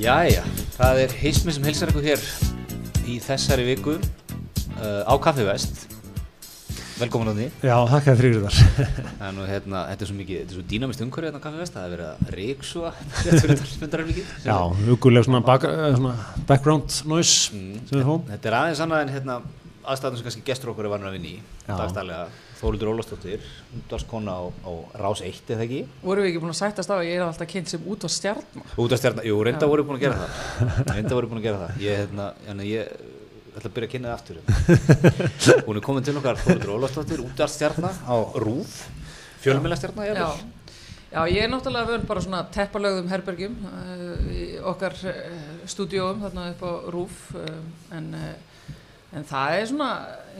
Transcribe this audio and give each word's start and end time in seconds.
Jæja, 0.00 0.42
það 0.78 1.00
er 1.04 1.14
heismi 1.20 1.52
sem 1.52 1.64
heilsar 1.66 1.90
ykkur 1.92 2.06
hér 2.06 2.22
í 3.10 3.18
þessari 3.20 3.66
viku 3.68 3.96
uh, 3.98 5.02
á 5.04 5.14
Kaffi 5.20 5.44
Vest. 5.44 5.86
Velkomin 7.00 7.30
á 7.32 7.34
því 7.36 7.46
Já, 7.64 7.74
þakka 7.88 8.12
þér 8.12 8.18
fyrir 8.20 8.42
þar. 8.44 8.56
Er 9.24 9.30
nú 9.36 9.44
hérna, 9.48 9.82
þetta 9.88 10.04
er 10.04 10.10
svo 10.10 10.16
mikið, 10.18 10.40
þetta 10.42 10.52
er 10.52 10.58
svo 10.58 10.64
dýnamist 10.72 11.04
umhverfið 11.04 11.28
hérna 11.30 11.40
á 11.40 11.44
Kaffi 11.46 11.60
Vest 11.62 11.76
Það 11.76 11.86
er 11.86 11.94
verið 11.94 12.10
að 12.10 12.34
ríksua 12.36 12.90
rétt 12.98 13.40
fyrir 13.44 13.58
talsmyndar 13.62 14.02
mikið 14.10 14.34
Já, 14.44 14.56
huguleg 14.90 15.24
svona, 15.28 15.40
bak, 15.48 15.64
eh, 15.68 15.86
svona 15.96 16.12
background 16.50 16.98
noise 17.08 17.56
Mm, 17.56 17.80
Þetta 18.28 18.50
er 18.52 18.58
aðeins 18.60 18.82
annað 18.84 19.04
en 19.06 19.14
hérna 19.16 19.38
aðstæðan 19.80 20.20
sem 20.20 20.28
kannski 20.28 20.44
gestur 20.50 20.74
okkur 20.74 20.88
er 20.90 20.92
vanur 20.92 21.08
að 21.08 21.16
vinna 21.16 21.32
í 21.32 21.38
dagstælega 21.68 22.26
Þórildur 22.60 22.90
Ólafsdóttir, 22.92 23.44
útvarskona 23.78 24.34
á, 24.36 24.42
á 24.52 24.72
Rás 25.00 25.22
1 25.24 25.54
eða 25.54 25.64
ekki? 25.64 25.80
Vorum 26.04 26.26
við 26.26 26.30
ekki 26.30 26.42
búin 26.42 26.52
að 26.52 26.58
sættast 26.60 26.92
á 26.92 26.96
að 26.98 27.06
ég 27.08 27.16
er 27.16 27.24
alltaf 27.24 27.48
kynnt 27.48 27.72
sem 27.72 27.86
út 27.88 28.04
á 28.04 28.08
stjarn 28.12 28.64
Útvarstjarnar, 28.76 29.24
jú, 29.24 29.38
reynda 29.46 29.70
voru 29.70 29.86
búin 29.88 29.96
að 29.96 30.04
gera 30.04 30.20
það. 30.20 30.92
Reynda 30.92 31.16
voru 31.16 31.30
búin 31.32 31.40
að 31.40 31.48
gera 31.48 31.62
það. 31.64 31.80
Ég, 31.86 32.02
hérna, 32.04 32.28
hérna, 32.46 32.68
ég 32.68 32.94
ætla 33.56 33.66
að 33.70 33.74
byrja 33.76 33.88
að 33.88 33.92
kynna 33.96 34.12
það 34.12 34.16
aftur 34.20 34.36
hún 35.66 35.80
er 35.80 35.84
komin 35.88 36.06
til 36.06 36.16
okkar 36.20 36.38
Þórildur 36.44 36.74
Ólafsdóttir, 36.76 37.22
útvarstjarnar 37.24 38.00
á 38.06 38.16
Rúf 38.44 38.76
fjölmjölastjarnar 39.42 40.12
Já. 40.14 40.28
Já, 41.10 41.24
ég 41.26 41.42
er 41.42 41.50
náttúrulega 41.50 41.90
vön 41.90 42.04
bara 42.06 42.20
svona 42.22 42.44
teppalögðum 42.54 43.08
herbergjum 43.10 43.56
í 44.30 44.44
okkar 44.70 44.94
uh, 45.10 45.16
stúdíóum 45.66 46.20
þarna 46.22 46.44
upp 46.52 46.62
á 46.62 46.72
Rúf 46.94 47.16
uh, 47.34 47.48
en, 47.96 48.12
en 49.18 49.26
það 49.26 49.56
er 49.56 49.66
svona, 49.72 49.88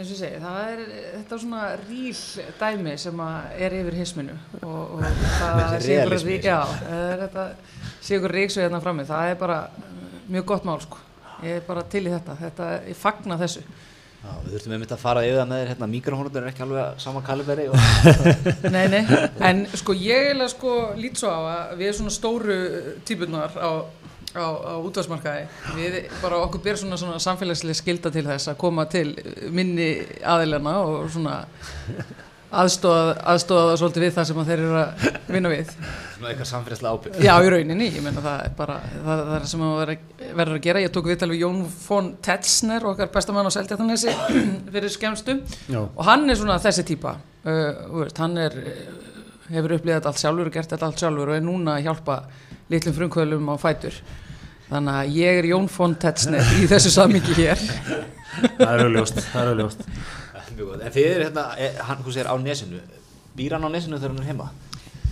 eins 0.00 0.08
og 0.08 0.14
ég 0.14 0.20
segi, 0.22 0.38
það 0.40 0.60
er 0.64 0.78
þetta 1.12 1.34
er 1.36 1.42
svona 1.42 1.64
ríl 1.82 2.20
dæmi 2.60 2.96
sem 3.00 3.20
er 3.66 3.74
yfir 3.80 3.98
hisminu 3.98 4.36
og, 4.62 4.96
og 4.96 5.02
það 5.04 5.74
sé 8.00 8.16
ykkur 8.16 8.30
er 8.30 8.36
ríksu 8.38 8.62
hérna 8.64 8.80
frammi, 8.80 9.04
það 9.08 9.34
er 9.34 9.38
bara 9.40 9.60
mjög 10.30 10.48
gott 10.48 10.66
mál 10.68 10.80
sko, 10.80 11.02
ég 11.44 11.60
er 11.60 11.66
bara 11.66 11.84
til 11.92 12.06
í 12.06 12.14
þetta, 12.14 12.36
þetta 12.40 12.72
ég 12.88 12.96
fagna 12.96 13.36
þessu. 13.40 13.64
Já, 14.20 14.32
við 14.44 14.54
þurftum 14.54 14.72
einmitt 14.76 14.90
að 14.92 15.00
fara 15.00 15.20
yfir 15.24 15.38
það 15.40 15.46
með 15.50 15.60
þér 15.60 15.70
hérna, 15.70 15.86
mikrofónur 15.94 16.34
er 16.40 16.48
ekki 16.50 16.64
alveg 16.64 16.80
að 16.82 16.98
sama 17.00 17.22
kaliberi 17.24 17.68
og 17.72 17.76
Nei, 18.74 18.82
nei, 18.92 19.00
en 19.48 19.62
sko 19.80 19.96
ég 19.96 20.26
eiginlega 20.26 20.52
sko 20.52 20.74
lít 21.00 21.20
svo 21.20 21.32
á 21.32 21.40
að 21.40 21.80
við 21.80 21.94
svona 21.96 22.12
stóru 22.12 22.58
típunar 23.08 23.56
á, 23.56 23.70
á, 24.36 24.46
á 24.46 24.74
útvarsmarkaði, 24.84 25.44
við 25.76 26.00
bara 26.22 26.40
okkur 26.46 26.62
ber 26.64 26.80
svona, 26.80 26.98
svona 27.00 27.20
samfélagslega 27.22 27.78
skilda 27.80 28.12
til 28.14 28.26
þess 28.28 28.52
að 28.52 28.58
koma 28.62 28.86
til 28.90 29.08
minni 29.50 29.92
aðilana 30.22 30.76
og 30.84 31.08
svona 31.12 31.40
aðstóða, 32.50 33.14
aðstóða 33.30 33.66
það 33.68 33.76
svolítið 33.80 34.04
við 34.04 34.14
það 34.16 34.28
sem 34.30 34.40
að 34.42 34.48
þeir 34.50 34.62
eru 34.64 34.78
að 34.80 35.04
vinna 35.30 35.50
við. 35.52 35.68
svona 36.16 36.30
eitthvað 36.32 36.48
samfélagslega 36.50 36.94
ábyrg 36.94 37.20
Já, 37.22 37.32
í 37.46 37.50
rauninni, 37.54 37.90
ég 37.94 38.02
meina 38.06 38.24
það 38.24 38.40
er 38.46 38.56
bara 38.58 38.78
það, 38.94 39.22
það 39.28 39.34
er 39.36 39.44
sem 39.52 39.66
að 39.66 39.92
verður 40.40 40.56
að 40.56 40.64
gera. 40.66 40.82
Ég 40.84 40.94
tók 40.94 41.10
viðtal 41.10 41.30
við 41.30 41.44
Jón 41.44 41.60
von 41.84 42.10
Tetzner, 42.26 42.86
okkar 42.90 43.12
bestamann 43.14 43.46
á 43.46 43.52
Seldjartanesi 43.54 44.14
fyrir 44.74 44.94
skemmstu. 44.94 45.38
Já, 45.70 45.80
og 45.86 46.02
hann 46.10 46.26
er 46.30 46.40
svona 46.40 46.58
þessi 46.62 46.86
típa. 46.90 47.16
Uh, 47.40 47.70
þú 47.86 48.02
veist, 48.02 48.18
hann 48.20 48.36
er 48.42 48.58
hefur 49.50 49.76
upplýðið 49.76 49.98
þetta 49.98 50.12
allt 50.12 50.22
sjálfur 50.22 50.50
og 50.50 50.56
gert 50.56 50.74
þetta 50.74 50.88
allt 50.88 51.04
sjálfur 51.04 51.32
og 51.32 51.38
er 51.38 51.44
núna 51.44 51.76
að 51.76 51.88
hjálpa 51.88 52.18
litlum 52.70 52.96
frumkvölum 52.96 53.52
á 53.52 53.56
fætur. 53.60 54.00
Þannig 54.70 54.96
að 55.00 55.18
ég 55.18 55.40
er 55.40 55.50
Jón 55.50 55.68
von 55.74 55.96
Tetzner 55.98 56.56
í 56.62 56.70
þessu 56.70 56.94
samingi 56.94 57.36
hér. 57.40 57.60
Það 58.56 58.70
er 58.70 58.82
auðljóst, 58.84 59.16
það 59.32 59.40
er 59.40 59.48
auðljóst 59.50 59.80
en 60.60 60.92
þið 60.92 61.06
er 61.06 61.22
hérna, 61.26 61.44
er, 61.58 61.78
hann 61.86 62.02
hvað 62.02 62.16
segir 62.16 62.30
á 62.30 62.34
nesinu. 62.40 62.80
Býr 63.36 63.56
hann 63.56 63.66
á 63.66 63.70
nesinu 63.72 63.98
þegar 64.00 64.14
hann 64.14 64.22
er 64.22 64.28
heima? 64.30 64.48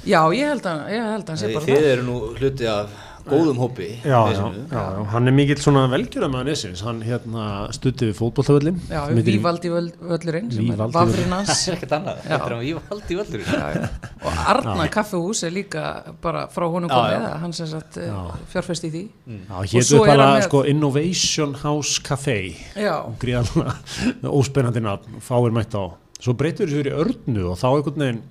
Já, 0.08 0.20
ég 0.34 0.52
held 0.52 0.66
að, 0.68 0.82
ég 0.94 1.06
held 1.12 1.24
að 1.24 1.32
hann 1.32 1.40
sé 1.40 1.50
bara 1.52 1.66
þið 1.66 1.78
það 1.78 1.90
eru 1.92 2.06
nú 2.06 2.16
hluti 2.38 2.68
af 2.70 2.96
góðum 3.30 3.58
hópi 3.62 3.88
Já, 4.02 4.18
já, 4.32 4.42
já, 4.42 4.50
já, 4.72 5.04
hann 5.12 5.30
er 5.30 5.34
mikill 5.36 5.60
svona 5.62 5.84
velgjörða 5.92 6.28
með 6.32 6.48
nesins, 6.50 6.82
hann 6.86 7.02
hérna 7.06 7.46
stutti 7.76 8.08
við 8.10 8.16
fótbolltavöllin 8.18 8.80
já, 8.90 9.00
Vívaldi 9.28 9.72
völlurinn 9.72 10.50
vafrinn 10.94 11.32
hans. 11.32 11.68
Og 14.24 14.32
Arna 14.48 14.88
kaffehús 14.92 15.42
er 15.46 15.52
líka 15.54 15.84
bara 16.22 16.46
frá 16.52 16.66
honum 16.70 16.90
komið 16.90 17.26
hann 17.42 17.54
sem 17.56 17.68
sagt 17.70 17.98
Já. 18.02 18.16
fjárfest 18.52 18.86
í 18.88 18.92
því. 18.94 19.02
Svo 19.84 20.02
er 20.04 20.12
bara 20.14 20.28
sko 20.46 20.64
Innovation 20.68 21.54
House 21.62 22.02
Café 22.04 22.38
já, 22.78 22.96
gríðanlega 23.20 23.76
óspennandi 24.38 24.82
nafn, 24.84 25.20
fáir 25.24 25.54
mætt 25.54 25.76
á. 25.78 25.94
Svo 26.18 26.34
breytur 26.34 26.66
þessu 26.66 26.80
fyrir 26.82 26.96
örnu 26.98 27.44
og 27.52 27.58
þá 27.60 27.68
einhvern 27.76 28.02
veginn 28.02 28.22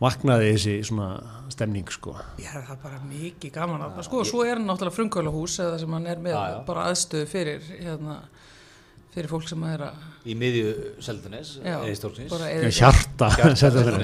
vaknaði 0.00 0.52
þessi 0.54 0.74
svona 0.88 1.08
stemning 1.52 1.90
sko 1.92 2.14
Já, 2.40 2.52
það 2.56 2.70
er 2.76 2.82
bara 2.84 3.00
mikið 3.04 3.52
gaman 3.56 3.82
að 3.84 3.98
sko, 4.06 4.22
svo 4.24 4.44
er 4.46 4.56
hann 4.56 4.66
náttúrulega 4.70 4.96
frumkvölahús 4.96 5.58
eða 5.66 5.80
sem 5.82 5.96
hann 5.98 6.08
er 6.08 6.22
með 6.24 6.36
Já, 6.36 6.42
já. 6.54 6.58
bara 6.68 6.86
aðstöðu 6.90 7.26
fyrir 7.30 7.66
hérna, 7.70 8.16
fyrir 9.14 9.30
fólk 9.30 9.48
sem 9.50 9.62
er 9.66 9.82
að 9.88 10.08
í 10.28 10.34
miðju 10.36 10.72
Seldanes 11.00 11.54
já, 11.64 11.78
Já, 11.80 12.68
hjarta, 12.76 13.28
setja 13.60 13.84
þér 13.86 13.96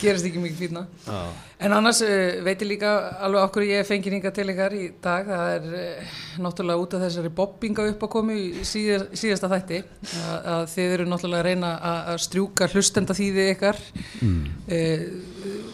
gerist 0.00 0.26
ekki 0.30 0.40
mikið 0.40 0.62
fýtna 0.62 0.84
Já. 1.04 1.18
en 1.66 1.74
annars 1.76 2.00
uh, 2.06 2.40
veit 2.46 2.64
ég 2.64 2.70
líka 2.70 2.92
alveg 3.20 3.44
okkur 3.44 3.66
ég 3.68 3.86
fengi 3.88 4.14
hinga 4.14 4.32
til 4.34 4.46
ykkar 4.48 4.76
í 4.78 4.86
dag. 5.04 5.28
Það 5.28 5.52
er 5.58 5.66
uh, 5.82 6.14
náttúrulega 6.46 6.84
út 6.86 6.96
af 6.96 7.04
þessari 7.04 7.32
bobbinga 7.40 7.86
upp 7.92 8.06
að 8.06 8.12
komi 8.16 8.38
í 8.40 8.64
síðar, 8.66 9.04
síðasta 9.12 9.50
þætti. 9.52 9.82
Að, 10.20 10.38
að 10.54 10.62
þið 10.74 10.94
eru 10.96 11.08
náttúrulega 11.12 11.44
að 11.44 11.48
reyna 11.50 11.72
að, 11.76 12.00
að 12.14 12.22
strjúka 12.26 12.70
hlustenda 12.72 13.18
þýðið 13.20 13.52
ykkar. 13.54 13.82
Mm. 14.24 14.40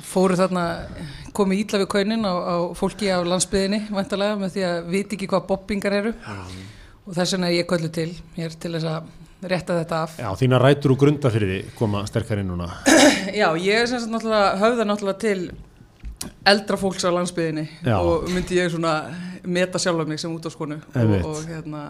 fóru 0.06 0.36
þarna 0.38 0.64
komið 1.36 1.62
ítla 1.62 1.80
við 1.82 1.90
kaunin 1.92 2.26
á, 2.26 2.34
á 2.34 2.56
fólki 2.78 3.10
á 3.12 3.20
landsbyðinni 3.22 3.86
væntalega 3.92 4.40
með 4.40 4.56
því 4.56 4.66
að 4.70 4.90
viti 4.94 5.18
ekki 5.18 5.28
hvað 5.30 5.46
bobbingar 5.50 5.96
eru 6.00 6.14
og 7.06 7.15
þess 7.15 7.37
vegna 7.37 7.50
er 7.53 7.61
ég 7.61 7.69
köllu 7.71 7.91
til 7.94 8.11
hér 8.37 8.56
til 8.59 8.72
þess 8.75 8.89
að 8.91 9.15
rétta 9.47 9.77
þetta 9.78 10.00
af 10.06 10.17
Já, 10.19 10.28
þína 10.41 10.59
rætur 10.62 10.94
og 10.94 11.00
grunda 11.03 11.31
fyrir 11.31 11.53
því 11.53 11.61
koma 11.78 12.03
sterkar 12.09 12.43
inn 12.43 12.50
núna 12.50 12.71
Já, 13.41 13.49
ég 13.61 13.83
er 13.83 13.91
sem 13.91 14.03
sagt 14.03 14.12
náttúrulega 14.12 14.56
höfða 14.62 14.89
náttúrulega 14.89 15.22
til 15.22 15.41
eldra 16.49 16.78
fólks 16.81 17.05
á 17.06 17.11
landsbyðinni 17.15 17.67
Já. 17.87 17.99
og 18.00 18.27
myndi 18.33 18.59
ég 18.59 18.72
svona 18.72 18.97
meta 19.46 19.80
sjálfa 19.82 20.06
mig 20.08 20.20
sem 20.20 20.32
út 20.32 20.46
á 20.46 20.50
skonu 20.52 20.78
og, 20.82 21.14
og 21.26 21.42
hérna 21.48 21.82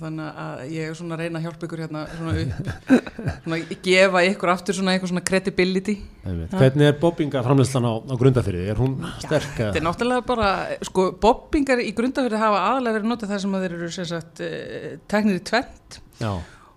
þannig 0.00 0.40
að 0.44 0.62
ég 0.72 0.90
er 0.90 0.96
svona 0.98 1.16
að 1.16 1.22
reyna 1.24 1.40
að 1.40 1.46
hjálpa 1.46 1.68
ykkur 1.68 1.82
hérna 1.84 2.04
svona 2.16 2.34
upp 2.42 2.72
svona 3.44 3.58
gefa 3.86 4.22
ykkur 4.30 4.52
aftur 4.52 4.78
svona 4.78 4.94
eitthvað 4.94 5.12
svona 5.12 5.24
credibility. 5.28 5.96
Hvernig 6.52 6.88
er 6.88 6.96
bobbinga 7.02 7.42
framleyslan 7.44 7.86
á, 7.88 7.92
á 8.02 8.14
grunda 8.20 8.44
fyrir 8.46 8.64
því? 8.64 8.72
Er 8.72 8.80
hún 8.80 8.96
sterk? 9.22 9.52
Þetta 9.58 9.80
er 9.80 9.86
náttúrulega 9.86 10.26
bara, 10.26 10.48
sko, 10.88 11.10
bobbingar 11.22 11.82
í 11.82 11.92
grundafyrði 11.96 12.40
hafa 12.40 12.64
aðalega 12.70 12.98
verið 12.98 13.12
notað 13.12 13.34
þar 13.34 13.44
sem 13.44 13.54
að 13.56 13.66
þeir 13.66 13.76
eru 13.78 13.92
sem 13.98 14.10
sagt 14.10 14.42
uh, 14.46 14.90
teknir 15.12 15.38
í 15.40 15.46
tvent 15.52 16.02
Já, 16.22 16.32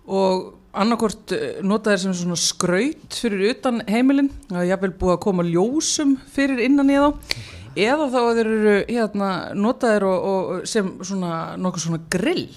og 0.06 0.46
annarkort 0.76 1.32
notaðir 1.64 2.02
sem 2.02 2.16
svona 2.16 2.38
skraut 2.40 3.16
fyrir 3.16 3.54
utan 3.54 3.80
heimilin 3.88 4.28
það 4.50 4.60
er 4.60 4.70
jafnvel 4.74 4.92
búið 5.00 5.14
að 5.14 5.22
koma 5.24 5.46
ljósum 5.46 6.16
fyrir 6.34 6.60
innan 6.66 6.92
í 6.92 6.98
þá 7.00 7.06
eða 7.76 8.08
þá 8.12 8.16
að 8.22 8.38
þeir 8.38 8.48
eru 8.52 8.78
hérna, 8.88 9.28
notaðir 9.58 10.06
og, 10.08 10.30
og 10.30 10.64
sem 10.70 10.88
svona 11.04 11.34
nokkuð 11.60 11.86
svona 11.86 12.00
grill. 12.12 12.48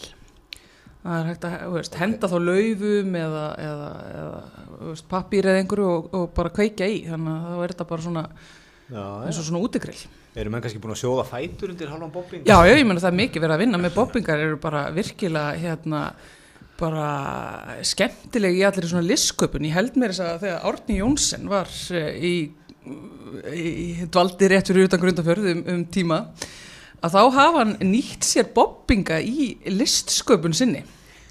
Það 1.00 1.16
er 1.16 1.28
hægt 1.30 1.46
að 1.48 1.60
veist, 1.74 2.00
henda 2.00 2.30
þá 2.30 2.38
laufum 2.44 3.14
eða, 3.16 3.44
eða, 3.64 3.92
eða 4.20 4.96
pappír 5.12 5.48
eða 5.48 5.62
einhverju 5.62 5.92
og, 5.92 6.10
og 6.18 6.26
bara 6.36 6.52
kveikja 6.56 6.90
í. 6.92 7.04
Þannig 7.08 7.36
að 7.36 7.46
þá 7.46 7.62
er 7.64 7.74
þetta 7.74 7.88
bara 7.94 8.06
svona 8.08 8.26
Já, 8.90 9.04
eins 9.28 9.38
og 9.38 9.46
svona 9.46 9.62
útigrill. 9.62 10.02
Eru 10.40 10.52
menn 10.54 10.64
kannski 10.64 10.82
búin 10.82 10.96
að 10.96 11.02
sjóða 11.04 11.24
fætur 11.30 11.72
undir 11.74 11.92
halvan 11.92 12.12
bobbing? 12.14 12.44
Já, 12.48 12.58
ég 12.66 12.84
meina 12.86 13.02
það 13.02 13.12
er 13.12 13.20
mikið 13.20 13.44
verið 13.44 13.56
að 13.56 13.64
vinna 13.64 13.80
með 13.82 13.96
bobbingar 13.96 14.44
eru 14.44 14.60
bara 14.62 14.84
virkilega 14.94 15.56
hérna 15.62 16.04
bara 16.80 17.10
skemmtileg 17.86 18.58
í 18.58 18.64
allir 18.66 18.88
svona 18.90 19.06
listsköpun. 19.06 19.68
Ég 19.68 19.76
held 19.76 20.00
mér 20.00 20.14
þess 20.14 20.26
að 20.26 20.46
þegar 20.46 20.68
Árni 20.70 20.98
Jónsson 21.00 21.50
var 21.52 21.72
eh, 21.98 22.10
í 22.18 22.34
dvaldi 24.14 24.50
rétt 24.52 24.70
fyrir 24.72 24.88
utan 24.90 25.02
grundafjörð 25.02 25.50
um, 25.54 25.64
um 25.76 25.84
tíma 25.94 26.22
að 27.00 27.16
þá 27.16 27.20
hafa 27.40 27.60
hann 27.64 27.76
nýtt 27.90 28.28
sér 28.28 28.50
bobbinga 28.56 29.20
í 29.24 29.52
listsköpun 29.72 30.56
sinni. 30.58 30.86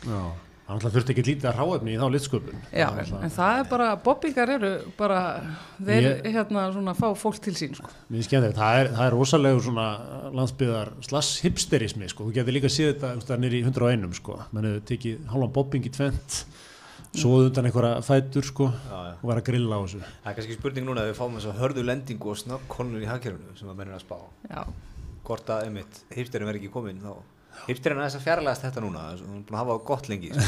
já 0.05 0.20
Það 0.69 0.75
náttúrulega 0.76 0.93
þurfti 0.99 1.12
ekki 1.14 1.22
lítið 1.25 1.46
að 1.49 1.55
ráefni 1.62 1.93
í 1.94 1.96
þá 1.96 2.08
litsköpun 2.12 2.56
Já, 2.76 2.88
en 3.25 3.31
það 3.32 3.60
er 3.62 3.69
bara, 3.70 3.84
bobbingar 4.05 4.50
eru 4.52 4.72
bara, 4.99 5.20
þeir 5.81 6.05
Ég- 6.05 6.26
hérna 6.34 6.64
svona 6.75 6.93
fá 6.93 7.06
fólk 7.16 7.38
til 7.40 7.55
sín, 7.56 7.72
sko. 7.72 7.88
Mér 8.12 8.26
skemmt 8.26 8.52
það 8.58 8.81
er, 8.82 8.90
það 8.93 9.06
er 9.06 9.16
rosalegur 9.16 9.64
svona 9.64 9.87
landsbyðar 10.37 10.90
slass 11.08 11.38
hipsterismi 11.40 12.11
sko. 12.12 12.26
Þú 12.28 12.34
getur 12.37 12.52
líka 12.58 12.69
séð 12.69 12.90
þetta 12.90 13.14
einhvers 13.14 13.25
staðar 13.25 13.40
niður 13.46 13.56
í 13.56 13.62
101 13.64 14.19
sko. 14.20 14.37
Menn 14.52 14.69
hefur 14.69 14.84
tekið 14.93 15.22
hálfan 15.32 15.54
bobbing 15.56 15.88
í 15.88 15.94
tvent 15.96 16.37
svo 17.16 17.38
undan 17.46 17.69
einhverja 17.70 18.02
fætur 18.05 18.44
sko 18.44 18.69
Já, 18.69 18.99
já. 19.08 19.14
og 19.22 19.25
var 19.31 19.40
að 19.40 19.46
grilla 19.49 19.78
á 19.78 19.81
þessu. 19.84 20.02
Það 20.05 20.31
er 20.32 20.37
kannski 20.38 20.58
spurning 20.58 20.87
núna 20.88 21.02
að 21.05 21.10
við 21.12 21.19
fáum 21.19 21.38
þess 21.38 21.49
að 21.52 21.58
hörðu 21.62 21.84
lendingu 21.88 22.31
og 22.34 22.38
snögg 22.43 22.69
konur 22.69 23.02
í 23.02 23.08
hagkerfinu 23.08 23.56
sem 23.58 23.70
að 23.72 23.78
menn 23.81 23.88
er 23.93 23.96
að 23.99 24.05
spá. 24.05 24.19
Já, 24.50 24.62
hvort 25.28 25.50
að 25.55 25.64
einmitt 25.69 26.00
hipsterin 26.14 26.49
verði 26.50 26.62
ekki 26.64 26.72
komin 26.76 27.00
þá. 27.02 27.12
Hipsterinn 27.66 27.99
er 27.99 28.06
þess 28.06 28.20
að 28.20 28.26
fjarlægast 28.28 28.62
þetta 28.69 28.82
núna 28.84 29.00
hún 29.19 29.40
er 29.40 29.44
búin 29.49 29.56
að 29.56 29.62
hafa 29.64 29.72
það 29.75 29.84
gott 29.88 30.08
lengi 30.12 30.28
sko. 30.31 30.44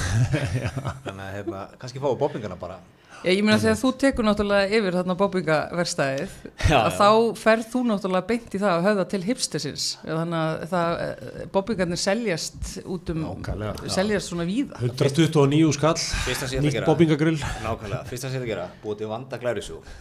þannig 1.08 1.24
að 1.24 1.32
hérna, 1.38 1.62
kannski 1.80 2.02
fáu 2.04 2.12
bobbingana 2.20 2.58
bara 2.60 2.76
Já, 3.20 3.30
ég 3.36 3.42
meina 3.44 3.58
þegar 3.60 3.76
þú 3.76 3.88
tekur 4.00 4.24
náttúrulega 4.24 4.70
yfir 4.78 4.94
þarna 4.96 5.14
bobbingaverstæðið 5.20 6.30
Já, 6.70 6.76
að 6.78 6.86
já. 6.86 6.94
þá 6.96 7.08
ferð 7.40 7.66
þú 7.74 7.82
náttúrulega 7.90 8.28
beint 8.30 8.54
í 8.56 8.60
það 8.62 8.70
að 8.78 8.86
höfða 8.88 9.04
til 9.12 9.20
hipstersins 9.26 9.84
þannig 10.06 10.38
að 10.40 10.64
það, 10.70 10.94
eh, 11.04 11.42
bobbingarnir 11.56 12.00
seljast 12.00 12.70
út 12.86 13.12
um, 13.12 13.20
Nákvæmlega. 13.26 13.92
seljast 13.96 14.32
svona 14.32 14.46
víða 14.48 14.80
129 14.80 15.76
skall, 15.76 15.94
nýtt 16.64 16.78
gera. 16.78 16.88
bobbingagrill 16.88 17.36
nákvæmlega, 17.66 18.02
fyrst 18.08 18.24
að 18.30 18.34
sé 18.38 18.40
að 18.40 18.48
gera 18.54 18.66
búið 18.84 19.02
til 19.02 19.12
vanda 19.12 19.40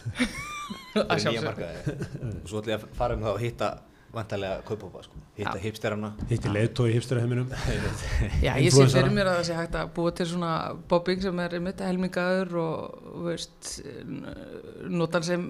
sjálfsögðu. 1.26 1.46
markaði 1.50 1.76
og 2.40 2.48
svo 2.50 2.62
ætlum 2.64 2.72
ég 2.72 2.80
að 2.80 2.88
fara 3.02 3.16
um 3.20 3.24
það 3.28 3.36
að 3.36 3.44
hitta 3.44 3.70
vantarlega 4.14 4.62
kaupopa 4.66 5.02
sko. 5.04 5.14
hitta 5.40 5.56
Já. 5.56 5.62
hipsterana. 5.62 6.08
Hitti 6.28 6.50
leiðtói 6.52 6.88
í 6.90 6.94
hipsteraheiminum. 6.98 7.46
Já, 8.44 8.52
ég 8.60 8.72
sé 8.74 8.86
fyrir 8.90 9.12
mér 9.14 9.30
að 9.30 9.36
það 9.40 9.46
sé 9.50 9.54
hægt 9.56 9.76
að 9.80 9.92
búa 9.96 10.10
til 10.18 10.26
svona 10.28 10.50
bobbing 10.90 11.22
sem 11.22 11.38
er 11.44 11.54
mitt 11.64 11.80
helmingaður 11.80 12.50
og 12.60 12.98
þú 13.06 13.22
veist, 13.28 13.70
notan 14.90 15.24
sem 15.26 15.44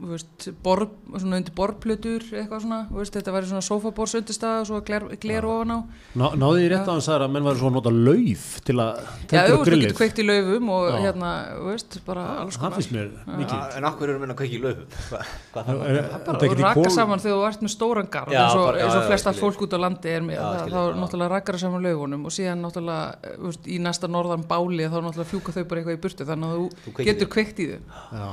þú 0.00 0.10
veist, 0.12 0.48
borð, 0.64 0.90
svona 1.16 1.38
undir 1.40 1.54
borðplutur 1.56 2.24
eitthvað 2.36 2.64
svona, 2.64 2.80
þú 2.90 2.98
veist, 3.00 3.14
þetta 3.16 3.34
væri 3.36 3.50
svona 3.50 3.64
sofabors 3.64 4.14
undirstað 4.18 4.58
og 4.62 4.66
svo 4.70 4.80
gler, 4.88 5.06
gler 5.22 5.46
ofan 5.48 5.72
á. 5.72 5.78
Ná, 6.18 6.26
Náði 6.40 6.64
ég 6.66 6.72
rétt 6.74 6.82
að 6.88 6.92
hann 6.96 7.04
sagði 7.06 7.28
að 7.28 7.32
menn 7.36 7.46
væri 7.48 7.60
svo 7.62 7.70
að 7.70 7.76
nota 7.78 7.92
lauf 7.94 8.46
til 8.66 8.76
að 8.82 8.90
Já, 8.96 9.06
þú 9.06 9.36
veist, 9.36 9.54
þú 9.56 9.68
grillið. 9.68 9.86
getur 9.86 10.00
kveikt 10.00 10.20
í 10.20 10.26
laufum 10.28 10.72
og 10.76 10.88
Já. 10.90 10.98
hérna, 11.06 11.30
þú 11.60 11.68
veist, 11.70 11.98
bara 12.08 12.26
alls 12.42 12.58
Það 12.60 12.76
konar. 12.76 13.14
mikið. 13.40 13.78
En 13.80 13.88
okkur 13.92 14.12
erum 14.12 14.26
við 14.26 14.34
að 14.34 14.40
kveiki 14.42 14.58
í 14.58 14.62
laufum? 14.66 14.98
Hva, 15.10 15.22
hvað 15.54 15.70
það 15.70 15.72
Er- 15.76 15.76
var 15.76 15.96
er 15.96 16.26
bara 16.26 16.50
rakka 16.66 16.74
kol- 16.82 16.96
saman 16.98 17.22
þegar 17.24 17.36
þú 17.40 17.46
ert 17.50 17.64
með 17.66 17.74
stóran 17.76 18.05
garð 18.12 18.32
Já, 18.34 18.40
eins 18.44 18.54
og, 18.56 18.64
bara- 18.66 18.78
já, 18.78 18.84
eins 18.86 18.94
og 18.96 19.02
já, 19.02 19.08
flesta 19.10 19.32
skilji. 19.32 19.42
fólk 19.44 19.62
út 19.66 19.72
á 19.76 19.78
landi 19.84 20.08
er 20.12 20.22
með 20.26 20.34
Já, 20.36 20.44
þá 20.66 20.76
já. 20.76 20.96
náttúrulega 21.00 21.30
rakkar 21.34 21.58
saman 21.62 21.82
laufunum 21.86 22.24
og 22.26 22.32
síðan 22.36 22.62
náttúrulega 22.64 23.36
veist, 23.46 23.66
í 23.66 23.78
næsta 23.82 24.06
norðan 24.10 24.44
báli 24.50 24.84
þá 24.86 24.96
náttúrulega 25.04 25.30
fjúka 25.30 25.54
þau 25.56 25.64
bara 25.70 25.80
eitthvað 25.82 25.96
í 25.96 26.02
burtu 26.06 26.26
þannig 26.30 26.46
að 26.46 26.56
Þú 26.56 26.92
þú 26.96 27.06
getur 27.10 27.28
kveikt 27.36 27.58
í 27.60 27.66
þau. 27.70 27.80
Já, 28.16 28.28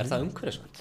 er 0.00 0.10
það 0.10 0.24
umhverfisvænt? 0.26 0.76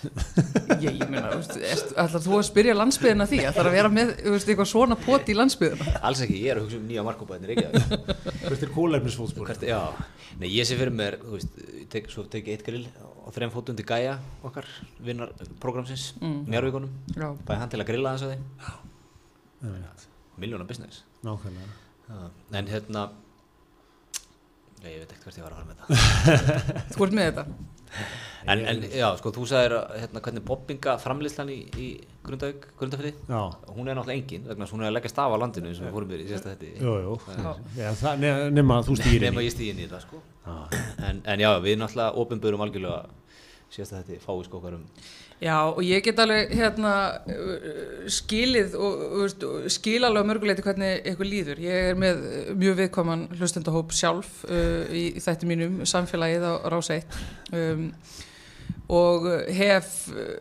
ég, 0.80 1.00
ég 1.00 1.10
meina, 1.10 1.30
ætlar 1.34 2.24
þú 2.24 2.34
að 2.40 2.46
spyrja 2.50 2.76
landsbyðina 2.78 3.26
því 3.30 3.40
að 3.46 3.54
það 3.54 3.64
er 3.64 3.70
að 3.70 3.78
vera 3.80 3.90
með 4.00 4.14
veist, 4.30 4.50
eitthvað 4.50 4.70
svona 4.74 4.96
pot 5.06 5.30
í 5.30 5.36
landsbyðina 5.38 5.98
alls 6.10 6.22
ekki, 6.26 6.40
ég 6.44 6.54
er 6.54 6.60
að 6.62 6.68
hugsa 6.68 6.80
um 6.80 6.88
nýja 6.90 7.06
markópaðinir 7.08 7.54
ekki 7.56 7.66
hvert 9.46 9.64
er 9.64 9.74
nei 10.40 10.50
ég 10.54 10.68
sé 10.68 10.78
fyrir 10.80 10.94
mér 10.96 11.18
þú 11.24 11.36
veist, 11.36 11.56
og 13.30 13.36
þreim 13.36 13.52
fótum 13.54 13.78
til 13.78 13.86
Gaia 13.86 14.16
okkar 14.48 14.66
vinnar 15.06 15.30
programsins, 15.62 16.16
mm. 16.18 16.40
njárvíkonum 16.50 16.90
Já, 17.14 17.28
bæði 17.46 17.60
hann 17.62 17.72
til 17.76 17.82
að 17.84 17.90
grilla 17.92 18.16
þess 18.16 18.26
að 18.26 18.32
þeim 18.34 18.44
miljónar 20.40 20.68
business. 20.70 21.04
Nákvæmlega. 21.22 22.30
En 22.56 22.70
hérna 22.72 23.10
nei, 24.80 24.94
ég 24.96 25.02
veit 25.04 25.12
ekkert 25.12 25.28
hvert 25.28 25.38
ég 25.38 25.46
var 25.46 25.54
að 25.54 25.60
fara 25.60 25.68
með 25.68 25.76
þetta. 25.84 26.86
Þú 26.96 27.06
ert 27.06 27.18
með 27.20 27.30
þetta 27.30 27.44
en, 28.50 28.62
en 28.72 28.82
já, 28.92 29.08
sko, 29.20 29.32
þú 29.36 29.46
sagðir 29.50 29.76
hérna, 30.00 30.22
hvernig 30.26 30.46
poppinga 30.48 30.96
framlýslan 31.02 31.52
í, 31.54 31.58
í 31.80 31.88
Já, 33.30 33.42
hún 33.76 33.90
er 33.90 33.98
náttúrulega 34.00 34.18
engin, 34.18 34.48
vegna 34.50 34.68
hún 34.72 34.84
er 34.84 34.90
að 34.92 34.96
leggja 34.98 35.14
staf 35.14 35.34
á 35.34 35.38
landinu 35.42 35.72
eins 35.72 35.82
og 35.82 35.88
við 35.88 35.96
fórum 35.98 36.12
við 36.14 36.24
í 36.24 36.28
síðasta 36.30 36.54
þetta 36.56 36.70
jú, 36.86 36.98
jú. 37.06 37.16
Já, 37.80 37.90
það, 38.04 38.20
ne- 38.26 38.52
nema 38.60 38.82
þú 38.88 39.00
stýrir 39.00 39.26
nema 39.28 39.46
ég 39.46 39.56
stíði 39.56 39.74
inn 39.76 39.84
í 39.86 39.90
það 39.92 40.06
sko. 40.08 40.22
en, 41.10 41.24
en 41.26 41.46
já, 41.46 41.50
við 41.66 41.80
náttúrulega 41.82 42.24
opinbörum 42.26 42.66
algjörlega 42.66 43.02
síðasta 43.70 44.04
þetta 44.04 44.24
fái 44.26 44.46
skókar 44.50 44.78
um 44.80 44.86
Já, 45.40 45.72
og 45.72 45.80
ég 45.88 46.04
get 46.04 46.18
alveg 46.20 46.50
hérna 46.52 46.94
skilið 48.12 48.74
og 48.76 49.04
þú 49.04 49.20
veist, 49.22 49.46
skil 49.72 50.02
alveg 50.04 50.26
mörguleiti 50.28 50.66
hvernig 50.66 50.98
eitthvað 50.98 51.30
líður. 51.32 51.62
Ég 51.64 51.92
er 51.94 52.00
með 52.00 52.26
mjög 52.60 52.76
viðkvaman 52.82 53.24
hlustendahóp 53.38 53.96
sjálf 53.96 54.42
uh, 54.50 54.84
í, 54.92 55.06
í 55.16 55.24
þætti 55.24 55.48
mínum, 55.48 55.78
samfélagið 55.88 56.44
á 56.44 56.54
Rás 56.74 56.92
1 56.92 57.16
um, 57.56 57.86
og 58.92 59.30
hef 59.56 59.94
uh, 60.12 60.36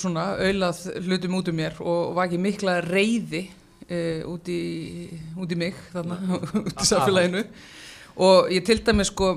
svona 0.00 0.30
auðlað 0.40 0.80
hlutum 1.02 1.36
út 1.42 1.52
um 1.52 1.60
mér 1.60 1.76
og 1.84 2.16
vakið 2.16 2.44
mikla 2.46 2.80
reyði 2.88 3.44
uh, 3.50 4.24
út, 4.32 4.48
í, 4.48 5.10
út 5.36 5.52
í 5.52 5.60
mig 5.60 5.76
þarna, 5.92 6.22
út 6.64 6.72
í 6.72 6.88
samfélaginu. 6.88 7.44
Og 8.24 8.48
ég 8.56 8.64
til 8.64 8.80
dæmis 8.80 9.12
sko 9.12 9.34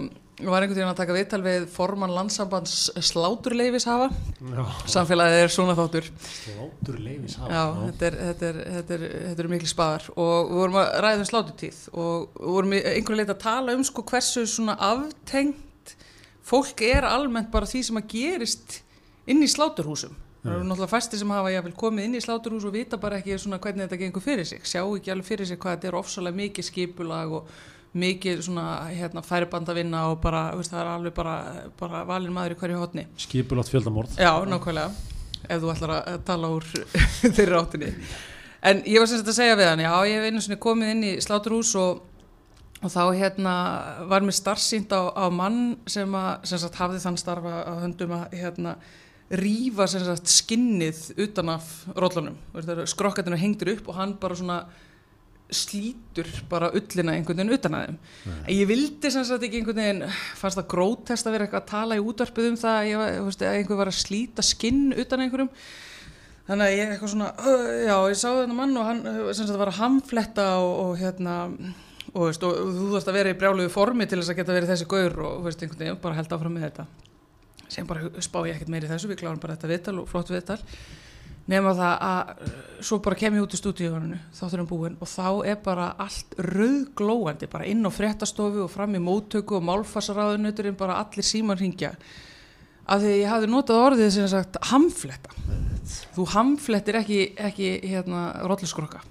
var 0.50 0.64
einhvern 0.64 0.78
veginn 0.78 0.92
að 0.92 1.00
taka 1.02 1.16
viðtal 1.16 1.42
við 1.46 1.66
formann 1.72 2.14
landsambands 2.16 2.76
sláturleifis 3.04 3.86
hafa 3.90 4.08
Já, 4.12 4.62
samfélagið 4.96 5.44
er 5.44 5.54
svona 5.54 5.76
þáttur. 5.78 6.08
Sláttur 6.28 6.98
leifis 7.04 7.38
hafa 7.42 7.52
já, 7.54 7.64
þetta 7.90 8.08
er, 8.08 8.18
þetta 8.30 8.48
er, 8.50 8.62
þetta 8.78 8.96
er, 8.98 9.06
þetta 9.28 9.44
er 9.46 9.52
mikil 9.54 9.72
spaðar. 9.72 10.08
Og 10.16 10.34
við 10.50 10.62
vorum 10.62 10.80
að 10.82 10.90
ræða 11.06 11.22
um 11.22 11.30
slátutíð 11.32 11.84
og 11.92 12.40
við 12.40 12.56
vorum 12.56 12.76
í 12.78 12.82
einhverju 12.94 13.20
leita 13.22 13.36
að 13.36 13.44
tala 13.46 13.78
um 13.78 13.86
sko 13.92 14.06
hversu 14.12 14.48
svona 14.50 14.78
aftengt 14.92 15.96
fólk 16.52 16.84
er 16.86 17.08
almennt 17.08 17.52
bara 17.54 17.70
því 17.70 17.86
sem 17.88 18.02
að 18.02 18.10
gerist 18.16 18.82
inn 19.30 19.44
í 19.46 19.50
sláturhúsum. 19.52 20.18
Það 20.42 20.56
eru 20.56 20.66
náttúrulega 20.66 20.90
fæstir 20.90 21.20
sem 21.22 21.32
hafa 21.36 21.52
jáfnvel 21.54 21.76
komið 21.78 22.08
inn 22.08 22.18
í 22.18 22.24
sláturhús 22.24 22.64
og 22.66 22.74
vita 22.74 22.98
bara 22.98 23.20
ekki 23.22 23.36
svona 23.38 23.60
hvernig 23.62 23.86
þetta 23.86 24.00
gengur 24.02 24.24
fyrir 24.26 24.48
sig. 24.50 24.64
Sjá 24.66 24.82
ekki 24.82 25.12
alveg 25.14 25.28
fyrir 25.28 25.46
sig 25.46 25.60
hvað 25.62 25.76
þetta 25.76 25.90
er 25.92 25.98
ofsalega 26.00 26.40
mikið 26.40 26.66
skipulag 26.66 27.36
og 27.38 27.52
mikið 27.92 28.42
svona 28.46 28.66
hérna 28.88 29.24
færibandavinna 29.26 30.06
og 30.12 30.22
bara, 30.24 30.46
veist, 30.56 30.72
það 30.72 30.84
er 30.84 30.92
alveg 30.94 31.16
bara, 31.16 31.36
bara 31.80 32.04
valin 32.08 32.32
maður 32.36 32.56
í 32.56 32.60
hverju 32.62 32.78
hotni 32.80 33.08
Skipulátt 33.20 33.72
fjöldamorð 33.72 34.16
Já, 34.22 34.32
nákvæmlega, 34.48 34.94
ef 35.48 35.64
þú 35.64 35.74
ætlar 35.74 35.96
að 35.98 36.22
tala 36.30 36.52
úr 36.56 36.68
þeirri 37.36 37.58
áttinni. 37.60 37.92
En 38.62 38.80
ég 38.86 39.02
var 39.02 39.10
sem 39.10 39.20
sagt 39.20 39.34
að 39.34 39.40
segja 39.42 39.58
við 39.60 39.72
hann, 39.72 39.84
já, 39.84 39.92
ég 40.08 40.22
hef 40.22 40.30
einu 40.30 40.46
svona 40.46 40.62
komið 40.64 40.94
inn 40.94 41.04
í 41.10 41.12
sláturhús 41.26 41.74
og, 41.82 42.04
og 42.80 42.94
þá 42.94 43.02
hérna 43.18 43.56
var 44.12 44.24
mér 44.24 44.38
starfsýnt 44.38 44.94
á, 44.94 45.12
á 45.12 45.26
mann 45.34 45.80
sem, 45.90 46.14
að, 46.16 46.46
sem 46.48 46.62
sagt 46.62 46.78
hafði 46.80 47.02
þann 47.04 47.20
starfa 47.20 47.56
á 47.66 47.74
höndum 47.82 48.14
að 48.20 48.38
hérna 48.38 48.76
rífa 49.32 49.88
sem 49.90 50.04
sagt 50.06 50.32
skinnið 50.32 51.02
utan 51.26 51.56
af 51.56 51.68
rollunum. 51.96 52.38
Skrokkatinu 52.88 53.40
hengdur 53.40 53.74
upp 53.76 53.92
og 53.92 54.00
hann 54.00 54.16
bara 54.22 54.38
svona 54.38 54.62
slítur 55.52 56.28
bara 56.50 56.72
ullina 56.76 57.14
einhvern 57.18 57.42
veginn 57.42 57.56
utan 57.58 57.76
að 57.76 57.86
þeim. 57.86 58.00
En 58.32 58.54
ég 58.56 58.68
vildi 58.70 59.12
sem 59.12 59.26
sagt 59.28 59.44
ekki 59.46 59.60
einhvern 59.60 59.82
veginn, 59.82 60.18
fannst 60.40 60.60
það 60.60 60.70
grótest 60.72 61.28
að 61.28 61.36
vera 61.36 61.48
eitthvað 61.48 61.64
að 61.64 61.72
tala 61.74 61.98
í 62.00 62.04
útvarpið 62.04 62.50
um 62.50 62.60
það 62.62 62.78
að, 62.80 62.90
ég, 62.90 63.20
veist, 63.28 63.44
að 63.44 63.58
einhver 63.60 63.80
var 63.82 63.92
að 63.92 63.98
slíta 64.00 64.46
skinn 64.48 64.84
utan 64.96 65.26
einhverjum. 65.26 65.52
Þannig 66.48 66.66
að 66.66 66.76
ég 66.78 66.94
eitthvað 66.94 67.14
svona, 67.14 67.30
uh, 67.36 67.68
já, 67.84 67.96
ég 68.12 68.20
sá 68.22 68.28
þennan 68.30 68.58
mann 68.58 68.80
og 68.80 68.88
hann 68.88 69.04
sem 69.36 69.46
sagt 69.46 69.60
var 69.62 69.72
að 69.72 69.80
hamfletta 69.82 70.48
og, 70.64 70.72
og 70.86 70.96
hérna, 71.00 71.36
og, 72.14 72.26
veist, 72.26 72.48
og 72.48 72.74
þú 72.80 72.90
þarfst 72.96 73.12
að 73.12 73.20
vera 73.20 73.36
í 73.36 73.40
brjálugu 73.44 73.72
formi 73.72 74.08
til 74.10 74.20
þess 74.22 74.34
að 74.34 74.42
geta 74.42 74.58
verið 74.58 74.74
þessi 74.74 74.90
gaur 74.96 75.22
og 75.28 75.46
veist, 75.46 75.62
einhvern 75.62 75.84
veginn 75.84 76.02
bara 76.02 76.18
held 76.18 76.36
áfram 76.36 76.58
með 76.58 76.68
þetta. 76.70 76.88
Sem 77.72 77.88
bara 77.88 78.10
spá 78.24 78.42
ég 78.48 78.58
ekkert 78.58 78.72
meiri 78.74 78.90
þessu, 78.90 79.12
við 79.12 79.22
klárum 79.22 79.40
bara 79.44 79.56
þetta 79.56 79.72
viðtal 79.72 80.00
og 80.02 80.10
flott 80.12 80.32
viðtal 80.34 80.60
nema 81.50 81.74
það 81.78 81.94
að 82.08 82.34
uh, 82.34 82.58
svo 82.82 83.00
bara 83.06 83.20
kem 83.22 83.38
ég 83.38 83.46
út 83.46 83.56
í 83.56 83.60
stúdíuninu 83.60 84.20
þátturinn 84.38 84.70
búinn 84.70 84.98
og 85.02 85.10
þá 85.10 85.28
er 85.54 85.62
bara 85.64 85.92
allt 86.02 86.36
rauðglóandi 86.38 87.50
bara 87.52 87.70
inn 87.70 87.86
á 87.86 87.92
fréttastofu 87.94 88.66
og 88.66 88.74
fram 88.74 88.98
í 88.98 89.02
móttöku 89.04 89.58
og 89.58 89.66
málfarsaraðunuturinn 89.70 90.78
bara 90.80 91.00
allir 91.02 91.26
síman 91.26 91.60
ringja 91.60 91.96
af 92.86 93.02
því 93.02 93.16
ég 93.22 93.32
hafði 93.32 93.52
notað 93.52 93.86
orðið 93.86 94.14
sem 94.16 94.28
sagt 94.28 94.58
hamfletta. 94.72 95.32
Þú 96.16 96.26
hamflettir 96.34 96.98
ekki, 97.00 97.20
ekki 97.40 97.74
hérna 97.88 98.32
rolluskrokka 98.48 99.02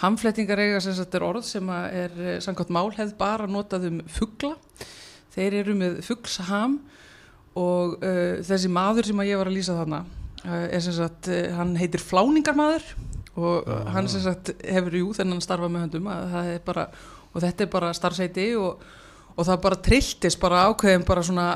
hamflettingar 0.00 0.60
eiga 0.60 0.80
sem 0.84 0.94
sagt 0.96 1.14
er 1.16 1.24
orð 1.24 1.46
sem 1.48 1.72
að 1.72 1.86
er 2.02 2.20
eh, 2.20 2.36
samkvæmt 2.44 2.74
málhefð 2.76 3.16
bara 3.18 3.48
notað 3.48 3.88
um 3.90 4.02
fugla. 4.12 4.54
Þeir 5.36 5.60
eru 5.62 5.76
með 5.76 5.98
fuglsham 6.04 6.78
og 7.56 7.96
uh, 8.04 8.38
þessi 8.44 8.68
maður 8.72 9.08
sem 9.08 9.20
að 9.20 9.28
ég 9.30 9.40
var 9.40 9.48
að 9.48 9.56
lýsa 9.56 9.76
þarna 9.76 9.98
er 10.46 10.84
sem 10.84 10.94
sagt, 10.96 11.30
uh, 11.32 11.50
hann 11.56 11.74
heitir 11.80 12.02
Fláningarmaður 12.02 12.84
og 13.36 13.66
uh, 13.68 13.82
hann 13.92 14.08
sem 14.10 14.22
sagt 14.24 14.54
hefur 14.64 14.98
jú 15.00 15.10
þennan 15.16 15.42
starfa 15.44 15.68
með 15.72 15.86
höndum 15.86 16.08
bara, 16.66 16.86
og 17.32 17.42
þetta 17.44 17.66
er 17.66 17.72
bara 17.72 17.92
starfseiti 17.96 18.46
og, 18.60 18.84
og 19.34 19.48
það 19.48 19.62
bara 19.66 19.82
trilltist 19.88 20.40
bara 20.42 20.66
ákveðin 20.70 21.06
bara 21.08 21.24
svona 21.26 21.48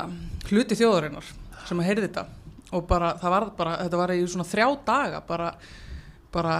hluti 0.49 0.77
þjóðarinnar 0.77 1.31
sem 1.67 1.79
að 1.79 1.87
heyrði 1.89 2.09
þetta. 2.09 2.25
Og 2.71 2.85
bara 2.87 3.15
það 3.19 3.33
var 3.35 3.45
bara, 3.57 3.77
þetta 3.83 3.99
var 3.99 4.13
í 4.15 4.21
svona 4.31 4.47
þrjá 4.47 4.67
daga 4.87 5.23
bara 5.27 5.49
bara 6.31 6.57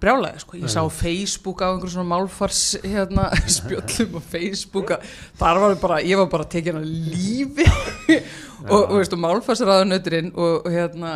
brjálæði 0.00 0.40
sko, 0.44 0.58
ég 0.60 0.72
sá 0.72 0.80
Facebook 0.92 1.60
á 1.60 1.68
einhverjum 1.68 1.92
svona 1.98 2.12
málfars 2.14 2.62
hérna 2.80 3.28
spjöllum 3.58 4.16
á 4.16 4.20
Facebook 4.24 4.94
þar 5.40 5.60
var 5.64 5.74
bara, 5.82 5.98
ég 6.04 6.20
var 6.20 6.30
bara 6.32 6.48
tekin 6.48 6.80
að 6.80 6.88
lífi. 6.88 7.66
Og, 8.60 8.90
og, 8.92 8.98
og 9.00 9.20
málfarsraðunauturinn 9.22 10.34
og, 10.34 10.66
og 10.66 10.72
hérna, 10.74 11.14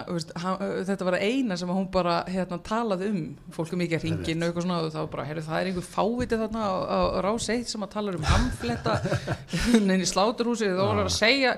þetta 0.89 1.05
var 1.05 1.17
það 1.19 1.25
eina 1.27 1.59
sem 1.61 1.69
hún 1.69 1.91
bara 1.93 2.15
hérna 2.25 2.57
talaði 2.65 3.11
um. 3.11 3.19
Fólk 3.53 3.75
er 3.75 3.81
mikið 3.83 3.99
að 3.99 4.07
ringin 4.07 4.41
og 4.41 4.49
eitthvað 4.49 4.65
svona 4.65 4.79
og 4.81 4.95
þá 4.95 5.01
bara, 5.13 5.27
heyrðu, 5.29 5.43
það 5.51 5.59
er 5.59 5.69
einhver 5.69 5.87
fáviti 5.91 6.39
þarna 6.41 6.63
á, 6.65 6.73
á, 6.73 6.99
á 7.05 7.19
rás 7.27 7.49
eitt 7.53 7.69
sem 7.69 7.85
að 7.85 7.93
tala 7.99 8.15
um 8.17 8.25
hamfletta 8.31 8.97
neina 9.85 10.01
í 10.01 10.09
sláturhúsi 10.09 10.71
var 10.73 10.95
hann 10.95 11.03
að 11.05 11.13
segja 11.19 11.53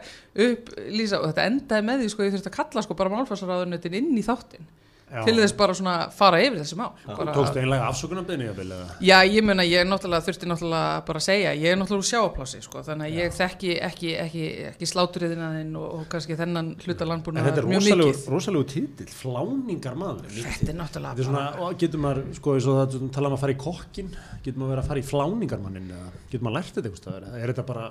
upp 0.48 0.74
Lísa, 0.90 1.20
og 1.20 1.30
þetta 1.30 1.46
endaði 1.52 1.86
með 1.86 2.02
því 2.02 2.10
sko, 2.16 2.26
ég 2.26 2.34
þurfti 2.34 2.50
að 2.50 2.58
kalla 2.58 2.86
sko 2.88 2.98
bara 2.98 3.14
málfarsraðunautin 3.14 3.98
inn 4.00 4.10
í 4.18 4.26
þáttin 4.26 4.66
Já. 5.06 5.20
til 5.22 5.36
þess 5.38 5.54
bara 5.54 5.74
svona 5.78 5.92
fara 6.10 6.40
yfir 6.42 6.58
þessi 6.58 6.74
mál 6.80 6.88
bara, 7.06 7.30
tókst 7.30 7.54
einlega 7.60 7.84
afsökunarbeðni 7.92 8.48
jafnvel 8.48 8.72
eða? 8.74 8.86
Já, 9.06 9.18
ég 9.30 9.44
meina, 9.46 9.62
ég 9.62 9.78
náttúrulega 9.86 10.26
þurfti 10.26 10.48
náttúrulega 10.50 11.04
bara 11.06 11.20
að 11.20 11.26
segja, 11.28 11.52
ég 11.54 11.68
er 11.70 11.78
náttúrulega 11.78 12.02
úr 12.02 12.08
sjáaplási 12.10 12.58
sko, 12.64 12.82
þannig 12.88 13.06
að 13.06 13.14
ég 13.20 13.36
þekki 13.36 13.70
ekki, 13.86 14.10
ekki, 14.24 14.44
ekki 14.72 14.88
sláturiðinaðinn 14.90 15.70
og, 15.78 15.86
og 16.00 16.02
kannski 16.10 16.34
þennan 16.40 16.72
hluta 16.82 17.06
En 17.06 17.10
landbúna 17.12 17.44
þetta 17.46 17.62
er 17.62 17.68
mjög 17.70 17.82
rosalegu, 17.84 18.08
mikið 18.16 18.34
rosalegu 18.34 18.64
títill, 18.72 19.12
fláningar 19.14 19.94
maður. 20.00 20.26
Þetta 20.26 20.42
er 20.42 20.50
Þetta 20.56 20.70
er 20.74 20.78
náttúrulega 20.80 21.28
svona, 21.30 21.44
og 21.62 21.70
getur 21.78 22.00
maður, 22.02 22.20
sko, 22.40 22.48
það 22.66 22.98
tala 23.14 23.30
um 23.30 23.36
að 23.38 23.42
fara 23.44 23.54
í 23.54 23.60
kokkin, 23.62 24.10
getur 24.42 24.58
maður 24.58 24.72
verið 24.74 24.82
að 24.82 24.90
fara 24.90 24.98
í 24.98 25.06
fláningarmannin 25.06 25.86
eða 25.94 26.08
getur 26.26 26.42
maður 26.42 26.56
lært 26.58 26.74
þetta 26.80 26.88
eða 27.14 27.30
Er 27.36 27.48
þetta 27.54 27.64
bara, 27.70 27.84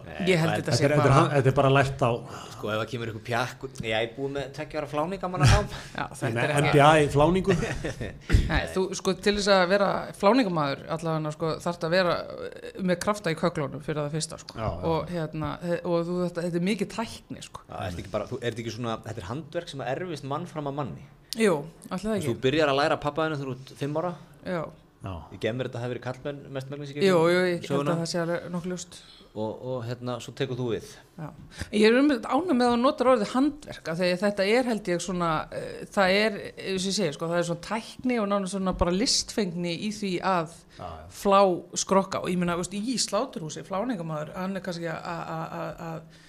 Ég 7.05 7.13
þetta 7.13 7.39
þetta 7.39 7.45
þetta 7.45 7.55
þetta 7.55 7.55
það 7.55 7.55
ég 7.55 7.65
þetta 7.65 7.85
ekki 7.85 7.85
í 7.85 7.95
fláningu? 7.95 8.45
Nei, 8.51 8.61
þú, 8.75 8.83
sko, 8.99 9.13
til 9.25 9.35
þess 9.37 9.49
að 9.55 9.65
vera 9.71 9.89
fláningamaður 10.19 10.83
allavega, 10.95 11.33
sko, 11.35 11.51
þarf 11.65 11.85
að 11.85 11.95
vera 11.95 12.15
eh, 12.21 12.69
með 12.81 12.99
krafta 13.05 13.33
í 13.33 13.39
köklunum 13.39 13.83
fyrir 13.85 14.01
það 14.01 14.15
fyrsta, 14.15 14.39
sko. 14.41 14.57
Já, 14.59 14.65
já. 14.65 14.79
og 14.91 15.11
hérna, 15.13 15.51
he- 15.65 15.81
og 15.83 16.07
þú, 16.07 16.17
þetta, 16.25 16.45
þetta 16.47 16.61
er 16.61 16.65
mikið 16.69 16.91
tækni, 16.95 17.43
sko. 17.45 17.65
Já, 17.69 17.75
er 17.75 17.91
þetta 17.91 18.03
ekki 18.05 18.15
bara, 18.15 18.29
þú, 18.31 18.39
er 18.41 18.47
þetta 18.49 18.65
ekki 18.65 18.75
svona, 18.77 18.95
þetta 19.05 19.23
er 19.23 19.29
handverk 19.31 19.69
sem 19.73 19.83
að 19.85 19.91
erfist 19.95 20.27
mann 20.31 20.49
fram 20.49 20.71
að 20.71 20.79
manni? 20.81 21.05
Jú, 21.35 21.55
alltaf 21.89 22.07
það 22.09 22.23
Þú 22.25 22.31
ekki. 22.33 22.41
byrjar 22.47 22.71
að 22.71 22.79
læra 22.79 22.97
pappaðinu 23.03 23.39
þegar 23.41 23.51
þú 23.51 23.55
ert 23.59 23.77
fimm 23.81 23.97
ára? 24.01 24.13
Já, 24.45 24.63
Já. 25.05 25.21
Ég 25.35 25.41
gemur 25.43 25.67
þetta 25.67 25.77
að 25.77 25.83
hafi 25.83 25.93
verið 25.93 26.01
kallmenn 26.01 26.39
mest 26.55 26.71
í 26.97 27.03
jú, 27.05 27.17
jú, 27.29 27.41
ég 27.45 27.67
held 27.69 27.89
að 27.91 27.99
það 27.99 28.07
sé 28.09 28.21
alveg 28.23 28.47
nokkuð 28.49 28.71
ljóst 28.71 28.95
og, 29.35 29.61
og 29.71 29.83
hérna, 29.87 30.15
svo 30.23 30.33
tekur 30.37 30.57
þú 30.59 30.67
við 30.73 30.89
Já. 31.15 31.27
Ég 31.71 31.85
er 31.87 31.97
um 32.01 32.09
ánum 32.11 32.57
með 32.59 32.65
að 32.67 32.73
þú 32.73 32.79
notar 32.81 33.09
orðið 33.13 33.29
handverk 33.35 33.87
af 33.93 33.97
því 34.01 34.09
að 34.11 34.21
þetta 34.25 34.45
er 34.51 34.69
held 34.71 34.89
ég 34.91 35.03
svona 35.05 35.29
uh, 35.47 35.69
það 35.95 36.15
er, 36.19 36.37
eins 36.55 36.83
og 36.85 36.89
ég 36.91 36.97
segi, 36.97 37.13
sko, 37.15 37.29
það 37.31 37.39
er 37.41 37.47
svona 37.49 37.65
tækni 37.69 38.17
og 38.19 38.27
náttúrulega 38.31 38.53
svona 38.55 38.73
bara 38.81 38.95
listfengni 38.95 39.73
í 39.87 39.93
því 39.95 40.11
að 40.33 40.55
Já, 40.79 40.89
flá 41.21 41.39
skrokka 41.85 42.19
og 42.25 42.29
ég 42.33 42.39
meina, 42.41 42.57
veist, 42.59 42.75
í 42.75 42.97
sláturhúsi 42.99 43.63
fláningamæður, 43.67 44.33
hann 44.35 44.59
er 44.59 44.65
kannski 44.65 44.89
að- 44.91 45.81
að- 45.85 46.21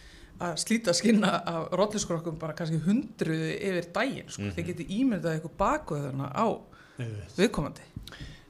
slíta 0.61 0.93
skinna 0.93 1.31
af 1.49 1.71
rolliskrokkum 1.73 2.35
bara 2.39 2.53
kannski 2.53 2.77
hundruðu 2.85 3.55
yfir 3.57 3.87
daginn, 3.95 4.27
sko, 4.29 4.51
þið 4.53 4.67
getið 4.71 4.91
ímyndað 5.01 5.39
eitthvað 5.39 5.55
bakuðuna 5.63 6.27
á 6.37 6.47
Einmitt. 7.01 7.33
viðkomandi. 7.39 7.87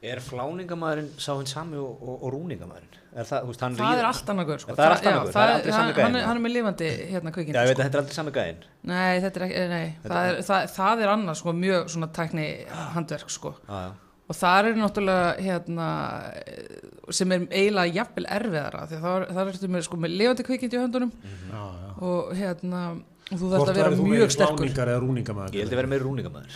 Er 0.07 0.21
fláningamæðurinn 0.23 1.11
sá 1.19 1.33
hinn 1.37 1.49
sami 1.51 1.77
og, 1.81 1.99
og, 2.03 2.23
og 2.23 2.33
rúningamæðurinn? 2.37 3.03
Er 3.17 3.25
það, 3.25 3.47
veist, 3.49 3.61
Það 3.63 3.77
ríður- 3.81 4.01
er 4.03 4.07
allt 4.11 4.31
annað 4.33 4.49
gaur, 4.51 4.59
sko. 4.63 4.75
Það 4.77 4.87
er 4.87 4.95
allt 4.95 5.07
annað 5.09 5.23
gaur, 5.23 5.33
það 5.37 5.47
er 5.47 5.53
aldrei 5.57 5.73
hann, 5.73 5.81
sami 5.81 5.93
gæinn. 5.97 6.07
hann, 6.07 6.17
er- 6.21 6.27
er 6.37 6.43
með 6.47 6.53
lifandi 6.57 6.89
hérna 7.13 7.31
Já, 7.31 7.35
kvikindi, 7.37 7.57
ég 7.57 7.71
veit 7.71 7.79
að 7.79 7.85
þetta 7.87 7.97
er 7.97 8.03
aldrei 8.03 8.17
sami 8.19 8.35
gæðin 8.37 8.59
Nei, 8.91 9.21
þetta 9.25 9.41
er 9.41 9.47
ekki, 9.47 9.63
nei, 9.73 9.87
það 10.05 10.27
er, 10.33 10.41
það, 10.51 10.67
það 10.77 11.05
er 11.07 11.13
annars 11.15 11.41
sko, 11.43 11.55
mjög 11.57 11.89
svona 11.95 12.09
tækni 12.21 12.47
handverk 12.97 13.31
sko. 13.33 13.55
Já, 13.69 13.79
já 13.87 13.93
og 14.27 14.35
það 14.35 14.67
er 14.67 14.79
náttúrulega 14.81 15.27
hérna, 15.39 15.85
sem 17.15 17.31
er 17.37 17.45
eiginlega 17.47 17.93
jafnvel 17.95 18.25
erfiðara 18.37 18.81
því 18.91 18.97
að 18.97 19.05
það, 19.05 19.27
það 19.37 19.51
er 19.53 19.71
með, 19.77 19.85
sko, 19.87 19.99
með 20.03 20.15
lifandi 20.19 20.47
kvikindi 20.49 20.79
í 20.79 20.81
höndunum 20.83 21.13
Já, 21.23 21.61
já. 21.63 21.93
og 22.09 22.33
hérna 22.35 22.81
og 23.27 23.41
þú 23.41 23.49
þarfst 23.51 23.71
að 23.73 23.79
vera 23.81 23.91
mjög 23.91 24.11
meiri 24.13 24.35
sterkur? 24.37 24.67
Ég 25.57 25.63
held 25.65 25.73
að 25.73 25.79
vera 25.81 25.91
meira 25.91 26.05
rúningamæður 26.07 26.53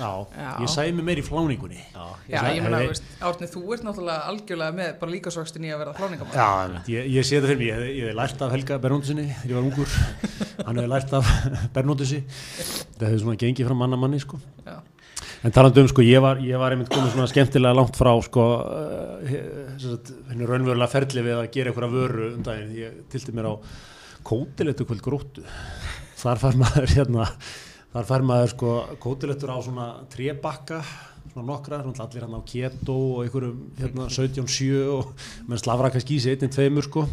ég 0.63 0.71
sæði 0.71 0.93
mig 0.95 1.07
meir 1.09 1.19
í 1.19 1.25
fláningunni. 1.27 1.81
Já, 1.95 2.05
Já, 2.31 2.37
sagði- 2.45 2.55
ég 2.61 2.63
meina, 2.67 2.79
hefði- 2.79 2.93
veist, 2.93 3.09
Árni, 3.31 3.49
þú 3.51 3.63
ert 3.75 3.83
náttúrulega 3.89 4.29
algjörlega 4.31 4.77
með 4.79 4.93
bara 5.01 5.11
líkasvöxtin 5.17 5.67
í 5.67 5.73
að 5.75 5.79
vera 5.83 5.95
einmitt. 5.99 6.85
ég, 6.95 7.09
ég 7.17 7.27
sé 7.27 7.41
þetta 7.41 7.51
fyrir 7.51 7.59
mig, 7.59 7.69
ég, 7.73 7.97
ég 7.99 8.07
hef 8.13 8.15
lært 8.21 8.43
af 8.47 8.55
Helga 8.55 8.79
Bernóndusinni 8.79 9.27
þegar 9.43 9.51
ég 9.51 9.59
var 9.59 9.67
ungur, 9.67 9.89
hann 10.67 10.77
hefði 10.79 10.93
lært 10.95 11.13
af 11.19 11.35
Bernóndusi, 11.75 12.23
það 13.01 13.07
hefði 13.09 13.21
svona 13.25 13.37
gengið 13.43 13.67
frá 13.67 13.77
manna 13.83 13.97
manni, 13.99 14.21
sko. 14.23 14.39
Já. 14.67 14.79
En 15.43 15.51
talandi 15.57 15.81
um, 15.81 15.89
sko, 15.89 16.03
ég 16.05 16.21
var, 16.23 16.37
ég 16.45 16.59
var 16.61 16.71
einmitt 16.75 16.91
komið 16.93 17.15
svona 17.15 17.27
skemmtilega 17.33 17.75
langt 17.75 17.97
frá, 17.97 18.13
sko, 18.23 18.43
uh, 18.61 19.23
henni 20.31 20.47
raunverulega 20.47 20.87
ferli 20.93 21.23
við 21.25 21.39
að 21.41 21.51
gera 21.55 21.73
einhverja 21.73 21.95
vöru 21.95 22.27
um 22.37 22.43
daginn, 22.45 22.75
ég 22.77 22.99
tilti 23.11 23.33
mér 23.33 23.49
á 23.49 23.55
kótilettu 24.23 24.85
kvöld 24.85 25.01
gróttu, 25.01 25.43
þar 26.21 26.41
fær 26.43 26.59
maður, 26.61 26.89
hérna, 26.95 27.27
þar 27.95 28.09
fær 28.09 28.25
maður, 28.27 28.53
sko, 28.55 28.75
kótilettur 29.03 29.53
á 29.55 29.59
svona 29.65 29.87
trébakka, 30.13 30.81
svona 31.33 31.47
nokkra, 31.49 31.81
svona 31.85 32.07
allir 32.07 32.27
hann 32.27 32.37
á 32.37 32.43
keto 32.49 32.97
og 32.97 33.23
einhverjum, 33.25 33.63
hérna, 33.81 34.09
17-7 34.13 34.83
og 34.97 35.15
menn 35.49 35.63
slafra 35.63 35.93
kannski 35.95 36.19
í 36.19 36.23
sig 36.23 36.37
einnig 36.37 36.53
tveimur, 36.55 36.89
sko, 36.89 37.07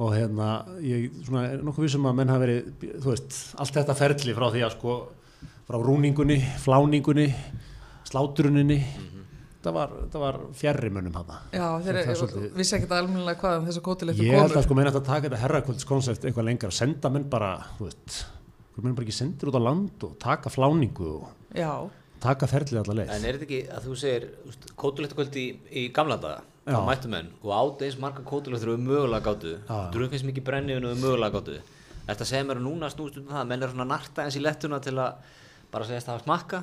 og 0.00 0.14
hérna, 0.16 0.50
ég 0.84 1.10
svona, 1.26 1.46
er 1.52 1.64
nokkuð 1.66 1.88
vissum 1.88 2.08
að 2.08 2.20
menn 2.20 2.32
hafa 2.32 2.44
verið, 2.46 2.74
þú 3.02 3.12
veist, 3.12 3.40
allt 3.60 3.80
þetta 3.80 3.98
ferli 3.98 4.36
frá 4.36 4.48
því 4.54 4.66
að, 4.66 4.76
sko, 4.78 4.98
frá 5.68 5.80
rúningunni, 5.84 6.40
fláningunni, 6.64 7.28
sláturuninni, 8.10 8.80
það 8.80 9.10
var, 9.10 9.19
það 9.64 10.18
var 10.22 10.36
fjarrir 10.56 10.92
mönnum 10.94 11.16
hana. 11.20 11.38
Já, 11.52 11.66
þeir 11.84 12.50
vissi 12.56 12.76
ekkert 12.78 12.94
almennilega 12.96 13.40
hvað 13.42 13.58
um 13.60 13.68
þessu 13.68 13.82
kótilettu 13.84 14.24
Ég 14.24 14.36
held 14.38 14.48
komur 14.48 14.60
að 14.60 14.66
sko 14.66 14.78
ætti 14.80 15.00
að 15.00 15.08
taka 15.10 15.26
þetta 15.28 15.40
herrakvöldskoncept 15.44 16.28
eitthvað 16.28 16.48
lengra, 16.48 16.70
senda 16.74 17.10
menn 17.12 17.26
bara, 17.32 17.50
þú 17.78 17.88
veist, 17.88 18.20
þú 18.74 18.84
menn 18.86 18.96
bara 18.98 19.06
ekki 19.08 19.16
sendir 19.18 19.50
út 19.50 19.58
á 19.60 19.62
land 19.66 20.06
og 20.08 20.14
taka 20.22 20.52
fláningu 20.52 21.10
og 21.18 21.56
Já, 21.56 21.72
taka 22.24 22.48
ferlið 22.48 22.80
allar 22.82 23.00
leið. 23.02 23.12
En 23.16 23.26
er 23.28 23.36
þetta 23.38 23.48
ekki 23.48 23.60
að 23.76 23.88
þú 23.90 23.98
segir 24.00 24.30
kótulettukvöld 24.80 25.36
í, 25.40 25.46
í 25.70 25.84
gamla 25.92 26.16
daga 26.20 26.40
Já. 26.64 26.74
þá 26.76 26.80
mættu 26.86 27.10
menn 27.10 27.28
og 27.42 27.52
át 27.56 27.84
eins 27.86 27.98
marga 28.00 28.24
kótulettur 28.26 28.74
og 28.74 28.82
mögulega 28.84 29.24
gáttu 29.24 29.54
eins 30.04 30.24
mikið 30.28 30.44
brenniðun 30.46 30.90
og 30.90 30.98
mögulega 31.00 31.36
gáttu 31.38 31.60
Þetta 32.10 32.26
segir 32.26 32.46
mér 32.48 32.58
að 32.58 32.64
núna 32.66 32.88
snúst 32.90 33.18
um 33.20 33.28
það 33.28 33.40
að 33.42 33.48
menn 33.52 33.62
er 33.64 33.70
svona 33.72 33.86
narta 33.86 34.24
eins 34.24 34.36
í 34.36 34.42
lettuna 34.42 34.80
til 34.82 34.96
að 34.98 35.20
bara 35.70 35.86
segja 35.86 36.00
að 36.00 36.06
það 36.06 36.14
hafa 36.16 36.24
smakka 36.24 36.60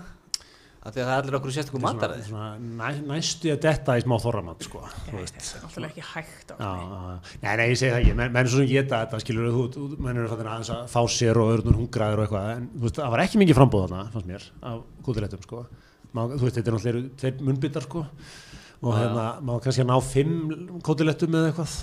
af 0.88 0.94
því 0.96 1.02
að 1.04 1.08
það 1.08 1.14
er 1.14 1.22
allir 1.22 1.36
okkur 1.38 1.54
sérstökum 1.56 1.82
Svona, 1.84 1.94
mataræði 1.98 3.08
næstu 3.12 3.50
að 3.54 3.60
detta 3.66 3.96
í 4.00 4.04
smá 4.06 4.16
þorramat, 4.24 4.64
sko, 4.68 4.82
þetta 5.08 5.18
er 5.18 5.66
náttúrulega 5.66 5.92
ekki 5.92 6.06
hægt 6.14 6.54
á 6.54 6.56
já. 6.58 6.70
Nei, 7.44 7.54
nei, 7.60 7.66
ég 7.68 7.80
segi 7.82 7.92
það 7.92 8.00
ekki, 8.04 8.14
menn, 8.22 8.32
menn 8.38 8.44
er 8.48 8.52
svona 8.54 8.70
geta 8.72 9.02
þetta, 9.04 9.20
skilur 9.26 9.50
þú, 9.58 9.66
þú- 9.76 10.00
menn 10.08 10.22
eru 10.22 10.32
fattin 10.32 10.50
aðeins 10.54 10.72
að 10.78 10.86
fá 10.96 11.02
sér 11.18 11.42
og 11.44 11.52
örnur 11.58 11.80
hungraður 11.82 12.22
og 12.24 12.28
eitthvað, 12.28 12.50
en 12.56 12.70
veist, 12.86 13.00
það 13.02 13.14
var 13.18 13.24
ekki 13.26 13.42
mikið 13.44 13.60
frambóð 13.60 13.86
þarna, 13.88 14.06
fannst 14.16 14.32
mér, 14.32 14.48
af 14.72 14.82
kútilettum, 15.08 15.44
sko. 15.48 15.66
Má, 16.16 16.22
þú 16.32 16.42
veist, 16.48 16.56
þetta 16.62 16.72
er 16.72 16.78
náttúrulega 16.78 17.16
tveir 17.22 17.44
munnbyttar, 17.50 17.88
sko, 17.90 18.06
og 18.78 18.94
hérna, 18.96 19.28
má 19.44 19.54
kannski 19.60 19.84
að 19.84 19.92
ná 19.92 19.98
fimm 20.06 20.82
kútilettum 20.88 21.36
eða 21.36 21.52
eitthvað. 21.52 21.76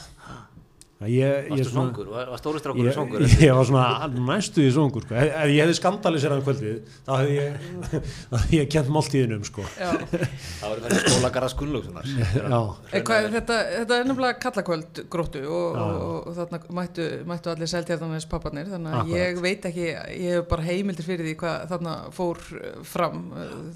Svona- 1.64 1.70
svangur, 1.70 2.08
var, 2.12 2.28
var 2.32 2.40
stóristrákur 2.40 2.86
Ég, 2.88 2.94
svangur 2.96 3.24
ég 3.46 3.52
var 3.58 3.68
svona 3.68 4.08
næstu 4.30 4.64
í 4.64 4.70
svongur 4.74 5.04
sko. 5.06 5.14
ef, 5.18 5.32
ef 5.42 5.52
ég 5.52 5.60
hefði 5.64 5.76
skandaliseraðan 5.78 6.44
kvöldið 6.46 6.96
þá 7.06 7.12
hefði 7.20 7.36
ég, 7.38 7.58
hefði 8.34 8.60
ég 8.60 8.70
kent 8.74 8.90
máltíðinum 8.94 9.44
sko. 9.48 9.66
Já, 9.78 9.90
Það 10.60 10.72
var 10.74 10.82
verið 10.86 11.02
skólagarða 11.08 11.50
skullugsunar 11.54 12.10
Já, 12.14 12.58
hvað, 13.04 13.28
þetta, 13.36 13.58
þetta 13.78 13.98
er 14.00 14.08
nefnilega 14.10 14.40
kallakvöld 14.46 15.02
gróttu 15.12 15.44
og, 15.44 15.78
já. 15.78 15.84
og, 15.84 16.18
og 16.30 16.38
þarna 16.40 16.62
mættu, 16.80 17.08
mættu 17.32 17.52
allir 17.54 17.72
seltjartanins 17.74 18.28
papparnir 18.30 18.70
þannig 18.72 18.98
að 19.00 19.14
ég 19.14 19.40
veit 19.44 19.68
ekki, 19.70 19.88
ég 19.92 20.38
hef 20.38 20.48
bara 20.50 20.66
heimildir 20.68 21.06
fyrir 21.06 21.28
því 21.28 21.36
hvað 21.44 21.68
þarna 21.74 21.94
fór 22.14 22.40
fram. 22.88 23.24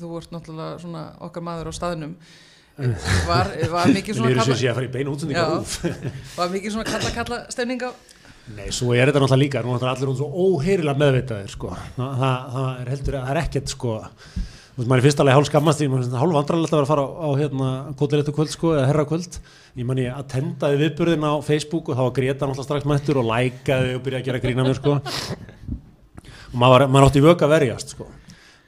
Þú 0.00 0.12
vart 0.16 0.32
náttúrulega 0.35 0.78
svona 0.82 1.04
okkar 1.28 1.44
maður 1.47 1.70
á 1.70 1.73
staðnum 1.78 2.14
var, 3.26 3.50
var 3.75 3.90
mikið 3.90 4.20
svona 4.20 4.37
kalla, 4.38 4.54
var 6.37 6.54
mikið 6.54 6.76
svona 6.76 6.87
kalla 6.87 7.11
kalla 7.16 7.42
stemning 7.50 7.82
á 7.82 7.90
Nei, 8.56 8.70
svo 8.73 8.94
er 8.97 9.11
þetta 9.11 9.20
náttúrulega 9.20 9.42
líka, 9.42 9.61
nú 9.64 9.75
er 9.76 9.82
allir 9.90 10.08
hún 10.08 10.16
svo 10.16 10.28
óheyrilega 10.32 10.97
meðvitaðir, 11.02 11.50
sko. 11.52 11.73
Það, 11.99 12.12
það, 12.20 12.37
það 12.54 12.68
er 12.68 12.90
heldur, 12.94 13.16
það 13.18 13.32
er 13.32 13.40
ekkert, 13.42 13.73
sko, 13.75 13.97
þú 13.99 14.78
veist, 14.78 14.88
maður 14.88 14.94
er 14.94 15.04
fyrst 15.04 15.20
alveg 15.20 15.37
hálf 15.37 15.49
skammast 15.50 15.82
í, 15.85 15.88
maður 15.92 16.06
er 16.06 16.23
hálf 16.23 16.37
vandrarlegt 16.38 16.73
að 16.73 16.78
vera 16.78 16.87
að 16.87 16.92
fara 16.94 17.04
á, 17.04 17.08
á 17.12 17.28
hérna, 17.42 17.68
kótilettu 18.00 18.35
kvöld, 18.38 18.52
sko, 18.54 18.70
eða 18.78 18.87
herra 18.88 19.04
kvöld. 19.11 19.37
Ég 19.76 19.88
man 19.90 20.00
ég 20.00 20.16
að 20.16 20.30
tendaði 20.32 20.80
viðburðin 20.80 21.28
á 21.28 21.32
Facebook 21.44 21.90
og 21.92 21.99
þá 21.99 22.02
var 22.06 22.14
Greta 22.16 22.49
náttúrulega 22.49 22.68
strax 22.70 22.88
mættur 22.88 23.20
og 23.20 23.28
lækaði 23.28 23.99
og 23.99 24.06
byrjaði 24.06 24.23
að 24.25 24.30
gera 24.30 24.42
grína 24.47 24.64
mér, 24.64 24.80
sko. 24.80 24.97
Og 26.49 26.56
maður, 26.64 26.87
maður 26.88 27.11
átti 27.11 27.25
vöka 27.26 27.50
verjast, 27.52 27.92
sko. 27.99 28.08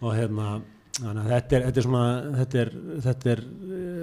Og 0.05 0.13
hérna, 0.13 0.59
þannig 1.01 1.23
að 1.25 1.31
þetta 1.35 1.57
er, 1.59 1.65
þetta 1.69 1.81
er 1.83 1.87
svona, 1.87 2.05
þetta 2.41 2.61
er, 2.65 2.71
þetta 3.07 3.33
er, 3.35 3.43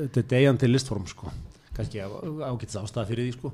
þetta 0.02 0.22
er 0.24 0.28
deyjandi 0.34 0.70
listform, 0.72 1.06
sko. 1.12 1.32
Kannski 1.78 2.02
ágættis 2.02 2.80
ástæða 2.82 3.08
fyrir 3.12 3.28
því, 3.28 3.36
sko. 3.38 3.54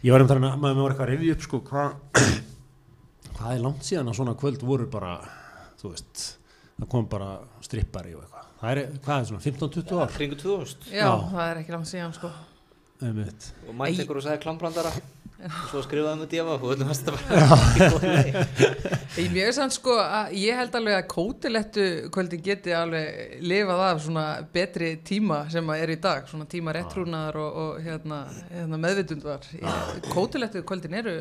Ég 0.00 0.14
var 0.14 0.24
um 0.24 0.30
þannig 0.30 0.48
að 0.54 0.60
maður 0.64 0.80
var 0.80 0.94
eitthvað 0.94 1.06
að 1.06 1.10
rifja 1.14 1.36
upp 1.36 1.42
sko 1.44 1.58
hvað 1.68 2.20
hvað 3.36 3.54
er 3.54 3.64
langt 3.66 3.84
síðan 3.84 4.08
að 4.12 4.16
svona 4.20 4.34
kvöld 4.40 4.62
voru 4.64 4.86
bara 4.92 5.10
þú 5.80 5.90
veist, 5.92 6.22
það 6.78 6.88
kom 6.94 7.08
bara 7.12 7.28
strippari 7.64 8.14
og 8.16 8.22
eitthvað. 8.24 8.46
Það 8.60 8.70
er, 8.72 8.80
hvað 9.04 9.18
er 9.22 9.28
svona 9.30 9.44
15-20 9.44 10.00
ár? 10.00 10.14
Kringu 10.16 10.38
2000 10.40 10.88
já, 10.92 11.04
Já. 11.04 11.10
það 11.34 11.44
er 11.50 11.60
ekki 11.62 11.72
langt 11.76 11.88
síðan 11.88 12.16
sko 12.16 12.30
Einmitt. 13.00 13.46
og 13.68 13.76
mætti 13.80 14.02
ykkur 14.04 14.18
og 14.20 14.24
sagði 14.26 14.42
klambrandara 14.42 14.90
og 15.40 15.68
svo 15.70 15.80
skrifaðum 15.86 16.20
við 16.24 16.32
djafa 16.34 16.56
og 16.58 16.72
öllum 16.74 16.90
lagi. 16.90 18.32
Ég 19.20 19.30
mjög 19.34 19.52
sann 19.56 19.72
sko 19.74 19.94
að 20.00 20.34
ég 20.38 20.58
held 20.58 20.74
alveg 20.78 20.96
að 20.98 21.06
kótilettu 21.10 21.84
kvöldin 22.14 22.42
geti 22.44 22.74
alveg 22.76 23.38
lifað 23.48 23.80
af 23.86 24.02
svona 24.04 24.24
betri 24.54 24.90
tíma 25.06 25.40
sem 25.52 25.72
að 25.72 25.82
er 25.84 25.92
í 25.94 25.98
dag, 26.04 26.28
svona 26.30 26.46
tíma 26.50 26.74
réttrúnaðar 26.76 27.38
og, 27.40 27.58
og 27.64 27.80
hérna, 27.84 28.20
hérna 28.52 28.80
meðvitundar. 28.84 29.48
Kótilettu 30.12 30.62
kvöldin 30.68 30.98
eru, 31.00 31.14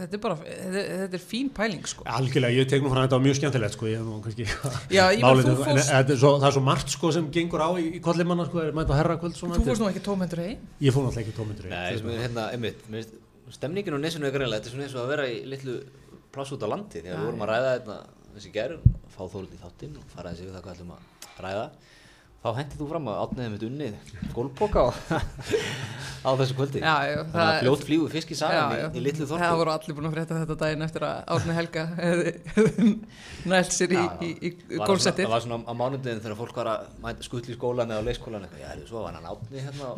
þetta 0.00 0.18
er 0.18 0.22
bara, 0.24 0.38
þetta, 0.42 0.84
þetta 1.02 1.20
er 1.20 1.26
fín 1.28 1.52
pæling 1.56 1.84
sko. 1.92 2.06
Algjörlega, 2.16 2.56
ég 2.62 2.70
tek 2.72 2.84
nú 2.84 2.92
frá 2.94 3.02
þetta 3.04 3.18
var 3.20 3.26
mjög 3.28 3.38
skemmtilegt 3.42 3.76
sko, 3.78 3.90
ég 3.92 4.00
hef 4.00 4.08
nú 4.08 4.18
kannski 4.24 4.48
Já, 4.96 5.04
ég 5.12 5.22
Málið- 5.24 5.50
þú 5.50 5.54
en 5.54 5.62
fórst, 5.62 5.92
þetta 5.92 6.16
er 6.16 6.22
svo, 6.24 6.32
það 6.40 6.48
er 6.50 6.56
svo 6.58 6.64
margt 6.70 6.96
sko 6.96 7.12
sem 7.18 7.30
gengur 7.34 7.62
á 7.62 7.70
í, 7.78 7.86
í 7.98 8.02
kollimanna 8.04 8.48
sko, 8.48 8.64
er 8.64 8.74
mæta 8.76 8.98
herrakvöld 8.98 9.36
svona 9.38 9.54
þú 9.54 9.62
þetta 9.62 9.66
er- 9.66 9.72
fórst 9.74 9.84
nú 9.84 9.92
ekki 9.92 10.04
tómendur 10.08 10.42
heim. 10.46 10.66
Ég 10.82 10.96
fór 10.96 11.06
náttúrulega 11.06 11.26
ekki 11.26 11.38
tómyndur 11.38 11.70
Nei, 11.70 13.06
stemningin 13.54 13.94
á 13.94 14.00
nesinu 14.00 14.26
er 14.26 14.34
greinlega, 14.34 14.60
þetta 14.60 14.70
er 14.70 14.74
svona 14.74 14.86
eins 14.86 14.96
og 14.96 15.02
að 15.04 15.12
vera 15.14 15.26
í 15.30 15.36
litlu 15.46 15.76
pláss 16.34 16.54
út 16.56 16.64
á 16.66 16.68
landi, 16.68 17.02
þegar 17.02 17.20
við 17.20 17.28
vorum 17.28 17.44
að 17.46 17.52
ræða 17.52 17.74
þetta 17.76 17.98
þessi 18.36 18.52
gerð, 18.56 18.86
fá 19.14 19.22
þólið 19.32 19.54
í 19.56 19.60
þáttinn 19.62 20.00
og 20.00 20.08
fara 20.12 20.32
þessi 20.32 20.46
við 20.46 20.56
það 20.56 20.64
hvað 20.66 20.74
ætlum 20.76 20.94
að 20.96 21.44
ræða 21.46 21.66
þá 22.46 22.58
hendið 22.60 22.80
þú 22.80 22.86
fram 22.90 23.08
að 23.10 23.20
átniðið 23.24 23.52
mitt 23.54 23.64
unnið 23.66 24.10
gólpoka 24.36 24.82
á, 24.86 24.88
á 26.26 26.30
þessu 26.38 26.56
kvöldi. 26.58 26.82
Já, 26.82 26.94
já, 27.10 27.16
þannig 27.32 27.46
að 27.46 27.58
fljót 27.62 27.84
flýgu 27.88 28.10
fisk 28.12 28.32
í 28.34 28.38
sagan 28.38 28.74
í, 28.76 28.82
í 28.86 29.04
litlu 29.04 29.26
Það 29.26 29.32
þorpu 29.34 29.60
voru 29.60 29.72
allir 29.74 29.96
búin 29.98 30.08
að 30.08 30.16
frétta 30.16 30.40
þetta 30.42 30.58
daginn 30.62 30.86
eftir 30.86 31.06
að 31.06 31.32
Árni 31.36 31.56
Helga 31.56 31.84
nælt 33.52 33.74
sér 33.76 33.96
í, 33.96 34.04
í, 34.26 34.30
í 34.50 34.52
Var 34.76 34.92
það 34.94 35.22
það 35.22 35.32
var 35.34 35.46
svona 35.46 35.60
á 35.66 35.72
mánundin 35.82 36.22
þegar 36.22 36.38
fólk 36.42 36.60
var 36.60 36.72
að 36.74 37.24
skull 37.26 37.42
í 37.46 37.56
skólan 37.56 37.94
eða 37.96 38.04
á 38.04 38.06
eitthvað, 38.46 38.62
já, 38.62 38.70
svo 38.90 39.06
var 39.06 39.18
hann 39.18 39.32
átni 39.32 39.66
hérna 39.66 39.94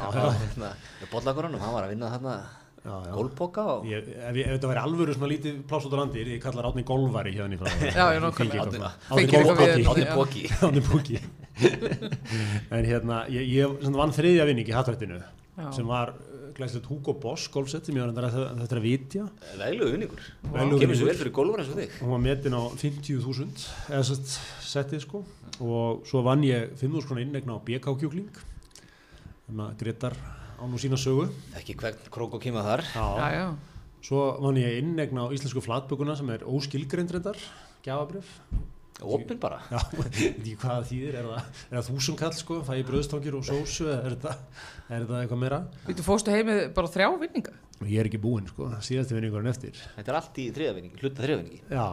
var 0.00 0.34
hérna 0.42 0.74
bollakorunum, 1.12 1.62
hann 1.62 1.76
var 1.78 1.86
að 1.86 1.94
vinna 1.94 2.10
þarna 2.16 2.34
Já, 2.34 2.40
já. 2.42 2.61
Gólpoka 2.82 3.62
og 3.76 3.84
Ég, 3.86 4.08
ef, 4.10 4.34
ég, 4.34 4.46
ef 4.48 4.56
þetta 4.56 4.70
væri 4.72 4.80
alvöru 4.82 5.14
svona 5.14 5.30
lítið 5.30 5.60
pláss 5.70 5.86
út 5.86 5.94
á 5.94 5.98
landi 6.00 6.24
ég 6.26 6.40
kallar 6.42 6.66
átni 6.70 6.82
golvari 6.88 7.34
hérna 7.36 7.54
í 7.54 7.60
frá 7.60 7.70
Já, 7.98 8.06
já, 8.16 8.18
nákvæmlega. 8.24 8.90
Átni 9.12 10.08
bóki 10.16 10.42
Átni 10.58 10.82
búki 10.88 11.20
En 12.72 12.84
hérna, 12.88 13.22
ég, 13.30 13.46
ég 13.54 13.86
vann 13.94 14.14
þriðja 14.16 14.48
vinning 14.50 14.66
í 14.68 14.74
hattrættinu 14.74 15.20
sem 15.76 15.84
var 15.86 16.14
uh, 16.16 16.48
glæslegt 16.56 16.86
Hugo 16.88 17.12
Boss 17.20 17.46
golfsett 17.52 17.86
sem 17.86 17.96
ég 17.98 18.02
var 18.02 18.24
að 18.24 18.36
þetta 18.62 18.72
er 18.72 18.78
að 18.80 18.86
vitja. 18.86 19.26
Vegluðu 19.60 19.92
vinningur. 19.92 20.22
Kemur 20.80 20.96
svo 20.96 21.08
vel 21.10 21.16
fyrir 21.20 21.32
gólfur 21.36 21.60
eins 21.60 21.68
og 21.74 21.76
þig. 21.76 21.98
Hún 22.00 22.14
var 22.14 22.22
metin 22.24 22.56
á 22.56 22.62
50.000 22.72 23.66
eða 23.92 24.02
sett 24.08 24.32
settið 24.64 25.04
sko. 25.04 25.20
Og 25.60 26.00
svo 26.08 26.24
vann 26.24 26.42
ég 26.48 26.72
5.000 26.80 27.04
krónar 27.04 27.24
innegna 27.26 27.58
á 27.60 27.64
BK 27.68 27.92
kjúkling 28.00 28.40
þannig 28.40 29.66
að 29.66 29.76
Gretar 29.84 30.16
á 30.62 30.64
nú 30.70 30.78
sína 30.78 30.98
sögu 31.00 31.26
Ekki 31.58 31.74
hvern 31.80 31.98
krók 32.14 32.38
og 32.38 32.42
kima 32.44 32.62
þar 32.62 32.84
Já, 32.94 33.26
já. 33.34 33.46
svo 34.06 34.20
vann 34.42 34.60
ég 34.62 34.78
innegna 34.82 35.26
á 35.26 35.34
íslensku 35.34 35.62
flatbökuna 35.64 36.14
sem 36.18 36.30
er 36.30 36.46
óskilgrindrindar 36.46 37.40
gjafabrif 37.82 38.30
Opin 39.02 39.38
bara 39.42 39.58
Já, 39.72 39.80
veit 39.98 40.18
ekki 40.20 40.54
hvað 40.60 40.76
það 40.76 40.86
þýðir, 40.92 41.16
er 41.18 41.28
það, 41.32 41.60
er 41.66 41.74
það 41.80 41.88
þúsund 41.90 42.18
kall 42.20 42.36
sko, 42.38 42.58
fæ 42.62 42.72
ég 42.78 42.86
bröðstangir 42.86 43.36
og 43.38 43.46
sósu 43.48 43.88
eða 43.88 43.98
er 44.06 44.14
þetta, 44.14 44.34
er 44.86 45.02
þetta 45.06 45.20
eitthvað 45.24 45.40
meira? 45.42 45.58
Þú 45.88 46.06
fórstu 46.06 46.34
heimið 46.36 46.60
bara 46.76 46.92
þrjá 46.94 47.08
vinninga? 47.24 47.54
Og 47.82 47.90
ég 47.90 47.98
er 47.98 48.10
ekki 48.10 48.20
búinn 48.22 48.46
sko, 48.46 48.68
síðasti 48.84 49.16
vinningurinn 49.16 49.50
eftir. 49.50 49.80
Þetta 49.96 50.12
er 50.12 50.18
allt 50.20 50.38
í 50.38 50.44
þriðavinningi, 50.54 51.00
hluta 51.02 51.24
þriðavinningi 51.24 51.62
Já, 51.72 51.86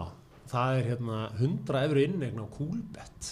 það 0.54 0.82
er 0.84 0.90
hérna 0.92 1.22
100 1.40 1.82
efru 1.88 2.04
innegna 2.06 2.46
á 2.46 2.48
Coolbet. 2.60 3.32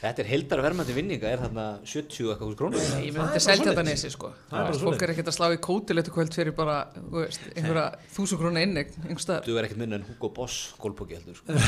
Þetta 0.00 0.22
er 0.22 0.28
heldara 0.30 0.62
verðmætti 0.64 0.94
vinninga 0.96 1.28
er 1.28 1.42
þarna 1.42 1.64
70 1.84 2.30
eitthvað 2.32 2.46
hús 2.48 2.56
krónur 2.56 2.80
Ég 2.80 2.86
Það 2.88 3.02
myndi 3.04 3.16
bara 3.18 3.40
selja 3.44 3.66
þetta 3.66 3.82
nesi 3.84 4.10
sko. 4.14 4.30
Það 4.48 4.60
er 4.60 4.68
bara 4.70 4.78
Fólk 4.80 5.02
er 5.04 5.10
ekkert 5.12 5.28
að 5.28 5.34
slá 5.36 5.44
í 5.52 5.58
kótilettu 5.66 6.14
kvöld 6.14 6.36
fyrir 6.38 6.54
bara, 6.56 6.76
þú 6.96 7.18
veist, 7.18 7.42
einhverja 7.52 7.82
þúsund 8.14 8.40
krónu 8.40 8.62
innegn, 8.64 8.94
einhver 9.02 9.24
staðar. 9.26 9.44
Þú 9.44 9.58
er 9.60 9.66
ekkert 9.68 9.80
minna 9.82 9.98
en 9.98 10.06
Hugo 10.08 10.30
Boss 10.38 10.56
gólpoki 10.80 11.18
heldur 11.18 11.36
sko. 11.36 11.58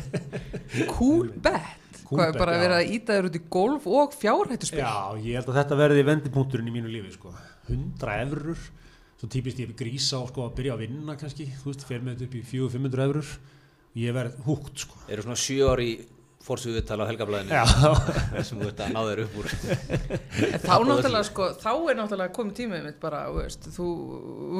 Cool 0.94 1.28
bet. 1.44 1.98
Cool 2.06 2.22
Hvað 2.22 2.32
er 2.32 2.38
bara 2.40 2.54
að 2.56 2.64
vera 2.64 2.78
að 2.80 2.92
íta 2.96 3.16
þér 3.18 3.28
út 3.28 3.36
í 3.36 3.42
golf 3.52 3.88
og 3.90 4.14
fjárhættuspil? 4.16 4.80
Já, 4.80 5.18
ég 5.20 5.36
held 5.36 5.50
að 5.52 5.58
þetta 5.60 5.78
verði 5.82 6.04
vendipunkturinn 6.08 6.70
í 6.70 6.74
mínu 6.78 6.92
lífi 6.94 7.12
sko, 7.18 7.34
100 7.68 8.14
efrur, 8.24 8.64
svo 9.20 9.28
típist 9.34 9.60
ég 9.60 9.74
grísa 9.76 10.22
og 10.22 10.30
sko 10.32 10.46
að 10.46 10.56
byrja 10.62 10.78
að 10.78 10.86
vinna 10.86 11.18
kannski, 11.20 11.50
þú 11.60 11.74
veist, 11.74 11.84
fer 11.86 12.00
með 12.06 12.16
þetta 12.16 12.30
upp 12.30 12.38
í 12.40 12.42
400-500 12.54 13.04
efrur, 13.04 13.34
ég 14.00 14.16
verð 14.16 14.40
húgt 14.46 14.86
sko. 14.86 15.02
Eru 15.10 15.26
svona 15.26 15.38
7 15.44 15.68
ári 15.74 15.90
fórsvíðu 16.40 16.78
viðtala 16.80 17.04
á 17.04 17.10
helgablaðinu 17.10 17.52
Já, 17.52 17.64
sem 18.48 18.60
þú 18.62 18.68
ert 18.70 18.78
að 18.80 18.92
ná 18.94 19.00
þér 19.10 19.20
upp 19.26 19.34
úr 19.40 19.48
En 20.50 20.62
þá 20.62 20.76
náttúrulega 20.88 21.26
sko, 21.28 21.48
þá 21.60 21.68
er 21.92 21.98
náttúrulega 21.98 22.32
komið 22.36 22.54
tímið 22.60 22.86
mitt 22.86 23.00
bara, 23.02 23.18
þú 23.28 23.34
veist, 23.42 23.66
þú, 23.74 23.88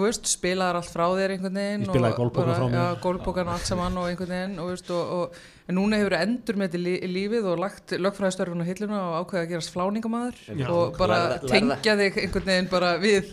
veist, 0.03 0.29
spilaðar 0.29 0.81
allt 0.81 0.91
frá 0.93 1.07
þér 1.17 1.35
einhvern 1.37 1.57
veginn. 1.61 1.87
Ég 1.87 1.93
spilaði 1.95 2.19
bara- 2.21 2.59
frá 2.61 2.67
mér. 2.69 2.77
Já, 2.77 3.01
golfbókan 3.07 3.49
og 3.49 3.55
allt 3.57 3.71
saman 3.71 3.97
og 4.03 4.11
einhvern 4.11 4.35
veginn, 4.35 4.59
og 4.61 4.69
veist, 4.75 4.91
og, 4.93 5.15
og 5.17 5.71
en 5.71 5.79
núna 5.79 6.01
hefur 6.03 6.17
endur 6.19 6.59
með 6.61 6.75
þetta 6.77 7.11
lífið 7.17 7.49
og 7.53 7.61
lagt 7.65 7.95
lögfræðistörfun 7.97 8.61
á 8.61 8.67
hilluna 8.69 9.01
og 9.07 9.17
ákveða 9.25 9.45
að 9.47 9.51
gerast 9.55 9.73
fláningamæður 9.75 10.41
og 10.75 10.99
bara 10.99 11.17
Lærða- 11.17 11.39
lærða. 11.41 11.53
tengja 11.55 11.97
þig 12.03 12.19
einhvern 12.27 12.49
veginn 12.51 12.71
bara 12.75 12.91
við, 13.01 13.31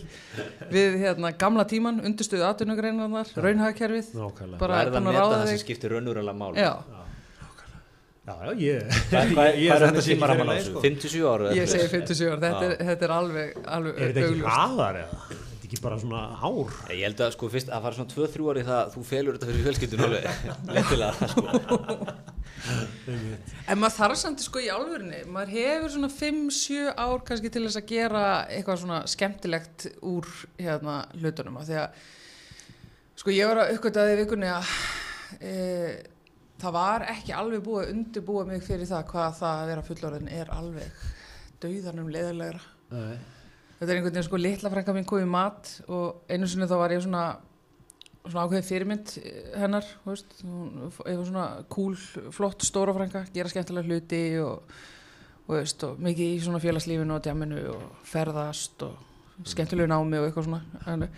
við 0.72 0.96
hérna, 1.02 1.34
gamla 1.44 1.66
tíman, 1.68 2.00
undirstöðu 2.06 2.46
atvinnugreinar, 2.48 3.34
raunhagkerfið, 3.36 4.14
nákvæmlega. 4.22 4.62
bara 4.64 4.80
að 4.86 4.94
ráða 5.12 5.42
það 5.42 5.52
sem 5.52 5.58
þig. 5.58 7.04
Já, 8.28 8.34
Já, 8.44 8.54
ég, 8.60 8.96
Hvað 9.08 9.30
hvað 9.38 9.58
ég 9.58 9.70
er 9.72 9.84
þetta 9.86 10.02
fyrir 10.04 10.40
leið, 10.44 10.48
þessu? 10.52 10.72
sko. 10.72 10.80
57 10.84 11.28
ára 11.32 11.52
ég 11.56 11.68
segi 11.72 11.90
57 11.94 12.26
ár, 12.28 12.40
þetta 12.42 12.64
er, 12.66 12.74
þetta 12.90 13.06
er 13.06 13.12
alveg, 13.14 13.60
alveg 13.76 14.00
Er 14.00 14.10
þetta 14.12 14.24
ekki 14.26 14.42
hraðar 14.42 14.98
eða? 15.02 15.20
Er 15.28 15.38
þetta 15.38 15.68
ekki 15.68 15.80
bara 15.84 16.00
svona 16.02 16.24
ár? 16.42 16.74
Ég 16.92 17.04
held 17.06 17.22
að 17.24 17.32
sko 17.36 17.50
fyrst 17.54 17.72
að 17.72 17.86
fara 17.86 17.98
svona 17.98 18.12
2-3 18.12 18.50
ári 18.52 18.66
það 18.68 18.92
þú 18.96 19.04
felur 19.12 19.38
þetta 19.38 19.48
fyrir 19.48 19.64
fjölskyldun 19.68 20.04
alveg 20.08 20.28
lettilega 20.76 21.30
sko. 21.32 21.46
En 23.68 23.80
maður 23.80 23.96
þarf 23.96 24.20
samt 24.20 24.44
sko 24.44 24.60
í 24.60 24.68
álfurinni, 24.72 25.22
maður 25.32 25.54
hefur 25.54 25.94
svona 25.94 26.10
5-7 26.12 26.92
ár 26.98 27.24
kannski 27.28 27.52
til 27.54 27.64
þess 27.64 27.80
að 27.80 27.90
gera 27.94 28.24
eitthvað 28.52 28.82
svona 28.82 29.00
skemmtilegt 29.08 29.88
úr 30.04 30.28
hérna 30.58 31.00
hlutunum 31.16 31.60
af 31.62 31.68
því 31.70 31.80
að 31.86 32.06
sko 33.22 33.34
ég 33.34 33.50
var 33.50 33.64
að 33.64 34.12
í 34.12 34.18
vikunni 34.20 34.52
að 34.52 34.72
e, 35.40 35.54
það 36.58 36.76
var 36.78 37.06
ekki 37.14 37.34
alveg 37.36 37.64
búið 37.66 37.84
að 37.84 37.92
undirbúa 37.94 38.44
mig 38.48 38.62
fyrir 38.66 38.88
það 38.90 39.08
hvað 39.12 39.40
það 39.40 39.62
að 39.62 39.72
vera 39.72 39.86
fullorðin 39.88 40.30
er 40.38 40.54
alveg 40.54 41.02
dauðanum 41.62 42.12
leðilegra. 42.14 42.62
Nei. 42.94 43.18
Þetta 43.78 43.92
er 43.92 43.98
einhvern 43.98 44.14
veginn 44.14 44.26
sko 44.26 44.40
litla 44.40 44.72
frænka 44.72 44.94
mín 44.96 45.06
komið 45.06 45.28
mat 45.30 45.70
og 45.86 46.24
einu 46.30 46.48
sinni 46.50 46.66
þá 46.66 46.78
var 46.80 46.94
ég 46.94 47.04
svona 47.04 47.26
svona 48.28 48.44
ákveðin 48.44 48.66
fyrirmynd 48.66 49.14
eh, 49.22 49.50
hennar 49.62 49.86
veist, 50.04 50.38
eitthvað 50.42 51.26
svona 51.30 51.46
cool, 51.72 51.96
flott 52.34 52.64
stóra 52.66 52.94
frænka, 52.96 53.24
gera 53.34 53.50
skemmtilega 53.52 53.88
hluti 53.88 54.22
og, 54.42 54.72
og, 55.46 55.52
veist, 55.54 55.84
og 55.86 56.00
mikið 56.04 56.34
í 56.34 56.40
svona 56.44 56.62
félagslífinu 56.62 57.16
og 57.16 57.24
djaminu 57.24 57.62
og 57.72 58.02
ferðast 58.08 58.84
og 58.86 59.46
skemmtilegu 59.48 59.88
námi 59.90 60.20
og 60.20 60.28
eitthvað 60.28 60.48
svona 60.50 61.12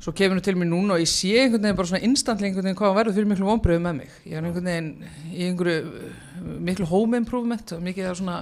svo 0.00 0.12
kemur 0.12 0.38
hún 0.38 0.44
til 0.44 0.56
mér 0.58 0.68
núna 0.70 0.96
og 0.96 1.02
ég 1.02 1.10
sé 1.10 1.32
einhvern 1.40 1.62
veginn 1.64 1.78
bara 1.78 1.90
svona 1.90 2.04
instantli 2.06 2.48
einhvern 2.48 2.68
veginn 2.68 2.78
hvað 2.78 2.90
hún 2.92 2.98
verður 3.00 3.16
fyrir 3.16 3.30
miklu 3.30 3.48
vonbröðu 3.48 3.82
með 3.84 3.96
mig. 4.00 4.16
Ég 4.24 4.38
er 4.38 4.48
einhvern 4.48 4.70
veginn 4.70 4.90
í 5.32 5.46
einhverju 5.48 5.76
uh, 5.82 6.26
miklu 6.68 6.88
home 6.90 7.20
improvement 7.22 7.72
og 7.76 7.84
mikið 7.86 8.10
að 8.10 8.18
svona 8.20 8.40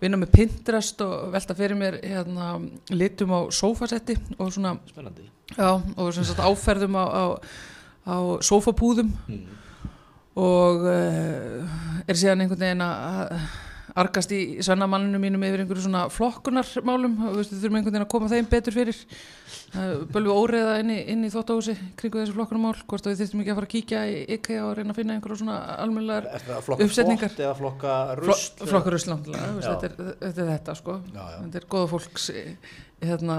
vinna 0.00 0.20
með 0.20 0.32
Pinterest 0.34 1.04
og 1.04 1.28
velta 1.32 1.56
fyrir 1.58 1.78
mér 1.80 1.98
hérna, 2.02 2.54
litum 2.92 3.36
á 3.36 3.40
sófasetti 3.54 4.16
og 4.38 4.52
svona 4.52 4.74
Spennandi. 4.90 5.28
Já, 5.54 5.70
og 5.76 6.08
sagt 6.16 6.40
áferðum 6.42 6.96
á, 6.98 7.04
á, 7.04 7.24
á 8.08 8.16
sófabúðum. 8.42 9.12
Mm. 9.28 9.60
og 10.34 10.82
uh, 10.90 11.74
er 12.10 12.18
síðan 12.18 12.42
einhvern 12.42 12.64
veginn 12.64 12.82
að 12.82 13.36
argast 13.94 14.32
í 14.34 14.40
svennamanninu 14.64 15.20
mínum 15.22 15.42
yfir 15.46 15.62
einhverju 15.62 15.84
svona 15.84 16.04
flokkunarmálum 16.10 17.12
og 17.28 17.36
veistu, 17.38 17.58
þurfum 17.60 17.76
einhvern 17.78 17.94
veginn 17.94 18.06
að 18.06 18.10
koma 18.10 18.30
þeim 18.32 18.48
betur 18.50 18.74
fyrir 18.74 18.96
uh, 18.98 20.00
bölvu 20.10 20.34
óreiða 20.34 20.72
inn 20.82 20.90
í, 20.90 20.96
inn 21.14 21.22
í 21.22 21.30
þóttahúsi 21.30 21.76
kringu 22.00 22.18
þessi 22.18 22.34
flokkunarmál, 22.34 22.74
hvort 22.90 23.06
við 23.06 23.20
þurftum 23.22 23.44
ekki 23.44 23.54
að 23.54 23.60
fara 23.60 23.68
að 23.70 23.74
kíkja 23.76 24.02
í 24.10 24.18
IKEA 24.38 24.64
og 24.66 24.74
reyna 24.80 24.96
að 24.96 24.98
finna 24.98 25.14
einhverju 25.18 25.40
svona 25.44 25.58
flokka 26.66 26.88
Uppsetningar. 26.88 27.34
flokka 27.60 27.94
Flo, 28.18 28.26
rusl? 28.32 28.68
veist, 29.54 29.68
Já. 29.70 29.78
þetta 29.86 29.86
er, 30.32 30.50
þetta 30.50 30.78
sko 30.82 30.98
Já, 31.14 31.22
já. 31.22 31.38
þetta 31.46 31.62
er 31.62 31.68
góða 31.76 31.90
fólks 31.94 32.30
eh, 32.34 32.54
hérna, 33.04 33.38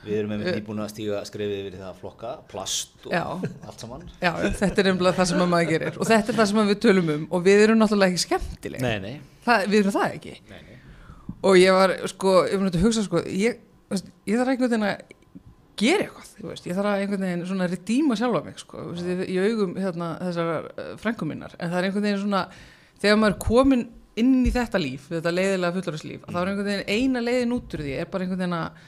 Við 0.00 0.16
erum 0.16 0.30
einmitt 0.32 0.56
nýbúin 0.56 0.80
að 0.80 0.92
stíga 0.94 1.20
skrefið 1.28 1.58
yfir 1.60 1.74
það 1.76 1.88
að 1.90 2.00
flokka 2.00 2.30
plast 2.48 3.04
og 3.04 3.12
Já. 3.12 3.24
allt 3.68 3.82
saman. 3.82 4.06
Já, 4.22 4.30
þetta 4.56 4.80
er 4.80 4.88
nefnilega 4.88 5.18
það 5.18 5.28
sem 5.30 5.44
að 5.44 5.50
maður 5.52 5.70
gerir. 5.74 5.98
Og 6.00 6.08
þetta 6.08 6.32
er 6.32 6.38
það 6.38 6.48
sem 6.50 6.60
að 6.62 6.70
við 6.70 6.78
tölum 6.86 7.10
um. 7.14 7.26
Og 7.36 7.44
við 7.44 7.64
erum 7.66 7.80
náttúrulega 7.82 8.14
ekki 8.14 8.22
skemmtileg 8.24 8.84
Nei, 8.84 8.94
nei, 9.04 9.14
það, 9.44 9.66
við 9.68 9.80
erum 9.82 9.96
það 9.98 10.16
ekki. 10.16 10.34
Nei, 10.48 10.60
nei. 10.70 10.78
og 11.50 11.58
ég 11.60 11.76
var, 11.76 11.94
sko, 12.14 12.34
ég 12.48 12.56
var 12.56 12.66
náttúrulega 12.66 12.80
að 12.80 12.88
hugsa 12.88 13.04
sko, 13.04 13.22
ég, 13.28 13.60
ég 13.92 14.40
þarf 14.40 14.54
einhvern 14.54 14.72
veginn 14.72 14.88
að 14.88 15.16
gera 15.80 16.06
eitthvað, 16.06 16.32
þú 16.38 16.48
veist, 16.48 16.68
ég 16.68 16.76
þarf 16.78 16.90
að 16.90 17.02
einhvern 17.04 17.26
veginn 17.26 17.46
svona 17.48 17.68
redíma 17.70 18.16
sjálfa 18.20 18.42
mig, 18.46 18.60
sko, 18.60 18.84
þú 18.84 18.94
veist, 18.94 19.24
í 19.24 19.38
augum 19.40 19.74
hérna, 19.80 20.10
þessar 20.20 20.68
uh, 20.70 20.92
frænkum 21.00 21.32
minnar. 21.32 21.56
En 21.58 21.72
það 21.72 21.80
er 21.80 21.88
einhvern 21.88 22.06
veginn 22.08 22.22
svona, 22.24 22.42
þegar 23.00 23.20
maður 23.20 23.36
er 23.36 23.42
komin 23.46 23.84
inn 24.20 24.34
í 24.44 24.52
þetta 24.52 24.80
líf, 24.80 25.06
þetta 25.08 25.32
leiðilega 25.32 25.76
fullorðslíf, 25.78 26.20
mm. 26.20 26.32
þá 26.32 26.40
er 26.40 26.50
einhvern 26.50 26.70
veginn 26.70 26.90
eina 26.90 27.22
leiðin 27.24 27.54
út 27.56 27.76
úr 27.76 27.84
því 27.86 27.94
er 27.96 28.10
bara 28.12 28.26
einhvern 28.26 28.42
veginn 28.42 28.58
að 28.58 28.82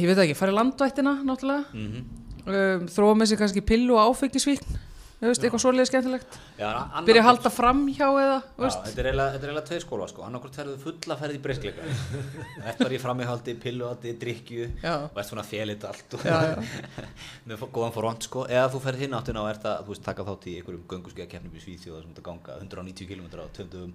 ég 0.00 0.08
veit 0.08 0.18
ekki, 0.24 0.36
farið 0.38 0.58
landvættina 0.60 1.16
náttúrulega, 1.28 1.64
Mhm. 1.72 2.04
um, 2.48 2.86
þróa 2.88 3.16
með 3.20 3.32
sér 3.32 3.40
kannski 3.42 3.60
pillu 3.66 3.96
og 3.98 4.14
áfengisvíkn, 4.14 4.78
þú 5.18 5.26
veist, 5.28 5.42
eitthvað 5.42 5.60
svoleiði 5.64 5.86
skemmtilegt, 5.90 6.36
Já, 6.58 6.68
annað- 6.94 7.06
byrja 7.08 7.22
að 7.22 7.26
halda 7.28 7.50
fram 7.50 7.80
hjá 7.88 8.06
eða, 8.06 8.36
þú 8.54 8.62
Já, 8.62 8.64
veist, 8.64 8.84
þetta 8.86 8.98
er 8.98 9.08
eiginlega, 9.10 9.34
er 9.58 9.66
tveir 9.68 9.82
skóla 9.84 10.08
sko, 10.08 10.22
annarkvort 10.22 10.54
ferðu 10.56 10.78
fulla 10.78 11.16
ferð 11.18 11.34
í 11.34 11.40
breyskleika 11.42 11.82
Þetta 12.64 12.78
var 12.84 12.92
í 12.94 13.00
framíhaldi, 13.02 13.54
pilluhaldi, 13.60 14.12
drikju 14.18 14.68
Já. 14.82 14.94
og 15.04 15.16
ert 15.18 15.26
svona 15.28 15.44
félit 15.44 15.84
allt 15.84 16.14
og 16.14 16.20
Já, 16.22 16.38
já. 16.54 16.64
með 17.48 17.58
góðan 17.72 17.92
fórvand 17.92 18.22
sko. 18.22 18.46
Eða 18.48 18.70
þú 18.72 18.80
ferð 18.80 18.98
hinn 19.04 19.12
áttina 19.18 19.42
og 19.42 19.50
ert 19.50 19.64
að, 19.64 19.82
þú 19.84 19.88
veist, 19.88 20.04
taka 20.04 20.24
þátt 20.24 20.46
í 20.46 20.56
einhverjum 20.62 20.86
gönguskeiða 20.88 21.28
keppnum 21.28 21.52
í 21.58 21.60
Svíþjóða 21.66 22.02
sem 22.02 22.14
þetta 22.14 22.22
ganga 22.22 22.58
190 22.62 23.06
km 23.06 23.26
á 23.42 23.46
töndum 23.52 23.92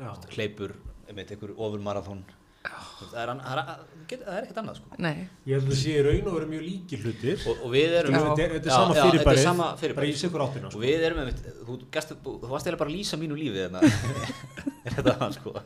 Já. 0.00 0.10
hleypur, 0.34 0.72
einmitt 1.08 1.30
einhver 1.30 1.54
ofurmarathon 1.54 2.24
það 2.64 3.18
er, 3.22 3.30
það 3.44 3.58
er, 3.58 4.20
það 4.24 4.36
er 4.36 4.44
ekkert 4.46 4.60
annað 4.62 4.76
sko. 4.78 4.98
Nei, 5.04 5.14
Ég 5.48 5.58
held 5.58 5.72
að 5.74 5.78
sé 5.80 5.94
í 5.94 6.04
raun 6.06 6.28
og 6.30 6.36
vera 6.38 6.48
mjög 6.50 6.62
líki 6.64 6.98
hlutir. 7.02 7.42
Og, 7.50 7.58
og 7.66 7.72
við 7.74 7.96
erum. 8.00 8.16
Þetta 8.16 8.44
er, 8.44 8.54
er 8.58 9.42
sama 9.42 9.68
er 9.90 10.08
í 10.08 10.14
sikur 10.20 10.44
áttina 10.46 10.70
og 10.70 10.74
sko. 10.76 10.82
við 10.84 11.04
erum 11.08 11.20
einmitt, 11.24 11.42
þú, 11.66 11.76
þú 12.24 12.52
varst 12.52 12.66
eiginlega 12.68 12.80
bara 12.84 12.90
að 12.90 12.96
lýsa 12.96 13.18
mínu 13.20 13.36
lífi 13.38 13.64
er 14.86 14.96
þetta 14.98 15.16
hann 15.20 15.36
sko? 15.36 15.54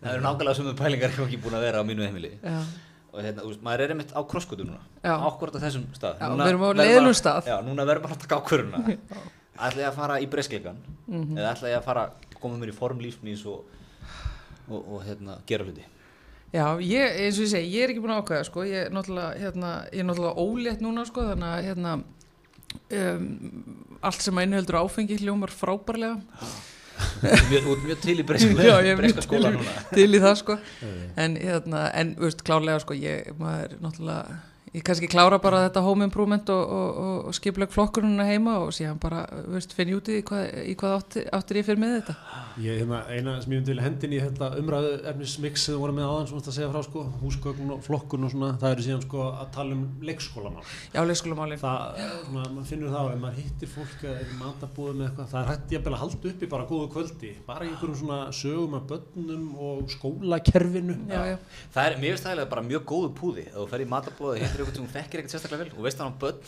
Það 0.00 0.14
eru 0.14 0.22
nákvæmlega 0.24 0.56
sömu 0.56 0.72
pælingar 0.78 1.12
sem 1.12 1.26
ekki 1.26 1.38
búin 1.44 1.56
að 1.58 1.64
vera 1.66 1.82
á 1.82 1.84
mínu 1.84 2.06
heimili. 2.06 2.30
Já, 2.40 2.60
og 3.10 3.18
hérna, 3.20 3.42
veist, 3.44 3.60
maður 3.66 3.82
er 3.84 3.92
einmitt 3.92 4.14
á 4.16 4.20
krosskutu 4.30 4.64
núna. 4.64 4.80
Ákvörð 5.04 5.58
á 5.58 5.64
þessum 5.66 5.84
stað. 5.98 6.14
Já, 6.22 6.30
Núna 6.30 6.46
við 6.46 6.54
erum 6.54 6.64
á 6.64 6.68
að- 6.70 7.18
stað. 7.20 7.50
já, 7.50 7.56
núna 7.66 7.84
verðum 7.90 8.06
bara 8.06 8.16
að 8.16 8.22
taka 8.24 8.38
ákvörðuna 8.40 8.80
ætla 9.66 9.82
ég 9.82 9.88
að 9.90 9.98
fara 9.98 10.16
í 10.24 10.28
breyskleikan 10.32 10.78
Mhm. 11.10 11.36
eða 11.36 11.50
ætla 11.52 11.68
ég 11.74 11.76
að 11.82 11.84
fara 11.90 12.04
koma 12.40 12.56
mér 12.56 12.70
í 12.72 12.76
form 12.78 13.00
lífsmýs 13.04 13.42
og, 13.50 13.66
og, 14.70 14.84
og 14.96 15.02
hérna, 15.06 15.40
gera 15.48 15.66
hluti. 15.66 15.84
Já, 16.50 16.64
ég, 16.82 17.12
eins 17.24 17.36
og 17.38 17.44
ég 17.46 17.52
segi, 17.52 17.68
ég 17.76 17.84
er 17.84 17.92
ekki 17.92 18.00
búin 18.02 18.10
að 18.16 18.24
ákvæða, 18.24 18.46
sko, 18.48 18.64
ég 18.66 18.88
er 18.88 18.94
náttúrulega, 18.94 19.36
hérna, 19.38 19.68
ég 19.94 20.02
er 20.02 20.08
náttúrulega 20.08 20.42
ólétt 20.42 20.80
núna, 20.82 21.04
sko, 21.06 21.26
þannig 21.28 21.50
að, 21.50 21.68
hérna, 21.68 21.92
um, 22.98 23.28
allt 24.10 24.24
sem 24.24 24.40
að 24.40 24.48
innhöldur 24.48 24.80
áfengi 24.80 25.18
hljómar 25.20 25.54
frábærlega. 25.54 26.16
mjög, 27.52 27.68
mjög 27.86 28.02
til 28.02 28.16
í 28.18 28.24
Já, 28.26 28.96
breyska, 28.98 29.22
er 29.22 29.26
skóla 29.28 29.52
núna. 29.54 29.76
til 29.94 30.08
í 30.10 30.22
það, 30.24 30.34
sko, 30.42 30.58
en, 31.22 31.38
hérna, 31.38 31.84
en, 32.02 32.14
veist, 32.18 32.42
klárlega, 32.46 32.82
sko, 32.82 32.98
ég, 32.98 33.30
maður, 33.38 33.78
náttúrulega, 33.84 34.40
ég 34.70 34.84
kannski 34.86 35.08
klára 35.10 35.40
bara 35.42 35.64
þetta 35.64 35.82
home 35.82 36.06
improvement 36.06 36.50
og, 36.54 36.60
og, 36.62 36.98
og, 37.02 37.14
og 37.30 37.34
skipleg 37.34 37.72
flokkurinn 37.74 38.22
heima 38.22 38.58
og 38.62 38.70
síðan 38.74 39.00
bara, 39.02 39.24
þú 39.26 39.54
veist, 39.56 39.72
finn 39.74 39.90
ég 39.90 39.98
út 39.98 40.10
í 40.12 40.18
hvað, 40.26 40.44
í 40.62 40.74
hvað 40.78 40.92
áttir, 40.98 41.24
áttir 41.34 41.58
ég 41.58 41.66
fyrir 41.66 41.80
með 41.82 41.94
þetta. 41.96 42.14
Ég, 42.62 42.78
hérna, 42.78 43.00
eina 43.10 43.34
sem 43.42 43.50
ég 43.50 43.58
myndi 43.58 43.72
vilja 43.72 43.86
hendin 43.88 44.14
í 44.14 44.20
þetta 44.22 44.50
umræðu 44.60 44.92
efnismix 45.10 45.64
sem 45.66 45.74
við 45.74 45.82
vorum 45.82 45.98
með 45.98 46.06
áðan 46.10 46.28
sem 46.28 46.38
þetta 46.38 46.52
að 46.52 46.58
segja 46.58 46.70
frá 46.70 46.80
sko, 46.86 47.04
húsgögn 47.24 47.72
og 47.74 47.82
flokkun 47.86 48.26
og 48.28 48.34
svona, 48.34 48.50
það 48.62 48.74
eru 48.76 48.86
síðan 48.86 49.04
sko 49.06 49.24
að 49.30 49.50
tala 49.56 49.74
um 49.74 49.82
leikskólamál. 50.06 50.64
Já, 50.94 51.00
leikskólamálinn. 51.10 51.62
Það, 51.64 51.98
svona, 52.28 52.46
maður 52.54 52.70
finnur 52.70 52.94
það 52.94 53.10
ef 53.10 53.20
maður 53.24 53.40
hittir 53.40 53.72
fólk 53.74 54.06
að 54.06 54.14
er 54.20 54.30
í 54.30 54.38
matabúðum 54.38 55.00
með 55.00 55.08
eitthvað, 55.08 55.30
það 55.34 55.40
er 55.40 55.50
hægt 55.50 55.74
ég 55.74 55.90
að 55.90 55.98
halda 56.04 56.30
uppi 56.30 56.50
bara 56.54 56.68
góðu 56.70 56.88
kvöldi, 56.94 57.32
bara 57.46 57.66
í 57.66 57.70
einhverjum 57.72 57.98
svona 58.04 58.20
sögum 58.36 58.76
af 58.78 58.86
börnum 58.90 59.44
og 59.66 59.90
skólakerfinu. 59.94 60.96
Já, 61.10 61.20
já. 61.32 61.36
það 61.74 61.90
er, 61.90 61.98
það 61.98 62.30
eiginlega 62.30 62.50
bara 62.54 62.66
mjög 62.66 62.86
góðu 62.90 63.10
púði 63.18 63.46
hittir 64.60 64.68
eitthvað 64.68 64.76
sem 64.76 64.86
þú 64.86 64.94
þekkir 64.96 65.20
ekkert 65.20 65.34
sérstaklega 65.34 65.62
vel 65.64 65.72
og 65.76 65.86
veist 65.86 66.00
hann 66.00 66.10
á 66.10 66.20
börn 66.20 66.38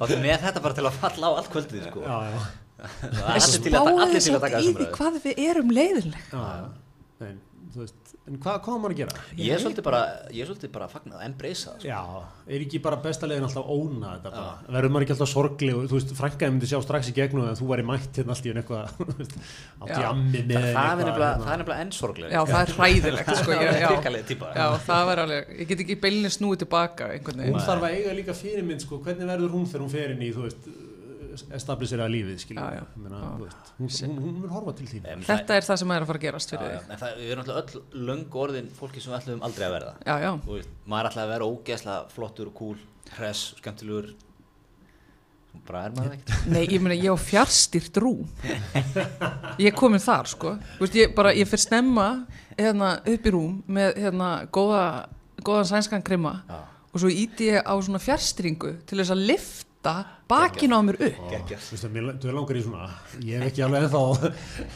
þá 0.00 0.04
er 0.06 0.22
með 0.24 0.44
þetta 0.46 0.64
bara 0.64 0.76
til 0.78 0.86
að 0.86 0.98
falla 1.04 1.30
á 1.30 1.32
allt 1.40 1.50
kvöldið 1.52 1.86
sko. 1.88 2.04
Já, 2.04 2.16
já, 2.26 2.40
það 2.80 3.20
er 3.20 3.34
allir 3.36 3.60
til 3.60 3.74
að, 3.76 3.90
taka 3.90 4.10
þessum 4.14 4.36
ræðu 4.44 4.86
hvað 4.96 5.18
við 5.24 5.42
erum 5.50 5.74
leiðinleg. 5.76 6.24
já, 6.32 6.40
já. 6.40 6.68
Nei, 7.20 7.32
þú 7.74 7.82
veist, 7.84 7.99
en 8.30 8.38
hvað, 8.40 8.58
á 8.62 8.74
maður 8.80 8.92
að 8.94 9.00
gera? 9.00 9.22
ég 9.40 9.52
er 9.56 9.60
svolítið 9.64 9.84
bara, 9.86 10.00
ég 10.30 10.44
er 10.44 10.48
svolítið 10.50 10.70
bara 10.76 10.86
að 10.86 10.92
fagna 10.94 11.16
að 11.18 11.24
embracea 11.26 11.72
það 11.72 11.80
sko. 11.80 11.88
Já, 11.90 12.00
er 12.54 12.64
ekki 12.64 12.80
bara 12.84 12.98
besta 13.04 13.26
leiðin 13.30 13.46
alltaf 13.48 13.70
óna 13.74 14.12
þetta 14.14 14.32
bara, 14.36 14.52
verður 14.76 14.92
maður 14.94 15.06
ekki 15.06 15.14
alltaf 15.16 15.30
sorgleg 15.32 15.74
og 15.80 15.88
þú 15.90 15.98
veist, 15.98 16.14
frænkaði 16.20 16.54
myndi 16.54 16.70
sjá 16.70 16.78
strax 16.86 17.10
í 17.10 17.14
gegnum 17.16 17.48
að 17.50 17.58
þú 17.60 17.70
væri 17.72 17.86
mætt 17.90 18.20
hérna 18.20 18.36
allt 18.36 18.46
í 18.46 18.52
enn 18.54 18.60
eitthvað 18.62 18.92
þú 19.00 19.08
veist, 19.20 19.34
á 19.80 19.84
Já. 19.90 19.94
djammi 19.98 20.44
með 20.50 20.68
það, 20.68 20.78
það 20.78 21.02
er 21.04 21.10
eitthvað, 21.10 21.10
nefnilega, 21.10 21.30
hérna. 21.30 21.46
það 21.46 21.54
er 21.54 21.62
nefnilega 21.64 21.86
ennsorglega 21.86 22.30
Já, 22.30 22.42
það 22.52 22.60
er 22.62 22.74
hræðilegt, 22.78 23.32
sko, 23.40 23.56
já. 23.60 23.88
hrikaleg 23.90 24.28
típa 24.30 24.52
Já, 24.54 24.66
það 24.86 25.02
var 25.10 25.24
alveg, 25.26 25.50
ég 25.60 25.72
get 25.74 25.84
ekki 25.86 25.98
beilinni 26.06 26.30
snúið 26.36 26.62
tilbaka 26.64 27.10
einhvern 27.16 27.42
hún 27.42 27.50
veginn. 27.50 27.66
þarf 27.70 27.88
að 27.90 27.98
eiga 27.98 28.14
líka 28.20 28.36
fyrirmynd 28.38 28.84
sko, 28.86 29.00
hvernig 29.04 29.30
verður 29.34 29.54
hún 29.58 29.66
þegar 29.70 29.84
hún 29.86 29.92
fer 29.96 30.14
inn 30.14 30.24
í 30.26 30.30
þú 30.36 30.46
veist, 30.46 30.70
establisera 31.56 32.06
lífið 32.10 32.38
veist, 33.80 34.02
hún, 34.06 34.30
mun 34.40 34.52
horfa 34.52 34.74
til 34.78 34.88
þín. 34.90 35.04
Em, 35.10 35.22
Þetta 35.26 35.56
er 35.56 35.66
það 35.66 35.80
sem 35.82 35.92
er 35.94 36.04
að 36.04 36.10
fara 36.10 36.20
að 36.20 36.24
gerast 36.26 36.54
fyrir 36.54 36.64
já, 36.66 36.78
þig. 36.80 36.90
en 36.94 37.02
það, 37.02 37.20
við 37.20 37.34
erum 37.34 37.44
alltaf 37.44 37.60
öll 37.60 38.06
löng 38.08 38.40
orðin 38.44 38.72
fólki 38.76 39.02
sem 39.02 39.12
við 39.12 39.18
ætlum 39.20 39.44
aldrei 39.46 39.66
að 39.66 39.76
verða. 39.76 39.92
Já, 40.06 40.14
já, 40.24 40.30
veist, 40.48 40.74
maður 40.86 41.10
ætlaði 41.10 41.26
að 41.26 41.32
vera 41.34 41.48
ógeðslega 41.54 42.10
flottur 42.14 42.50
og 42.50 42.58
cool, 42.60 42.82
hress, 43.16 43.44
skemmtilegur. 43.60 44.10
Bara 45.66 45.84
er 45.88 45.94
maður 45.96 46.12
ekkert. 46.14 46.46
Nei, 46.50 46.60
ég 46.70 46.82
meina, 46.82 46.94
ég 46.94 47.10
á 47.10 47.18
fjárstýrt 47.18 47.98
rúm. 48.02 48.20
Ég 49.60 49.72
er 49.72 49.74
komin 49.76 50.00
þar, 50.00 50.28
sko. 50.30 50.52
Veist, 50.78 50.94
ég 50.96 51.10
bara, 51.16 51.32
ég 51.36 51.48
fyrir 51.50 51.64
snemma 51.64 52.04
hérna 52.54 52.92
upp 53.02 53.26
í 53.26 53.32
rúm 53.34 53.56
með 53.68 53.98
hérna 53.98 54.28
góða, 54.54 54.84
góðan 55.42 55.68
sænskan 55.72 56.04
krimma 56.06 56.36
Já. 56.48 56.60
og 56.94 57.02
svo 57.02 57.10
íti 57.12 57.50
ég 57.50 57.66
á 57.66 57.74
svona 57.82 58.00
fjárstýringu 58.00 58.76
til 58.88 59.00
þess 59.00 59.12
að 59.12 59.24
lifta 59.32 59.94
bakinu 60.30 60.78
á 60.78 60.82
mér 60.86 60.96
upp. 61.08 61.20
Þú 61.50 61.74
veist 61.74 61.86
að 61.86 61.94
mér, 61.96 62.08
þú 62.22 62.30
er 62.30 62.36
langar 62.38 62.58
í 62.58 62.62
svona 62.64 62.88
ég 63.26 63.40
hef 63.40 63.50
ekki 63.50 63.64
alveg 63.66 63.86
ennþá 63.86 64.02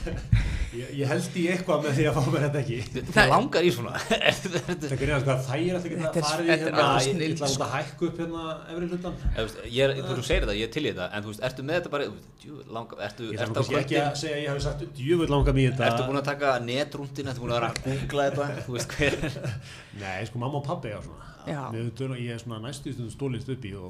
ég, 0.81 0.88
ég 0.99 1.11
held 1.12 1.38
í 1.38 1.45
eitthvað 1.55 1.85
með 1.85 1.99
því 1.99 2.07
að 2.11 2.17
fá 2.19 2.23
mér 2.35 2.45
þetta 2.45 2.61
ekki. 2.64 2.79
Það 3.14 3.33
langar 3.35 3.62
í 3.64 3.73
svona. 3.75 3.95
Það 4.05 4.19
er 4.29 5.21
sko 5.23 5.33
að 5.35 5.43
þægir 5.49 5.75
alltaf 5.79 5.90
Þetta 5.95 5.95
geta 5.95 6.23
farið 6.25 6.45
í 6.45 6.55
hérna 6.55 6.85
ég 7.05 7.35
ætla 7.35 7.51
sko. 7.51 7.64
að 7.64 7.75
hækka 7.75 8.07
upp 8.09 8.17
hérna 8.23 8.43
efri 8.75 8.88
hlutan 8.90 9.14
þú 9.35 10.17
þú 10.19 10.25
segir 10.27 10.45
þetta, 10.45 10.57
ég 10.59 10.64
er 10.67 10.73
til 10.75 10.85
í 10.85 10.90
þetta 10.90 11.07
en 11.11 11.25
þú 11.25 11.33
veist, 11.33 11.45
ertu 11.49 11.67
með 11.67 11.79
þetta 11.79 11.93
bara 11.95 12.05
þú 13.14 13.29
ég 13.31 13.43
kannski 13.45 13.79
ekki 13.81 14.01
að 14.01 14.17
segja 14.21 14.35
að 14.35 14.43
ég 14.43 14.51
hef 14.51 14.64
sagt 14.64 14.81
djöfull 14.99 15.31
langar 15.31 15.55
mér 15.57 15.75
þetta. 15.75 15.90
Ertu 15.90 16.09
búin 16.09 16.21
að 16.21 16.27
taka 16.31 16.49
netrúndin, 16.64 17.31
ertu 17.31 17.45
búin 17.45 17.55
að 17.55 17.61
vera 17.61 17.71
að 17.71 17.77
googla 17.87 18.27
þetta? 18.31 18.45
Þú 18.67 18.71
veist 18.79 18.90
hver 18.99 19.14
nei 20.03 20.19
sko 20.27 20.43
er 21.53 21.62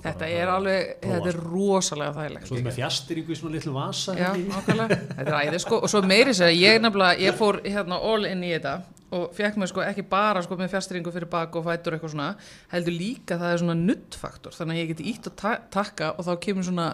Þetta 0.03 0.27
er 0.27 0.51
alveg, 0.51 0.89
þetta 1.05 1.31
er 1.31 1.39
rosalega 1.55 2.13
þægilegt. 2.19 2.49
svo 2.51 2.59
með 2.67 2.77
fjastýringu 2.81 3.33
í 3.35 3.39
svona 3.39 3.55
litlu 3.57 3.73
vasa 3.77 4.17
Já, 4.19 4.27
hérna 4.33 4.43
í. 4.43 4.49
nákvæmlega, 4.51 4.99
þetta 5.19 5.31
er 5.31 5.49
æði 5.49 5.63
sko 5.65 5.81
og 5.85 5.93
svo 5.93 6.03
meiri 6.03 6.35
sér, 6.37 6.53
ég 6.59 6.81
nefnilega, 6.83 7.19
ég 7.29 7.39
fór 7.39 7.61
hérna 7.65 8.01
all 8.13 8.27
inn 8.29 8.43
í 8.45 8.53
þetta 8.57 8.75
og 9.15 9.35
fekk 9.37 9.59
mér 9.61 9.71
sko 9.71 9.83
ekki 9.85 10.05
bara 10.11 10.43
sko 10.45 10.57
með 10.59 10.73
fjastringu 10.73 11.13
fyrir 11.15 11.29
bak 11.31 11.55
og 11.59 11.65
fætur 11.69 11.95
og 11.95 11.99
eitthvað 11.99 12.13
svona, 12.17 12.29
heldur 12.73 12.97
líka 12.97 13.39
það 13.41 13.53
er 13.55 13.63
svona 13.63 13.77
nuttfaktor, 13.79 14.57
þannig 14.57 14.75
að 14.75 14.81
ég 14.83 14.91
geti 14.93 15.07
ítt 15.13 15.29
að 15.31 15.37
ta 15.43 15.53
takka 15.77 16.11
og 16.19 16.27
þá 16.27 16.33
kemur 16.47 16.67
svona 16.67 16.87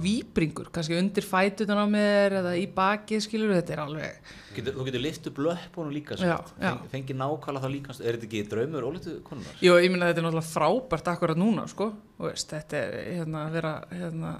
víbringur, 0.00 0.70
kannski 0.74 0.96
undir 0.98 1.26
fætutan 1.26 1.80
á 1.80 1.86
mér 1.90 2.38
eða 2.42 2.54
í 2.60 2.66
bakið 2.76 3.24
skilur, 3.26 3.54
þetta 3.58 3.76
er 3.76 3.82
alveg 3.84 4.30
getur, 4.56 4.76
þú 4.78 4.86
getur 4.88 5.04
lift 5.04 5.28
upp 5.30 5.40
löpunum 5.46 5.92
líka 5.92 6.16
Já, 6.16 6.36
samt. 6.38 6.54
já. 6.56 6.70
Feng, 6.70 6.86
fengi 6.94 7.16
nákvæmlega 7.20 7.64
þá 7.66 7.72
líka 7.74 7.96
er 8.00 8.16
þetta 8.16 8.28
ekki 8.30 8.44
draumur 8.52 8.86
ólitu 8.88 9.16
konunar 9.26 9.60
Jú, 9.64 9.74
ég 9.82 9.92
minna 9.92 10.08
þetta 10.10 10.22
er 10.22 10.26
náttúrulega 10.28 10.52
frábært 10.52 11.10
akkurat 11.12 11.40
núna, 11.40 11.66
sko, 11.68 11.90
og 12.16 12.30
veist, 12.30 12.48
þetta 12.54 12.80
er 12.80 12.96
hérna 13.18 13.44
að 13.46 13.58
vera, 13.58 13.74
hérna, 13.92 14.32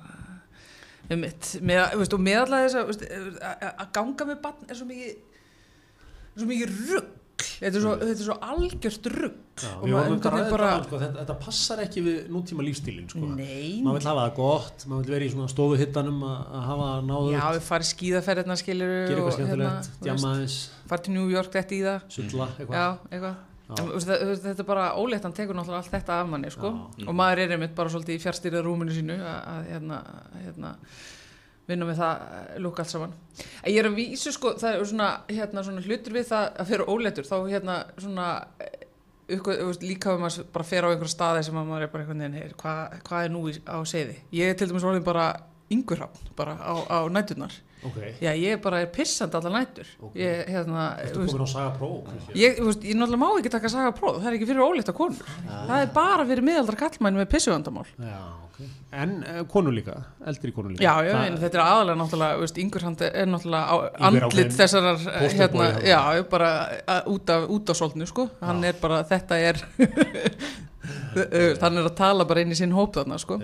mitt, 1.20 1.52
með, 1.60 1.82
veist, 2.00 2.16
og 2.16 2.24
meðallega 2.24 2.70
þess 2.72 3.04
að 3.38 3.66
að 3.76 3.92
ganga 4.00 4.28
með 4.32 4.40
barn 4.46 4.70
er 4.72 4.80
svo 4.80 4.88
mikið, 4.88 5.12
svo 6.36 6.48
mikið 6.50 6.74
rugg, 6.90 7.12
þetta 7.36 7.70
er 7.70 7.82
svo, 7.84 7.92
þetta 8.00 8.14
er 8.14 8.26
svo 8.26 8.36
algjört 8.50 9.08
rugg, 9.12 9.40
Já, 9.56 9.72
bara, 9.80 10.42
bara... 10.50 10.68
Sko, 10.84 11.00
þetta, 11.00 11.22
þetta 11.22 11.36
passar 11.40 11.82
ekki 11.84 12.04
við 12.04 12.30
nútíma 12.32 12.64
lífstílin 12.66 13.08
sko. 13.12 13.24
maður 13.24 13.98
vil 13.98 14.08
hafa 14.10 14.22
það 14.22 14.32
gott, 14.36 14.86
maður 14.90 15.02
vil 15.08 15.14
vera 15.16 15.26
í 15.26 15.32
svona 15.32 15.48
stofu 15.52 15.80
hittanum 15.80 16.22
að, 16.28 16.54
hafa 16.68 16.88
náðu 17.08 17.34
já, 17.34 17.42
við 17.56 17.66
farið 17.70 17.90
skíðaferðina, 17.90 18.56
skilur, 18.60 18.94
gera 18.94 19.16
eitthvað 19.16 19.36
skemmtilegt, 19.38 19.90
djama 20.04 20.32
aðeins. 20.32 20.56
Farið 20.92 21.08
til 21.08 21.16
New 21.16 21.34
York 21.34 21.52
þetta 21.56 21.76
í 21.76 21.82
það, 21.86 22.08
sulla 22.16 22.48
eitthvað. 22.54 22.78
Já, 22.78 22.86
eitthvað. 23.10 23.44
En, 23.66 23.88
þetta, 23.98 24.16
þetta 24.44 24.62
er 24.62 24.68
bara 24.68 24.86
ólétt, 24.94 25.24
hann 25.26 25.34
tekur 25.34 25.56
náttúrulega 25.58 25.82
allt 25.82 25.94
þetta 25.96 26.20
af 26.20 26.28
manni, 26.30 26.52
sko, 26.54 26.72
og 27.02 27.16
maður 27.18 27.42
er 27.42 27.54
einmitt 27.56 27.74
bara 27.76 27.90
svolítið 27.90 28.20
í 28.20 28.22
fjárstýrið 28.22 28.62
rúminu 28.68 28.94
sínu 28.94 29.16
að, 29.18 29.40
að 29.50 29.70
hérna, 29.72 29.98
vinna 31.66 31.88
með 31.88 32.00
það 32.00 32.24
eh, 32.26 32.58
lúk 32.62 32.80
allt 32.80 32.92
saman. 32.92 33.14
En 33.62 33.72
ég 33.72 33.80
er 33.82 33.88
að 33.90 33.98
vísu, 33.98 34.32
sko, 34.34 34.54
það 34.60 34.76
er 34.76 34.88
svona, 34.92 35.08
hérna, 35.30 35.64
svona 35.66 35.84
hlutur 35.84 36.16
við 36.16 36.28
það 36.30 36.46
að 36.48 36.70
fyrir 36.70 36.92
óléttur, 36.92 37.28
þá 37.28 37.36
hérna, 37.50 37.76
svona, 37.98 38.28
eh, 38.62 38.86
ykkur, 39.36 39.64
líka 39.82 40.14
ef 40.14 40.22
maður 40.22 40.48
bara 40.54 40.68
fer 40.70 40.86
á 40.86 40.92
einhver 40.92 41.10
staði 41.10 41.44
sem 41.46 41.58
að 41.58 41.68
maður 41.70 41.88
er 41.88 41.92
bara 41.92 42.04
einhvern 42.06 42.24
veginn, 42.24 42.38
heyr, 42.40 42.56
hvað 42.60 42.96
hva 43.08 43.24
er 43.24 43.34
nú 43.34 43.44
á 43.50 43.78
seiði? 43.82 44.18
Ég 44.38 44.52
er 44.52 44.58
til 44.58 44.70
dæmis 44.70 44.86
orðin 44.86 45.06
bara 45.06 45.28
yngurhafn 45.72 46.34
bara 46.38 46.56
á, 46.60 46.74
á 46.86 46.98
næturnar. 47.10 47.54
Ok, 47.86 47.98
já 48.22 48.32
ég 48.34 48.60
bara 48.62 48.80
er 48.82 48.88
pissandi 48.90 49.36
allar 49.36 49.52
nætur. 49.52 49.88
Ég, 50.16 50.48
hérna, 50.50 50.86
þú 51.12 51.26
komin 51.26 51.44
á 51.44 51.48
Saga 51.50 51.74
Pro 51.76 51.90
kannski? 52.06 52.38
ég, 52.40 52.58
veist, 52.64 52.82
ég 52.86 52.96
náttúrulega 52.98 53.20
má 53.20 53.28
ekki 53.36 53.52
taka 53.52 53.70
saga 53.70 53.92
próf 53.94 54.18
það 54.22 54.30
er 54.30 54.38
ekki 54.38 54.48
fyrir 54.48 54.64
ólíkt 54.64 54.90
að 54.90 54.98
konur 54.98 55.30
það 55.44 55.84
er 55.84 55.92
bara 55.94 56.26
fyrir 56.26 56.46
miðaldra 56.48 56.80
kallmæni 56.80 57.20
með 57.20 57.30
pissuvandamál. 57.34 57.86
Já, 58.00 58.16
ok, 58.48 58.58
en 59.02 59.14
uh, 59.22 59.40
konu 59.52 59.74
líka 59.76 59.96
eldri 60.26 60.52
konu 60.56 60.72
líka. 60.72 60.82
Já, 60.82 60.94
já, 61.06 61.16
en 61.28 61.38
þetta 61.42 61.60
er 61.60 61.64
aðalega 61.66 62.00
náttúrulega, 62.02 62.50
hann 62.86 63.00
er 63.12 63.32
náttúrulega 63.34 63.80
andlit 64.10 64.54
þessarar, 64.56 65.08
eh, 65.12 65.26
hérna, 65.40 65.70
já, 65.86 66.00
bara 66.32 66.52
að, 66.96 67.10
út 67.14 67.34
af, 67.36 67.50
af 67.74 67.82
soltnu, 67.82 68.08
sko, 68.08 68.30
hann 68.40 68.64
er 68.66 68.78
bara, 68.82 69.02
þetta 69.06 69.42
er, 69.52 69.62
er 71.26 71.60
að 71.60 71.92
tala 71.98 72.26
bara 72.28 72.42
inn 72.44 72.54
í 72.54 72.58
sinn 72.58 72.74
hóp 72.76 72.96
þarna, 72.96 73.18
sko. 73.22 73.38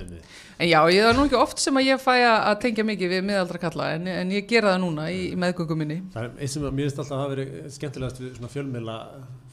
En 0.59 0.69
já, 0.69 0.79
ég 0.93 1.09
er 1.09 1.17
nú 1.17 1.27
ekki 1.27 1.39
oft 1.41 1.63
sem 1.63 1.79
að 1.81 1.89
ég 1.91 2.03
fæ 2.03 2.15
að 2.29 2.59
tengja 2.67 2.87
mikið 2.87 3.15
við 3.17 3.25
miðaldra 3.29 3.63
kalla, 3.63 3.93
en, 3.97 4.11
en 4.13 4.35
ég 4.35 4.49
gera 4.51 4.75
það 4.75 4.83
núna 4.85 5.09
í, 5.13 5.23
í 5.33 5.39
meðgöngum 5.41 5.83
minni. 5.85 6.01
Það 6.15 6.29
er 6.29 6.37
eitt 6.39 6.55
sem 6.55 6.67
að 6.67 6.77
mér 6.79 6.89
finnst 6.89 7.03
alltaf 7.03 7.17
að 7.17 7.25
hafa 7.25 7.35
verið 7.37 7.73
skemmtilegast 7.77 8.23
við 8.23 8.35
svona 8.37 8.53
fjölmiðla 8.53 8.99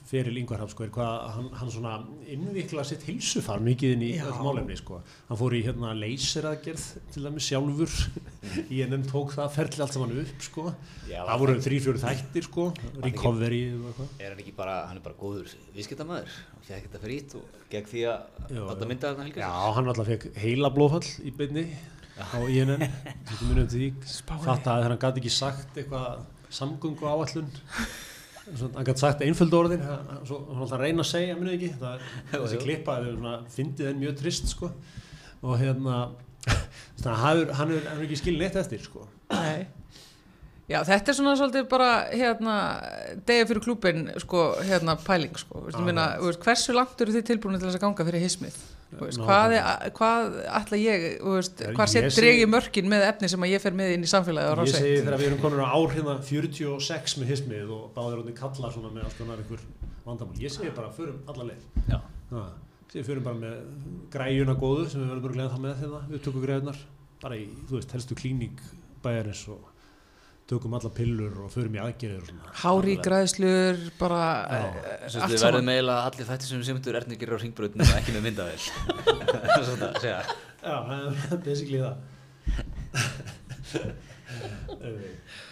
fyrir 0.10 0.38
Ingvarhaf 0.42 0.74
sko, 0.74 0.86
er 0.88 0.92
hvað 0.94 1.16
hann, 1.36 1.50
hann 1.60 1.72
svona 1.74 1.94
innvikla 2.34 2.84
sitt 2.88 3.04
hilsufar 3.06 3.62
mikið 3.62 3.96
inn 3.96 4.06
í 4.08 4.12
öll 4.24 4.40
málefni 4.42 4.78
sko. 4.80 5.02
Hann 5.30 5.40
fór 5.40 5.56
í 5.58 5.62
hérna 5.68 5.94
leyseraðgerð 5.98 6.86
til 7.14 7.26
dæmis 7.28 7.50
sjálfur. 7.50 7.94
Í 8.74 8.80
ennum 8.86 9.04
tók 9.06 9.36
það 9.36 9.52
ferli 9.58 9.84
allt 9.86 9.96
saman 9.98 10.16
upp 10.24 10.46
sko. 10.46 10.66
Já, 11.10 11.20
það 11.28 11.44
voru 11.44 11.58
þrý, 11.68 11.80
fjóri 11.86 12.02
þættir 12.02 12.48
sko, 12.48 12.66
recovery 13.04 13.62
og 13.76 13.86
eitthvað. 13.92 14.16
Er 14.18 14.34
hann 14.34 14.42
ekki 14.46 14.56
bara, 14.58 14.80
hann 14.90 14.98
er 14.98 15.06
bara 15.06 15.20
góður 15.20 15.54
viðskiptamæður 15.76 16.40
og 16.56 16.66
fekk 16.66 16.88
þetta 16.88 17.04
frýtt 17.04 17.38
og 17.38 17.62
gegn 17.70 17.90
því 17.90 18.04
að 18.10 18.58
já. 18.58 18.64
mynda 18.90 19.12
þarna 19.12 19.28
helga 19.28 19.46
Já, 19.46 19.54
hann 19.78 19.92
alltaf 19.94 20.10
fekk 20.10 20.28
heila 20.42 20.74
blóðfall 20.74 21.14
í 21.26 21.34
beinni 21.36 21.66
á 22.20 22.40
INN, 22.52 22.84
þetta 23.30 23.48
munum 23.48 23.70
til 23.70 23.80
því, 23.80 23.90
fatt 24.44 24.68
að 24.68 24.86
hann 24.88 25.00
gæti 25.00 25.22
ekki 25.24 25.34
sagt 25.34 25.78
eitthvað 25.80 26.24
samgöngu 26.54 27.08
áallun, 27.08 27.50
hann 28.62 28.86
gæti 28.88 29.02
sagt 29.04 29.22
einföldu 29.26 29.60
orðin, 29.60 29.84
hann 29.86 30.24
svo- 30.28 30.42
hann 30.50 30.64
alltaf 30.66 30.80
reyna 30.82 31.04
að 31.06 31.10
segja, 31.12 31.36
munum 31.40 31.54
ekki, 31.56 31.70
það, 31.82 32.06
þessi 32.34 32.60
klippa, 32.64 32.96
það 33.00 33.10
er 33.12 33.18
svona, 33.18 33.34
fyndið 33.56 33.90
henn 33.92 34.00
mjög 34.04 34.16
trist, 34.22 34.48
sko, 34.56 34.72
og 35.44 35.58
hérna, 35.62 36.00
þannig 37.04 37.20
að 37.26 37.54
hann 37.60 37.76
er, 37.78 37.92
ekki 38.08 38.20
skilin 38.22 38.48
eitt 38.48 38.58
eftir, 38.64 38.82
sko. 38.86 39.06
Nei. 39.34 39.68
Já, 40.70 40.84
þetta 40.86 41.10
er 41.10 41.18
svona 41.18 41.32
svolítið 41.40 41.64
bara, 41.72 41.92
hérna, 42.14 42.56
degi 43.26 43.48
fyrir 43.50 43.64
klúbin, 43.66 44.04
sko, 44.22 44.44
hérna, 44.68 44.94
pæling, 45.02 45.34
sko, 45.42 45.64
þú 45.74 45.88
veist, 46.28 46.44
hversu 46.46 46.76
langt 46.78 47.02
eru 47.02 47.16
þið 47.16 47.26
tilbúinu 47.32 47.58
til 47.62 47.70
þess 47.72 47.80
að 47.80 47.86
ganga 47.88 48.06
fyrir 48.12 48.22
hismið? 48.28 48.60
Veist, 48.90 49.20
hvað, 49.22 49.52
er, 49.54 49.92
hvað 49.94 50.38
ætla 50.60 50.78
ég, 50.82 51.04
veist, 51.22 51.60
hvað 51.62 51.84
ég 51.86 51.92
set 51.94 52.08
segi- 52.10 52.22
dregi 52.24 52.46
mörkin 52.50 52.88
með 52.90 53.04
efni 53.06 53.30
sem 53.30 53.44
að 53.46 53.52
ég 53.54 53.62
fer 53.62 53.76
með 53.78 53.92
inn 53.94 54.06
í 54.08 54.10
samfélagið 54.10 54.50
á 54.50 54.64
Ég 54.66 54.72
segi 54.74 54.96
þegar 55.04 55.20
við 55.22 55.28
erum 55.30 55.42
komin 55.44 55.62
á 55.62 55.78
hérna 55.94 56.16
46 56.26 57.18
með 57.22 57.30
hismið 57.36 57.70
og 57.76 57.84
báðir 57.94 58.24
orðin 58.24 58.38
kallar 58.40 58.74
svona 58.74 58.90
með 58.96 59.06
alls 59.06 59.20
konar 59.20 59.44
einhver 59.44 59.62
vandamál. 60.08 60.40
Ég 60.42 60.56
segi 60.56 60.72
bara, 60.74 60.90
förum 60.98 61.22
alla 61.30 61.46
leið. 61.52 61.68
Síðan 62.90 63.06
fyrir 63.06 63.22
bara 63.22 63.38
með 63.38 63.60
græjuna 64.10 64.56
góðu 64.58 64.88
sem 64.90 65.04
við 65.04 65.12
verðum 65.14 65.30
örglega 65.30 65.54
það 65.54 65.64
með 65.68 65.76
þeirna, 65.84 66.00
við 66.10 66.24
tökum 66.26 66.46
græjunar 66.48 66.80
bara 67.22 67.38
í, 67.38 67.44
þú 67.70 67.76
veist, 67.78 67.92
helstu 67.94 68.16
klíning 68.18 68.64
bæjarins 69.04 69.44
og 69.54 69.68
tökum 70.50 70.74
alla 70.78 70.90
pillur 70.98 71.34
og 71.46 71.52
förum 71.54 71.76
í 71.78 71.82
aðgerðir 71.84 72.22
og 72.24 72.28
svona. 72.32 72.54
Hári 72.64 72.96
græðslur, 73.06 73.78
bara 74.00 74.22
Já. 74.50 74.58
eh, 74.58 74.66
allt 75.06 75.14
við 75.14 75.38
saman. 75.38 75.46
verðum 75.46 75.70
eiginlega 75.76 76.02
allir 76.10 76.26
þættir 76.32 76.48
sem 76.52 76.64
Sigmundur 76.70 76.98
Ernir 77.00 77.18
gerir 77.22 77.38
á 77.38 77.40
ringbröðinu 77.44 77.84
og 77.86 77.94
ekki 78.00 78.12
með 78.18 78.24
myndavel 78.28 78.62
Svona, 79.70 79.90
segja 80.02 80.22
Já, 80.60 80.76
það 80.90 81.00
er 81.38 81.42
basically 81.46 81.80
það. 81.86 81.96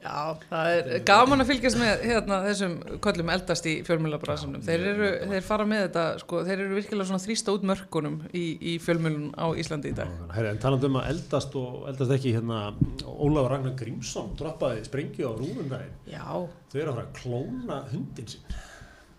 Já, 0.00 0.32
það 0.48 0.70
er 0.72 1.02
gaman 1.04 1.42
að 1.44 1.50
fylgjast 1.50 1.76
með 1.76 2.04
hérna, 2.08 2.38
þessum 2.46 2.76
köllum 3.04 3.30
eldast 3.34 3.66
í 3.68 3.74
fjölmjölabransunum. 3.84 4.62
Þeir, 4.64 4.86
þeir 5.28 5.44
fara 5.44 5.66
með 5.68 5.82
þetta, 5.84 6.04
sko, 6.22 6.40
þeir 6.46 6.54
eru 6.64 6.78
virkilega 6.78 7.08
svona 7.10 7.20
þrýsta 7.20 7.52
út 7.52 7.66
mörkunum 7.68 8.14
í, 8.32 8.44
í 8.72 8.72
fjölmjölun 8.80 9.26
á 9.36 9.46
Íslandi 9.60 9.92
í 9.92 9.98
dag. 9.98 10.14
Herri, 10.32 10.54
en 10.54 10.62
talandi 10.62 10.88
um 10.88 10.96
að 11.02 11.10
eldast 11.12 11.58
og 11.60 11.84
eldast 11.92 12.14
ekki 12.16 12.32
hérna, 12.38 12.62
Ólafur 13.04 13.52
Ragnar 13.52 13.76
Grímsson 13.76 14.32
droppaði 14.40 14.86
sprengju 14.88 15.28
á 15.28 15.32
rúnum 15.36 15.68
daginn. 15.68 15.92
Já, 16.08 16.24
Þau 16.72 16.78
eru 16.80 16.94
að 16.94 16.96
fara 17.02 17.06
að 17.10 17.20
klóna 17.20 17.82
hundin 17.92 18.32
sinn. 18.32 18.56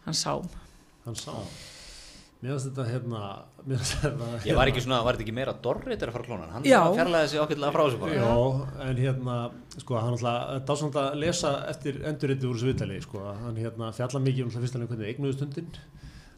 hann 0.07 0.17
sá. 0.17 0.33
Hann 1.05 1.17
sá. 1.19 1.35
Mér 2.41 2.55
finnst 2.55 2.71
þetta 2.71 2.83
hérna, 2.89 3.19
mér 3.69 3.77
finnst 3.77 3.99
þetta 4.01 4.27
Ég 4.49 4.55
var 4.57 4.69
ekki 4.71 4.81
svona, 4.81 4.97
var 5.05 5.13
þetta 5.13 5.25
ekki 5.27 5.35
meira 5.37 5.53
Dorrit 5.61 6.01
er 6.01 6.09
að 6.09 6.15
fara 6.15 6.25
að 6.25 6.29
klóna? 6.31 6.47
Hann? 6.55 6.63
Fjarlæði 6.65 7.27
sig 7.29 7.43
ákveðlega 7.43 7.75
frá 7.75 7.83
þessu 7.83 7.99
bara. 8.01 8.15
Já, 8.17 8.87
en 8.87 9.01
hérna, 9.03 9.35
sko, 9.77 9.97
hann 10.01 10.15
alltaf, 10.15 10.39
það 10.49 10.73
er 10.73 10.79
svona 10.81 11.03
að 11.03 11.19
lesa 11.21 11.51
eftir 11.69 11.99
endurriti 12.09 12.49
úr 12.49 12.57
þessu 12.57 12.71
viðtali, 12.71 12.97
sko, 13.05 13.21
hann 13.43 13.59
hérna 13.61 13.91
fjalla 13.99 14.23
mikið 14.25 14.41
um 14.41 14.49
alltaf 14.49 14.65
fyrst 14.65 14.79
alveg 14.79 14.93
hvernig 14.95 15.11
eignuðust 15.13 15.45
hundin, 15.45 15.69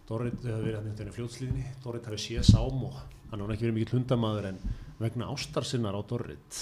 Dorrit 0.09 0.43
hefur 0.43 0.65
verið 0.67 0.79
hann 0.81 0.89
hérna 0.91 1.13
í 1.13 1.15
fljótslíðinni, 1.15 1.65
Dorrit 1.85 2.09
hefur 2.11 2.23
séð 2.25 2.43
sám 2.51 2.83
og 2.89 2.99
hann 3.31 3.39
hefur 3.39 3.55
ekki 3.55 3.69
verið 3.69 3.77
mikill 3.79 3.95
hundamaður 4.01 4.49
en 4.51 4.59
vegna 5.01 5.29
ástar 5.33 5.65
sinnar 5.67 5.97
á 5.97 6.01
Dorrit. 6.05 6.59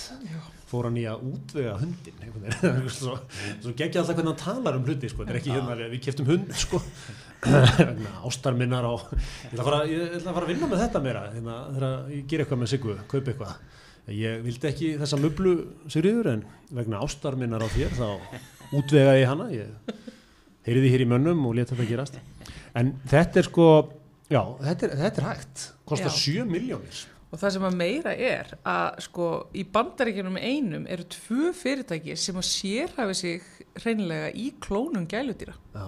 Fór 0.69 0.87
hann 0.87 0.99
í 1.01 1.03
að 1.09 1.25
útvega 1.27 1.75
hundin, 1.81 2.21
svo, 2.99 3.17
svo 3.59 3.73
geggja 3.75 4.01
alltaf 4.01 4.15
hvernig 4.15 4.31
hann 4.31 4.39
talar 4.39 4.79
um 4.79 4.87
hluti, 4.87 5.09
sko, 5.11 5.25
þetta 5.25 5.35
er 5.35 5.41
ekki 5.41 5.53
hérna, 5.55 5.75
við 5.91 6.03
keftum 6.07 6.29
hund, 6.31 6.55
sko, 6.57 6.79
vegna 7.81 8.15
ástar 8.29 8.55
minnar 8.57 8.87
á, 8.87 8.93
ég 8.95 9.51
ætla 9.51 9.65
að 9.65 9.67
fara, 9.67 9.83
ég 9.91 10.17
ætla 10.21 10.31
að 10.31 10.39
fara 10.39 10.47
að 10.47 10.53
vinna 10.53 10.71
með 10.71 10.83
þetta 10.85 11.03
meira, 11.03 11.27
hérna, 11.35 11.59
þegar 11.75 12.15
ég 12.15 12.25
ger 12.31 12.45
eitthvað 12.45 12.63
með 12.63 12.73
Siggu, 12.75 12.97
kaup 13.11 13.31
eitthvað, 13.33 13.55
Ég 14.09 14.41
vildi 14.41 14.65
ekki 14.65 14.87
þessa 14.99 15.17
möblu 15.21 15.51
Sigriður 15.91 16.31
en 16.31 16.41
vegna 16.73 17.01
ástar 17.05 17.37
minnar 17.37 17.61
á 17.61 17.69
þér 17.69 17.93
þá 17.99 18.07
útvegaði 18.79 19.21
ég 19.21 19.29
hana. 19.29 19.47
Ég 19.53 19.91
heyriði 20.65 20.91
hér 20.95 21.03
í 21.05 21.09
mönnum 21.11 21.45
og 21.47 21.55
leta 21.57 21.75
þetta 21.75 21.89
gerast. 21.89 22.17
En 22.77 22.95
þetta 23.11 23.41
er 23.43 23.49
sko 23.49 23.67
já, 24.31 24.41
þetta 24.63 24.87
er, 24.87 24.95
þetta 25.03 25.21
er 25.21 25.27
hægt. 25.29 25.65
Kostar 25.91 26.09
Já. 26.09 26.17
7 26.41 26.47
miljónir 26.49 27.03
Og 27.31 27.39
það 27.39 27.53
sem 27.55 27.65
að 27.67 27.75
meira 27.79 28.11
er 28.11 28.49
að 28.67 28.97
sko 29.05 29.27
í 29.55 29.63
bandaríkjunum 29.71 30.35
einum 30.35 30.87
eru 30.91 31.05
tvö 31.13 31.53
fyrirtæki 31.55 32.17
sem 32.19 32.35
að 32.35 32.49
sérhafi 32.49 33.15
sig 33.15 33.45
hreinlega 33.79 34.33
í 34.35 34.49
klónum 34.59 35.07
gæludýra. 35.07 35.55
já, 35.73 35.87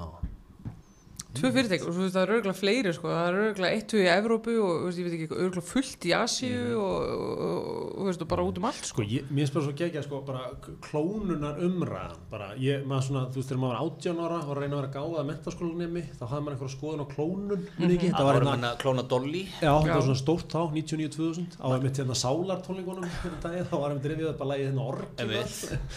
Tvö 1.33 1.49
fyrirtæki 1.55 1.87
og 1.87 1.95
þú 1.95 2.03
veist 2.03 2.13
það 2.13 2.23
eru 2.23 2.35
örgulega 2.37 2.59
fleiri 2.59 2.91
sko, 2.93 3.09
það 3.09 3.27
eru 3.31 3.43
örgulega 3.47 3.77
eitt 3.77 3.87
tvö 3.89 4.01
í 4.03 4.09
Evrópu 4.13 4.53
og 4.61 4.73
þú 4.73 4.85
veist, 4.85 4.99
ég 4.99 5.07
veit 5.07 5.15
ekki, 5.17 5.27
örgulega 5.33 5.63
fullt 5.65 6.05
í 6.05 6.11
Asíu 6.13 6.59
og, 6.77 7.07
og, 7.13 7.31
og, 7.47 7.87
og, 7.97 8.03
veist, 8.09 8.21
og 8.21 8.29
bara 8.29 8.45
út 8.45 8.59
um 8.61 8.67
allt 8.69 8.85
sko. 8.85 9.01
sko 9.01 9.05
ég, 9.09 9.31
mér 9.33 9.53
bara 9.55 9.65
svo 9.65 9.73
gegja 9.79 10.03
sko 10.05 10.19
bara 10.27 10.43
klónunar 10.85 11.57
umræðan 11.65 12.19
bara 12.29 12.51
ég, 12.61 12.85
maður 12.89 13.07
svona, 13.07 13.23
þú 13.33 13.41
veist 13.41 13.49
þegar 13.49 13.61
maður 13.63 13.73
var 13.73 13.81
18 13.87 14.21
ára 14.27 14.39
og 14.43 14.59
reyna 14.59 14.77
að 14.77 14.81
vera 14.83 14.91
gáða 14.93 15.23
að 15.23 15.27
mentaskólanemi 15.31 16.05
þá 16.11 16.23
hafði 16.27 16.43
maður 16.43 16.55
einhverja 16.57 16.75
skoðun 16.75 17.03
á 17.03 17.07
klónun 17.15 17.65
mm 17.65 17.89
-hmm. 17.89 18.13
Það 18.13 18.29
var 18.29 18.47
hann 18.51 18.69
að 18.69 18.77
klóna 18.83 19.07
Dolly 19.09 19.43
Já, 19.57 19.73
það 19.73 19.89
Já. 19.89 19.93
var 19.93 20.05
svona 20.05 20.21
stórt 20.21 20.47
þá, 20.53 20.61
99-2000 20.77 21.57
á 21.57 21.67
einmitt 21.73 21.97
hérna 21.97 22.15
sálartónleikunum 22.23 23.09
hérna 23.23 23.41
daginn, 23.41 23.67
þá 23.71 23.75
var 23.81 23.89
einmitt 23.89 24.09
rifið 24.11 24.29
upp 24.29 24.41
að 24.41 24.49
lægi 24.51 24.65
hérna. 24.69 24.83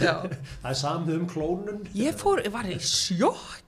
Já. 0.00 0.16
það 0.62 0.70
er 0.70 0.80
samið 0.80 1.20
um 1.20 1.28
klónun 1.28 1.86
Ég 1.94 2.16
fór, 2.16 2.42
var 2.50 2.64
í 2.64 2.78
sjokki. 2.80 3.65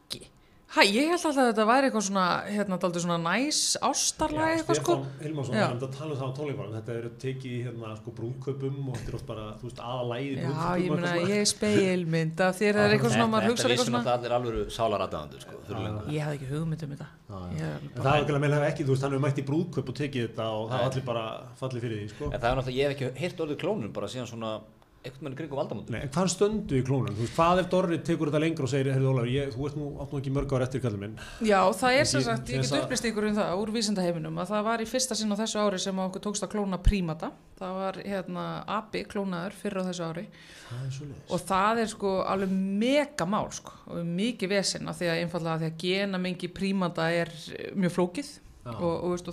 Hæ, 0.69 0.83
ég 0.85 1.07
held 1.09 1.17
alltaf 1.17 1.39
að 1.41 1.47
þetta 1.49 1.65
væri 1.65 1.89
eitthvað 1.89 2.03
svona, 2.05 2.25
hérna, 2.45 2.77
daldur 2.83 3.01
svona 3.01 3.17
næs 3.25 3.59
ástarlega 3.81 4.49
eitthvað 4.53 4.77
sko. 4.77 4.93
Stefán 4.99 5.23
Hilmarsson 5.25 5.55
Já. 5.57 5.63
var 5.63 5.71
einmitt 5.73 5.87
að 5.87 5.95
tala 5.97 6.11
um 6.13 6.19
það 6.21 6.29
á 6.29 6.37
tónleikunum 6.37 6.75
þetta 6.77 6.93
eru 6.99 7.11
tekið 7.23 7.49
í 7.49 7.61
hérna 7.65 7.93
sko 7.97 8.11
brúðkaupum 8.19 8.77
og 8.85 8.95
þetta 8.99 9.09
er 9.09 9.17
oft 9.17 9.29
bara, 9.31 9.45
þú 9.57 9.65
veist, 9.65 9.81
aðalægi 9.81 10.31
Já, 10.37 10.69
ég 10.85 10.89
meina, 10.93 11.13
ég 11.25 11.33
er 11.39 11.49
speilmynd 11.49 12.39
af 12.45 12.53
þér 12.61 12.75
er 12.85 12.89
eitthvað 12.99 13.13
svona, 13.17 13.31
maður 13.33 13.49
hugsar 13.49 13.65
Þetta 13.65 13.73
eitthvað 13.73 13.89
svona. 13.89 14.05
að 14.05 14.13
allir 14.19 14.33
alvöru 14.37 14.61
sálaradæðandur 14.77 15.41
sko. 15.47 15.55
Ég 16.13 16.21
hafði 16.27 16.37
ekki 16.37 16.51
hugmynd 16.53 16.83
um 16.85 16.93
þetta. 16.93 17.09
Er 17.29 17.81
það 17.97 18.13
er 18.13 18.21
ekki 18.21 18.33
að 18.37 18.43
meina 18.45 18.61
ekki, 18.69 18.85
þú 18.85 18.93
veist, 18.93 19.05
hann 19.09 19.17
hefur 19.17 19.25
mætt 19.25 19.41
í 19.41 19.49
brúðkaup 19.49 19.89
og 19.89 19.97
tekið 20.05 20.21
þetta 20.29 20.45
og 20.53 20.69
það 24.45 24.77
Einhvern 24.99 25.29
veginn 25.29 25.37
kringum 25.39 25.59
valdamótum. 25.61 25.95
Nei, 25.95 26.01
en 26.03 26.11
hvað 26.11 26.31
stöndu 26.33 26.75
í 26.75 26.83
klónun? 26.83 27.15
Þú 27.15 27.23
veist, 27.23 27.35
hvað 27.37 27.61
ef 27.63 27.69
Dorri 27.71 27.99
tekur 28.03 28.31
þetta 28.33 28.41
lengur 28.43 28.67
og 28.67 28.71
segir, 28.73 28.89
heyrðu 28.91 29.13
Ólafur, 29.13 29.31
ég, 29.31 29.53
þú 29.55 29.69
ert 29.69 29.77
nú, 29.79 29.91
átt 30.03 30.11
nú 30.11 30.19
ekki 30.19 30.33
mörg 30.35 30.55
ár 30.57 30.65
eftir 30.67 30.83
kallið 30.83 31.03
minn. 31.05 31.15
Já, 31.47 31.61
það 31.79 31.99
er 32.01 32.09
sem 32.11 32.25
sagt, 32.27 32.51
ég 32.51 32.65
get 32.65 32.75
upplýst 32.81 33.07
ykkur 33.07 33.29
um 33.29 33.37
það 33.37 33.63
úr 33.63 33.71
vísindaheiminum 33.77 34.41
að 34.43 34.51
það 34.51 34.67
var 34.67 34.83
í 34.83 34.89
fyrsta 34.91 35.15
sinn 35.19 35.31
á 35.31 35.39
þessu 35.39 35.63
ári 35.63 35.79
sem 35.85 36.03
okkur 36.03 36.25
tókst 36.25 36.47
að 36.49 36.53
klóna 36.57 36.81
prímata. 36.83 37.31
Það 37.59 37.79
var 37.79 38.01
hérna 38.03 38.45
api 38.75 39.05
klónaður 39.11 39.55
fyrir 39.59 39.79
á 39.83 39.89
þessu 39.89 40.05
ári 40.07 40.27
Það 40.69 40.83
er 40.87 41.15
og 41.35 41.41
það 41.47 41.81
er 41.83 41.89
sko 41.91 42.11
alveg 42.23 42.51
mega 42.83 43.27
mál 43.27 43.49
sko 43.55 43.73
og 43.91 43.97
mikið 44.07 44.53
vesinn 44.53 44.91
af 44.91 44.99
því 44.99 45.07
að 45.11 45.23
einfallega 45.23 45.61
því 45.63 45.69
að 45.71 45.81
gena 45.83 46.19
mengi 46.23 46.49
prímata 46.55 47.09
er 47.11 47.33
eh, 47.55 47.73
mjög 47.75 47.93
flókið 47.97 48.29
Já. 48.31 48.75
og, 48.77 48.95
og, 48.95 49.09
veist, 49.17 49.27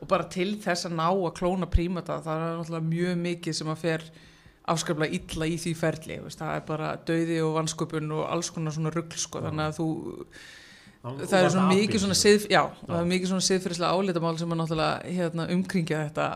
og 0.00 0.08
bara 0.08 0.28
til 0.32 0.54
þess 0.62 0.88
að 0.88 0.96
ná 0.98 1.06
að 1.08 1.34
klóna 1.38 1.68
prímata 1.70 2.20
það 2.24 2.44
er 2.46 2.58
náttúrulega 2.60 2.90
mjög 2.90 3.18
mikið 3.26 3.58
sem 3.60 3.72
að 3.72 3.82
fer 3.84 4.06
afskaplega 4.70 5.18
illa 5.18 5.48
í 5.50 5.58
því 5.60 5.74
ferli 5.78 6.16
veist, 6.24 6.40
það 6.40 6.56
er 6.56 6.64
bara 6.68 6.94
dauði 7.08 7.42
og 7.44 7.54
vansköpun 7.58 8.16
og 8.16 8.24
alls 8.30 8.50
konar 8.54 8.76
svona 8.76 8.92
rugl 8.94 9.18
sko, 9.18 9.42
þannig 9.46 9.66
að 9.66 9.78
þú 9.80 9.88
Hann- 11.00 11.16
það 11.24 11.44
er 11.44 11.50
svona 11.54 11.72
mikið 11.72 12.02
svona 12.02 12.14
sið, 12.20 12.42
já, 12.52 12.60
það 12.84 12.98
er 12.98 13.06
mikið 13.08 13.30
svona 13.30 13.44
siðfyrirslega 13.46 13.92
álitamál 13.96 14.38
sem 14.38 14.50
er 14.52 14.58
náttúrulega 14.60 15.12
hérna, 15.16 15.46
umkringja 15.54 16.00
þetta 16.10 16.26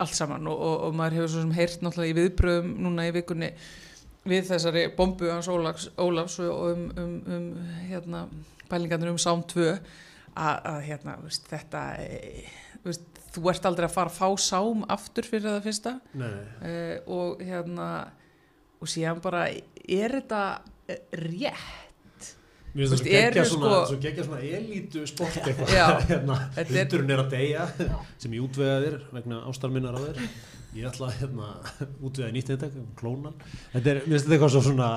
allt 0.00 0.16
saman 0.16 0.46
og, 0.48 0.62
og, 0.64 0.76
og 0.86 0.94
maður 0.96 1.18
hefur 1.18 1.32
svo 1.34 1.42
sem 1.44 1.52
heyrt 1.58 1.84
náttúrulega 1.84 2.14
í 2.14 2.16
viðbröðum 2.22 2.70
núna 2.86 3.04
í 3.04 3.12
vikunni 3.12 3.50
við 4.24 4.48
þessari 4.48 4.86
bombu 4.96 5.28
hans 5.28 5.50
Ólafs, 5.52 5.90
Ólafs 6.00 6.38
og 6.40 6.70
um, 6.70 6.86
um, 6.96 7.14
um 7.36 7.46
hérna, 7.90 8.24
pælingarnir 8.70 9.12
um 9.12 9.20
Sám 9.20 9.44
2 9.52 9.68
að, 9.68 10.56
að 10.72 10.80
hérna, 10.88 11.18
veist, 11.20 11.44
þetta 11.50 11.82
e, 12.00 12.46
veist, 12.90 13.22
þú 13.34 13.48
ert 13.50 13.68
aldrei 13.70 13.88
að 13.88 13.94
fara 13.96 14.12
að 14.12 14.18
fá 14.18 14.28
Sám 14.44 14.84
aftur 14.94 15.26
fyrir 15.28 15.48
það 15.50 15.64
fyrsta. 15.68 15.94
Uh, 16.14 16.96
og 17.16 17.42
hérna 17.44 17.88
og 18.84 18.90
síðan 18.90 19.22
bara, 19.24 19.46
er 19.88 20.18
þetta 20.18 20.40
eh, 20.92 20.98
rétt? 21.16 22.30
Mér 22.74 22.90
finnst 22.90 22.96
það 22.96 22.98
svo 22.98 23.06
geggja 23.06 23.28
eru 23.30 23.44
svona, 23.48 23.68
sko- 23.70 23.86
svo 23.92 23.98
geggja 24.02 24.24
svona 24.26 24.40
elítu 24.58 25.04
sport 25.06 25.36
eitthvað, 25.46 26.02
hérna, 26.10 26.38
hundurinn 26.58 27.12
er 27.14 27.22
að 27.22 27.30
deyja 27.36 27.66
sem 28.18 28.34
ég 28.34 28.42
útvegaði 28.44 28.88
þér 28.90 28.96
vegna 29.14 29.38
ástarminnar 29.48 29.94
á 29.94 30.00
þér 30.08 30.20
ég 30.74 30.86
ætla 30.88 31.08
að 31.08 31.18
hérna, 31.20 31.48
útvegaði 32.06 32.34
nýtt 32.34 32.48
eintak 32.54 32.72
klónan, 32.98 33.34
þetta 33.72 33.92
er, 33.92 34.00
mér 34.04 34.16
finnst 34.16 34.24
þetta 34.26 34.34
eitthvað 34.36 34.54
svo 34.54 34.62
svona 34.66 34.88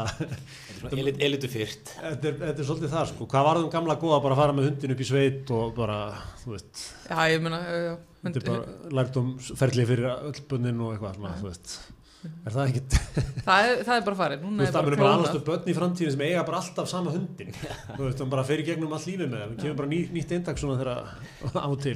Svona 0.78 1.02
elit, 1.04 1.20
elitu 1.28 1.50
fyrst 1.52 1.92
þetta 1.98 2.32
er, 2.32 2.40
þetta 2.42 2.64
er 2.64 2.70
svolítið 2.70 2.94
það 2.96 3.12
sko, 3.12 3.28
hvað 3.34 3.46
varðum 3.52 3.70
gamla 3.76 3.98
góða 4.02 4.22
bara 4.24 4.38
að 4.38 4.42
fara 4.42 4.56
með 4.58 4.70
hundin 4.72 4.96
upp 4.96 5.04
í 5.04 5.10
sveit 5.12 5.54
og 5.58 5.76
bara, 5.78 6.00
þú 6.42 6.56
veist 6.56 6.82
Já, 7.12 7.20
ég 7.34 7.46
meina, 7.46 7.62
já, 7.62 7.78
já, 7.84 7.94
þetta 8.24 8.42
er 8.42 8.48
bara 8.50 8.98
lært 9.02 9.22
um 9.22 9.30
ferlið 9.62 9.94
fyrir 9.94 10.10
öll 10.16 10.44
bönnin 10.50 10.82
og 10.82 10.96
eitthvað 10.96 11.16
svona, 11.22 11.36
þú 11.38 11.50
veist. 11.52 11.78
Er 12.28 12.52
það 12.52 12.72
ekkit, 12.72 12.96
það, 13.46 13.68
er, 13.70 13.82
það 13.88 13.94
er 13.94 14.06
bara 14.08 14.18
farið, 14.20 14.42
þú 14.42 14.50
núna 14.50 14.64
veist, 14.66 14.72
er 14.72 14.76
það 14.76 14.88
bara 14.88 14.98
munir 14.98 15.04
bara 15.06 15.18
annars 15.22 15.46
bönn 15.48 15.70
í 15.70 15.76
framtíðin 15.78 16.16
sem 16.16 16.24
eiga 16.26 16.42
bara 16.50 16.62
alltaf 16.64 16.90
sama 16.90 17.14
hundin 17.14 17.54
þú 17.54 18.02
veist, 18.02 18.24
hann 18.24 18.34
bara 18.34 18.44
fer 18.50 18.64
í 18.64 18.68
gegnum 18.68 18.96
all 18.98 19.04
lífið 19.06 19.30
með 19.30 19.44
það, 19.44 19.52
við 19.54 19.62
kemur 19.62 19.78
bara 19.84 19.92
ný, 19.94 20.00
nýtt 20.18 20.34
eintak 20.36 20.60
svona 20.60 20.80
þegar 20.82 21.62
á 21.62 21.70
til. 21.86 21.96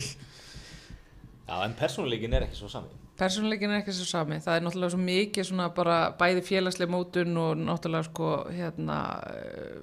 Já, 1.50 1.56
en 1.66 1.76
persónuleikin 1.82 2.38
er 2.38 2.46
ekki 2.48 2.62
svo 2.62 2.70
sami 2.72 3.01
Persónuleikin 3.22 3.70
er 3.76 3.84
ekki 3.84 3.94
svo 3.94 4.08
sami, 4.10 4.40
það 4.42 4.56
er 4.58 4.64
náttúrulega 4.66 4.94
svo 4.96 5.02
mikið 5.06 5.46
svona 5.52 5.68
bara 5.78 5.98
bæði 6.18 6.42
félagsleg 6.48 6.90
mótun 6.90 7.36
og 7.38 7.60
náttúrulega 7.62 8.08
sko 8.10 8.30
hérna 8.50 8.96
eh, 9.30 9.76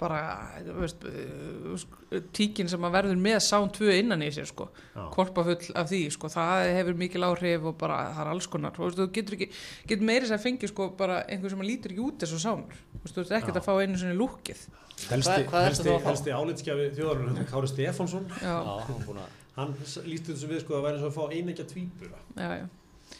bara, 0.00 0.20
þú 0.64 0.74
veist, 0.80 1.02
eh, 1.06 2.22
tíkin 2.34 2.70
sem 2.72 2.82
að 2.88 2.94
verður 2.96 3.18
með 3.20 3.36
Sound 3.46 3.74
2 3.76 3.90
innan 4.00 4.24
í 4.24 4.30
sér 4.32 4.48
sko, 4.48 4.70
Já. 4.96 5.02
korpa 5.12 5.44
full 5.44 5.74
af 5.76 5.90
því 5.92 6.00
sko, 6.16 6.30
það 6.32 6.70
hefur 6.78 6.96
mikil 7.02 7.26
áhrif 7.28 7.66
og 7.68 7.76
bara 7.82 7.98
það 8.16 8.22
er 8.24 8.30
alls 8.32 8.48
konar, 8.50 8.72
þú 8.74 8.86
veist, 8.88 8.98
þú 9.02 9.06
getur 9.18 9.36
ekki, 9.38 9.50
getur 9.92 10.08
meiri 10.10 10.30
sem 10.30 10.38
að 10.40 10.46
fengja 10.48 10.72
sko 10.72 10.88
bara 10.98 11.20
einhver 11.28 11.52
sem 11.52 11.60
að 11.62 11.68
lítur 11.70 11.92
ekki 11.94 12.06
út 12.08 12.24
þessu 12.24 12.40
sámur, 12.42 12.80
þú 12.96 13.02
veist, 13.04 13.14
þú 13.18 13.22
veist 13.26 13.36
ekkert 13.38 13.60
Já. 13.60 13.60
að 13.60 13.68
fá 13.68 13.74
einu 13.84 14.00
svona 14.00 14.18
lúkið, 14.18 14.64
helsti, 15.10 16.34
álitskjafi 16.40 16.90
þjóðarinn 16.96 17.46
Kári 17.52 17.70
Stefánsson. 17.70 18.26
Hann 18.40 19.04
búin 19.06 19.20
að 19.22 19.38
hann 19.60 19.72
s- 19.84 20.00
lýsti 20.04 20.32
þessu 20.34 20.48
við 20.50 20.60
sko 20.64 20.80
að 20.80 20.84
væri 20.88 21.00
svo 21.04 21.08
að 21.12 21.16
fá 21.20 21.24
einengja 21.36 21.64
tvíbura. 21.68 22.18
Já, 22.36 22.50
já. 22.64 22.66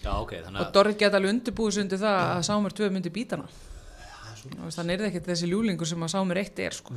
Já, 0.01 0.13
ok, 0.17 0.33
þannig 0.47 0.63
Og 0.65 0.71
Dorrit 0.75 0.99
geta 1.01 1.19
alveg 1.21 1.35
undirbúið 1.35 1.75
sig 1.77 1.85
undir 1.85 2.01
það 2.01 2.21
að 2.31 2.45
Sámur 2.49 2.73
2 2.79 2.91
myndi 2.95 3.11
býta 3.13 3.37
hana. 3.37 3.49
Þannig 4.73 4.95
er 4.95 5.03
það 5.03 5.09
ekkert 5.11 5.27
þessi 5.35 5.49
ljúlingur 5.51 5.89
sem 5.91 6.07
að 6.07 6.13
Sámur 6.15 6.39
1 6.41 6.63
er, 6.65 6.77
sko. 6.79 6.95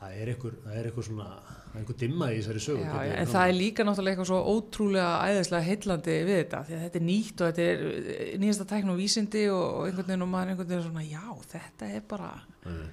það 0.00 0.16
er 0.20 0.30
einhver, 0.32 0.56
það 0.64 0.76
er 0.80 0.88
einhver 0.90 1.06
svona 1.06 1.28
það 1.46 1.72
er 1.72 1.80
einhver 1.80 1.96
dimma 2.00 2.26
í 2.32 2.36
þessari 2.40 2.60
sögu 2.64 2.82
Já, 2.84 2.90
hvernig 2.92 3.08
já, 3.10 3.14
er 3.16 3.22
en 3.22 3.30
það 3.32 3.48
er 3.50 3.56
líka 3.56 3.84
náttúrulega 3.84 4.14
eitthvað 4.14 4.28
svo 4.30 4.38
ótrúlega 4.52 5.08
æðislega 5.30 5.66
heillandi 5.66 6.14
við 6.28 6.38
þetta, 6.40 6.60
því 6.68 6.76
að 6.76 6.84
þetta 6.86 7.00
er 7.00 7.04
nýtt 7.08 7.40
og 7.42 7.50
þetta 7.50 7.66
er 7.66 7.82
eh, 8.14 8.30
nýjasta 8.40 8.66
tækn 8.70 8.92
og 8.92 9.00
vísindi 9.00 9.42
og, 9.52 9.64
einhvern 9.88 10.08
veginn 10.10 10.24
og 10.26 10.30
maður 10.32 10.52
einhvern 10.54 10.70
veginn 10.70 10.86
svona, 10.86 11.04
já, 11.10 11.26
þetta 11.52 11.90
er 11.98 12.06
bara, 12.12 12.30
Mm. 12.66 12.86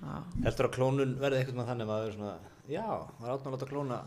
já, 0.00 0.14
heldur 0.46 0.66
að 0.66 0.72
klónun 0.74 1.10
verði 1.20 1.40
eitthvað 1.44 1.68
þannig 1.68 1.84
að 1.86 1.90
maður 1.92 2.08
er 2.08 2.14
svona 2.16 2.36
Já, 2.70 2.86
það 3.18 3.26
er 3.26 3.34
átnáð 3.34 3.50
að 3.50 3.54
láta 3.56 3.68
klóna 3.70 3.98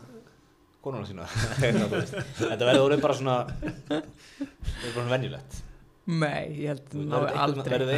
konuna 0.84 1.06
sína 1.08 1.26
þú 1.84 1.92
veist. 1.94 2.16
Þetta 2.40 2.68
verður 2.68 2.84
orðið 2.88 3.02
bara 3.04 3.16
svona 3.20 3.36
er 3.94 4.02
bara 4.84 4.92
svona 4.98 5.12
venjulegt 5.14 5.62
nei, 6.04 6.42
ég 6.60 6.68
held 6.68 6.90
Verður 6.92 7.06
ná 7.08 7.38
aldrei. 7.46 7.70
verður 7.72 7.90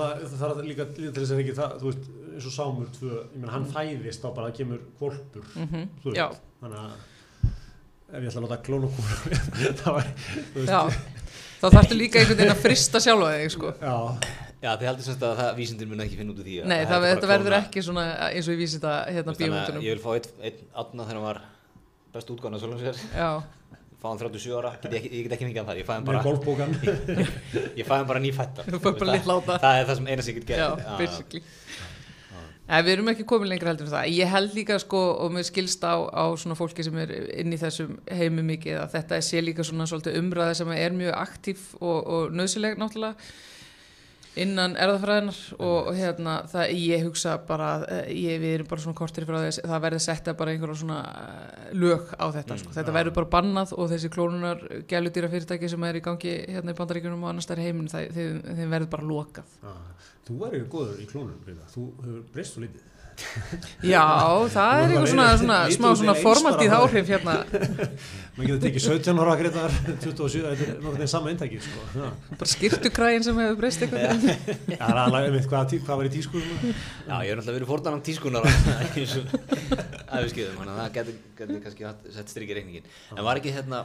það, 0.00 0.24
er 0.24 0.64
er 0.64 0.66
líka 0.70 0.86
líka 0.90 1.12
til 1.14 1.20
þess 1.20 1.30
að 1.36 1.42
ekki 1.44 1.52
það, 1.60 1.74
þú 1.78 1.90
veist, 1.92 2.08
eins 2.34 2.48
og 2.50 2.54
Sámur 2.56 2.88
tvö, 2.96 3.10
ég 3.20 3.36
meina 3.38 3.52
hann 3.54 3.68
fæðist 3.70 4.24
á 4.26 4.28
bara 4.34 4.48
að 4.50 4.56
kemur 4.58 4.80
kvolpur, 4.98 5.44
Mhm, 5.54 5.84
þú 6.02 6.14
Já, 6.18 6.24
veist, 6.32 6.42
þannig 6.64 6.80
að 6.80 6.90
ef 8.10 8.18
ég 8.18 8.26
ætla 8.32 8.40
að 8.40 8.46
láta 8.48 8.58
klóna 8.66 8.90
okkur, 8.90 9.06
það 9.84 9.94
var, 10.00 10.10
þú 10.50 10.64
veist, 10.64 11.14
þá 11.60 11.66
þarftu 11.76 12.00
líka 12.00 12.18
einhvern 12.24 12.40
veginn 12.42 12.54
að 12.56 12.64
frista 12.66 13.02
sjálfa 13.06 13.30
þig, 13.36 13.52
sko. 13.54 13.74
já, 13.78 13.94
Já, 14.60 14.74
þið 14.76 14.88
heldur 14.90 15.04
semst 15.06 15.22
að 15.24 15.38
það 15.38 15.54
vísindir 15.56 15.88
mun 15.88 16.02
ekki 16.04 16.16
finna 16.18 16.34
út 16.34 16.40
úr 16.42 16.44
því 16.50 16.56
að 16.60 16.66
Nei, 16.68 16.80
það, 16.84 17.04
verður 17.30 17.54
ekki 17.62 17.80
svona 17.86 18.02
eins 18.26 18.44
og 18.50 18.52
ég 18.52 18.58
vísi 18.60 18.76
þetta 18.76 18.96
hérna 19.14 19.32
Þú 19.32 19.40
bíómyndunum. 19.40 19.84
Ég 19.86 19.94
vil 19.94 20.02
fá 20.02 20.10
einn 20.18 20.26
ein, 20.50 20.58
átna 20.82 21.06
þegar 21.06 21.16
hann 21.16 21.24
var 21.30 21.38
best 22.14 22.32
útgáðan 22.34 22.58
að 22.58 22.64
sjálfum 22.64 22.80
sér. 22.84 23.02
Já, 23.14 23.30
fá 24.00 24.08
hann 24.08 24.20
37 24.22 24.56
ára, 24.56 24.72
get 24.82 24.96
ég, 24.96 25.06
ég 25.12 25.26
get 25.26 25.36
ekki 25.36 25.46
fengið 25.48 25.60
hann 25.60 25.70
það 25.70 25.80
ég 25.80 25.86
fæ 25.88 25.92
hann 25.94 26.04
með 26.06 26.12
bara, 27.86 28.04
bara 28.10 28.24
nýfættar 28.24 28.70
bara 28.80 29.12
litla 29.12 29.38
áta. 29.38 29.58
það 29.62 29.80
er 29.80 29.88
það 29.90 30.00
sem 30.00 30.10
eina 30.10 30.26
sem 30.26 30.40
ég 30.40 30.46
get 30.48 30.84
basically. 30.98 31.44
Nei, 32.70 32.84
við 32.86 32.92
erum 32.92 33.08
ekki 33.10 33.24
komin 33.26 33.50
lengra 33.50 33.72
heldur 33.72 33.88
en 33.88 33.92
það. 33.96 34.08
Ég 34.14 34.30
held 34.30 34.52
líka 34.54 34.76
sko 34.78 34.98
og 35.24 35.32
mér 35.34 35.46
skilst 35.48 35.82
á, 35.82 36.06
á 36.06 36.30
svona 36.38 36.54
fólki 36.54 36.84
sem 36.86 36.98
er 37.02 37.10
inn 37.42 37.50
í 37.50 37.58
þessum 37.58 37.96
heimu 38.06 38.44
mikið 38.46 38.76
að 38.84 38.92
þetta 38.94 39.18
sé 39.26 39.42
líka 39.42 39.66
svona 39.66 39.88
svolítið 39.90 40.20
umræða 40.20 40.52
sem 40.60 40.70
er 40.76 40.94
mjög 40.94 41.16
aktív 41.18 41.64
og, 41.80 41.98
og 41.98 42.36
nöðsileg 42.38 42.78
náttúrulega 42.78 43.18
innan 44.38 44.76
erðafræðinar 44.78 45.38
og, 45.58 45.88
hérna 45.96 46.36
það 46.50 46.74
ég 46.78 47.04
hugsa 47.06 47.34
bara 47.48 47.70
að 47.74 47.86
eh, 47.96 48.10
ég, 48.14 48.42
við 48.42 48.54
erum 48.58 48.68
bara 48.70 48.84
svona 48.84 48.98
kortir 49.00 49.26
frá 49.26 49.38
þess 49.42 49.62
það 49.64 49.84
verður 49.86 50.04
setta 50.04 50.34
bara 50.38 50.54
einhverja 50.54 50.80
svona 50.82 50.98
eh, 51.10 51.72
lög 51.74 52.12
á 52.14 52.26
þetta 52.36 52.58
sko. 52.60 52.74
þetta 52.76 52.94
já. 52.94 52.96
verður 53.00 53.16
bara 53.18 53.30
bannað 53.34 53.74
og 53.74 53.90
þessi 53.90 54.12
klónunar 54.14 54.62
gæludýra 54.90 55.32
fyrirtæki 55.32 55.70
sem 55.72 55.88
er 55.88 55.98
í 55.98 56.04
gangi 56.04 56.36
hérna 56.46 56.74
í 56.74 56.78
bandaríkunum 56.78 57.26
og 57.26 57.32
annars 57.32 57.50
þær 57.50 57.64
heiminn 57.64 57.90
þeim, 57.90 58.70
verður 58.70 58.92
bara 58.94 59.10
lokað 59.10 59.58
Já, 59.64 59.74
þú 60.28 60.38
yfir 60.50 60.70
góður 60.76 61.02
í 61.02 61.10
klónum, 61.10 61.42
Brynja. 61.42 61.66
þú 61.74 61.88
hefur 62.04 62.22
breyst 62.36 62.54
svo 62.54 62.64
lítið. 62.66 62.86
Já, 63.84 64.04
það 64.52 64.80
er 64.80 64.90
Nú 64.90 64.96
eitthvað 64.96 65.04
er 65.04 65.10
svona, 65.10 65.26
það 65.26 65.38
svona 65.40 65.58
smá 65.76 65.88
svona 66.00 66.14
bara. 66.14 66.22
áhrif 66.80 67.10
hérna 67.12 67.34
Man 68.40 68.46
getur 68.46 68.60
tekið 68.62 68.84
17 68.86 69.20
ára 69.20 69.32
greitar, 69.36 69.72
27, 70.00 70.42
þetta 70.46 70.66
er 70.70 70.76
nokkuð 70.80 71.00
þeim 71.02 71.08
sama 71.12 71.32
eintæki, 71.32 71.58
sko. 71.60 72.04
Bara 72.40 72.48
skirtukræðin 72.52 73.24
sem 73.26 73.40
hefur 73.42 73.58
breyst 73.58 73.82
eitthvað 73.84 74.04
Já, 74.06 74.36
það 74.78 74.84
er 74.86 75.00
alveg 75.02 75.26
einmitt 75.28 75.48
hvað, 75.50 75.74
hvað 75.84 76.00
var 76.00 76.08
í 76.08 76.12
tísku, 76.14 76.40
svona. 76.46 76.70
Já, 77.10 77.16
ég 77.26 77.32
er 77.34 77.40
náttúrulega 77.40 77.56
verið 77.58 77.72
fórdanam 77.72 78.04
tískunar 78.06 78.48
eins 78.94 79.16
og 79.18 79.34
aðeinskjöðum 80.06 80.62
þannig 80.62 80.72
að 80.72 80.80
það 80.80 80.94
getur, 81.00 81.18
getur 81.42 81.60
kannski 81.66 82.14
sett 82.16 82.32
strik 82.32 82.54
í 82.54 82.56
reikningin 82.60 82.88
en 83.18 83.26
var 83.26 83.42
ekki 83.42 83.52
hérna 83.58 83.82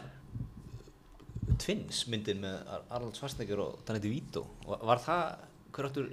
Twins 1.61 2.05
myndin 2.11 2.39
með 2.43 2.55
Ar- 2.77 2.85
Arnold 2.97 3.17
Schwarzenegger 3.19 3.61
og 3.65 3.83
DeVito 4.03 4.45
var, 4.67 4.81
var 4.93 5.03
það, 5.03 5.43
hver 5.75 5.89
áttur 5.89 6.09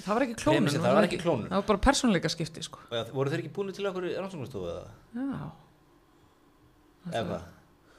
Það 0.00 0.16
var 0.16 0.26
ekki 0.26 0.36
klónun 0.40 0.74
það 0.74 0.98
var 0.98 1.08
ekki 1.08 1.20
klónun. 1.22 1.48
Það 1.50 1.60
var 1.60 1.66
bara 1.70 1.82
persónleika 1.86 2.32
skipti 2.32 2.64
sko 2.66 2.82
voru 3.14 3.32
þeir 3.32 3.44
ekki 3.44 3.54
búinu 3.56 3.74
til 3.76 3.88
okkur 3.90 4.06
rannsóknastofu 4.16 4.70
eða? 4.74 4.84
Já, 5.16 5.50
eða 7.22 7.40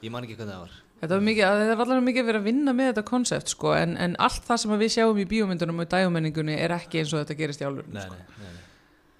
ég 0.02 0.10
man 0.14 0.26
ekki 0.26 0.36
hvernig 0.38 0.56
það 0.56 0.64
var. 0.64 0.80
Þetta 1.02 1.16
var 1.16 1.24
mikið, 1.26 1.44
það 1.48 1.60
er 1.64 1.72
allavega 1.72 2.06
mikið 2.06 2.26
verið 2.28 2.40
að 2.40 2.46
vinna 2.46 2.72
með 2.78 2.88
þetta 2.92 3.02
konsept 3.08 3.50
sko 3.50 3.72
en, 3.74 3.96
en 3.98 4.12
allt 4.22 4.44
það 4.46 4.60
sem 4.62 4.74
við 4.78 4.92
sjáum 4.94 5.18
í 5.18 5.24
bíómyndunum 5.30 5.82
og 5.82 5.88
dægumenningunni 5.90 6.58
er 6.62 6.74
ekki 6.76 7.00
eins 7.00 7.14
og 7.14 7.24
þetta 7.24 7.38
gerist 7.40 7.62
í 7.62 7.66
álur 7.66 7.88
nei, 7.90 8.04
sko. 8.04 8.18
nei, 8.18 8.36
nei, 8.38 8.52
nei. 8.52 8.68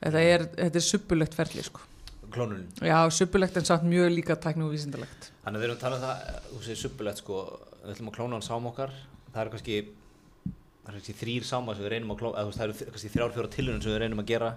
Þetta 0.03 0.23
er, 0.35 0.45
þetta 0.61 0.79
er 0.79 0.87
suppulegt 0.87 1.35
ferli 1.39 1.65
sko. 1.67 1.83
Klónunin. 2.33 2.69
Já, 2.87 2.97
suppulegt 3.13 3.59
en 3.59 3.67
samt 3.67 3.83
mjög 3.85 4.15
líka 4.15 4.39
tækni 4.41 4.65
og 4.65 4.71
vísindalegt 4.73 5.27
Þannig 5.43 5.59
að 5.59 5.65
við 5.65 5.67
erum 5.67 5.77
að 5.77 5.83
tala 5.83 5.99
um 5.99 6.05
það, 6.07 6.39
þú 6.53 6.61
segir 6.65 6.81
suppulegt 6.81 7.21
sko, 7.21 7.41
við 7.83 7.93
ætlum 7.97 8.13
að 8.13 8.17
klóna 8.17 8.39
hann 8.39 8.47
sám 8.47 8.69
okkar, 8.71 8.95
það 9.35 9.43
eru 9.43 9.53
kannski, 9.57 9.81
það 10.83 10.93
eru 10.93 10.99
kannski 11.01 11.15
þrýr 11.23 11.47
sáma 11.47 11.75
sem 11.77 11.85
við 11.87 11.93
reynum 11.95 12.13
að 12.15 12.19
klóna, 12.23 12.35
eða 12.37 12.45
þú 12.45 12.51
veist, 12.53 12.59
það 12.61 12.69
eru 12.69 12.93
kannski 12.97 13.11
þrjár, 13.15 13.33
fjóra 13.37 13.51
tilhörun 13.57 13.83
sem 13.85 13.93
við 13.95 14.01
reynum 14.03 14.23
að 14.25 14.31
gera. 14.33 14.51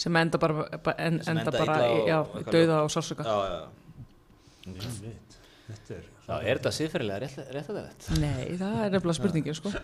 sem 0.00 0.16
enda 0.16 0.38
bara, 0.38 0.66
ba- 0.84 0.94
en, 0.98 1.18
Sem 1.24 1.36
enda 1.38 1.50
enda 1.50 1.58
bara 1.64 1.76
í- 1.88 2.06
já, 2.08 2.18
dauða 2.50 2.76
og 2.84 2.90
sársöka 2.94 3.24
Já, 3.24 3.36
já, 3.40 3.58
já. 3.60 3.68
Einmitt. 4.70 5.36
Þetta 5.70 5.94
er, 5.96 6.04
Já, 6.30 6.34
er 6.46 6.58
þetta 6.60 6.70
siðferðilega 6.76 7.20
rétt, 7.24 7.38
rétt 7.54 7.68
að 7.70 7.78
þetta? 7.80 8.20
Nei, 8.20 8.56
það 8.60 8.76
er 8.84 8.90
nefnilega 8.94 9.16
spurningin 9.18 9.54
sko 9.58 9.72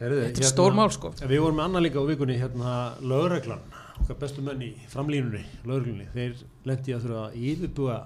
Herðu, 0.00 0.20
Þetta 0.26 0.40
er 0.44 0.48
stór 0.48 0.74
mál 0.76 0.88
sko 0.94 1.10
Við 1.20 1.40
vorum 1.42 1.58
með 1.60 1.66
annan 1.68 1.84
líka 1.84 2.00
á 2.00 2.04
vikunni 2.08 2.36
hérna 2.40 2.74
lögreglan, 3.04 3.62
okkar 4.02 4.18
bestu 4.20 4.44
menn 4.44 4.62
í 4.64 4.70
framlínunni, 4.92 5.42
lögreglunni, 5.68 6.06
þeir 6.14 6.38
lendi 6.68 6.94
að 6.96 7.04
þurfa 7.06 7.24
að 7.26 7.36
yfirbúa 7.50 7.98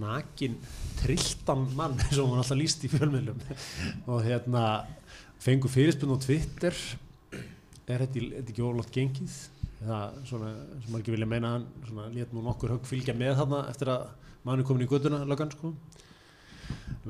nakin 0.00 0.56
trilltan 1.00 1.64
mann 1.78 1.96
eins 1.98 2.18
og 2.18 2.30
hann 2.30 2.42
alltaf 2.42 2.58
líst 2.58 2.84
í 2.86 2.90
fjölmiðlum. 2.92 3.40
Og 4.10 4.22
hérna 4.26 4.64
fengu 5.42 5.70
fyrirspunn 5.70 6.16
á 6.16 6.18
Twitter. 6.22 6.76
Er 7.84 8.04
þetta, 8.06 8.28
ekki 8.42 8.64
oflátt 8.64 8.92
gengið? 8.94 9.34
Það 9.84 10.20
svona, 10.30 10.52
sem 10.80 10.94
margir 10.94 11.16
vilja 11.16 11.28
meina 11.28 11.56
hann 11.56 11.66
svona 11.84 12.06
lét 12.14 12.30
nú 12.32 12.44
nokkur 12.44 12.72
högg 12.72 12.86
fylgja 12.88 13.16
með 13.16 13.34
þarna 13.42 13.64
eftir 13.72 13.90
að 13.92 14.06
mann 14.46 14.62
er 14.62 14.68
komin 14.68 14.86
í 14.86 14.88
göttuna 14.88 15.24
löggan 15.28 15.52
sko. 15.52 15.74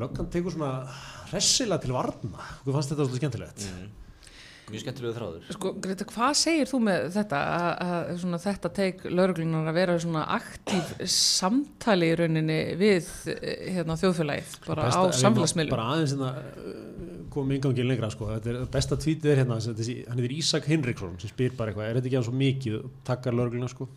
Löggan 0.01 0.31
tekur 0.35 0.57
svona 0.57 0.73
hressilega 1.31 1.83
til 1.85 1.94
varna, 1.94 2.49
hvað 2.64 2.77
fannst 2.79 2.90
þetta 2.90 3.05
svolítið 3.05 3.23
skemmtilegt. 3.23 3.68
Mm. 3.70 3.92
Mjög 4.70 4.83
skemmtilegu 4.85 5.14
þráður. 5.18 5.48
Sko, 5.57 5.72
Greta, 5.85 6.07
hvað 6.09 6.33
segir 6.40 6.70
þú 6.70 6.79
með 6.87 7.07
þetta 7.14 7.40
að, 7.55 7.66
að 7.85 8.12
svona, 8.22 8.40
þetta 8.44 8.70
teik 8.79 9.05
lauruglunar 9.11 9.68
að 9.70 9.79
vera 9.79 9.96
svona 10.00 10.22
aktív 10.38 10.92
samtali 11.14 12.09
í 12.12 12.16
rauninni 12.20 12.59
við 12.81 13.11
eh, 13.35 13.67
hérna, 13.77 13.98
þjóðfélagið 14.00 14.56
bara 14.69 14.88
Besta- 14.88 15.04
á 15.04 15.21
samfélagsmiðlum? 15.21 15.75
bara 15.77 15.88
aðeins 15.94 16.15
hérna 16.17 16.33
komum 17.35 17.54
yngangin 17.56 17.88
lengra 17.90 18.10
sko. 18.15 18.31
Þetta 18.37 18.52
er, 18.54 18.60
besta 18.73 18.98
tvítið 19.00 19.33
er 19.35 19.42
hérna 19.42 19.60
þessi, 19.60 19.98
hann 20.08 20.21
heitir 20.23 20.37
Ísak 20.38 20.69
Hinriksson 20.71 21.17
sem 21.21 21.33
spyr 21.33 21.56
bara 21.58 21.73
eitthvað 21.73 21.88
er 21.90 21.98
þetta 21.98 22.10
ekki 22.10 22.21
hann 22.21 22.29
svo 22.29 22.37
mikið? 22.40 22.81
Takkar 23.08 23.37
lögregluna 23.37 23.71
sko. 23.73 23.88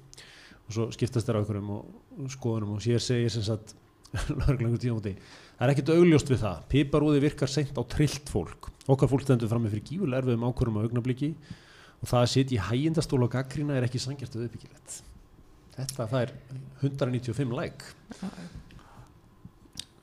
Og 0.68 0.74
svo 0.76 0.88
skiptast 0.92 1.30
þér 1.30 1.38
á 1.38 1.42
einhverjum 1.44 1.70
og, 1.78 1.92
skoðunum 2.34 2.76
og 2.76 2.82
sér 2.84 3.04
segir 3.04 3.32
sem 3.32 3.46
sagt 3.46 3.76
lögregluna 4.42 4.74
einhver 4.74 4.82
tíma 4.84 4.98
úti 5.00 5.14
það 5.58 5.68
er 5.68 5.74
ekkert 5.74 5.94
augljóst 5.98 6.32
við 6.32 6.42
það. 6.46 6.64
Piparúði 6.72 7.24
virkar 7.26 7.52
seint 7.52 7.76
á 7.78 7.84
trillt 7.90 8.32
fólk. 8.32 8.72
Okkar 8.88 9.12
fólk 9.12 9.26
stendur 9.26 9.52
fram 9.52 9.66
með 9.66 9.76
fyrir 9.76 9.90
gífulega 9.90 10.24
erfiðum 10.24 10.48
ákvörum 10.48 10.80
á 10.80 10.86
augnabliki 10.86 11.34
og 11.98 12.08
það 12.08 12.24
að 12.24 12.32
sitja 12.34 12.58
í 12.58 12.64
hægindastól 12.70 13.24
og 13.26 13.34
gaggrina 13.34 13.76
er 13.76 13.88
ekki 13.90 14.00
sangjast 14.00 14.38
við 14.38 14.48
uppbyggilegt 14.48 15.00
þetta 15.78 16.08
það 16.10 16.24
er 16.24 16.32
195 16.82 17.54
like. 17.58 17.92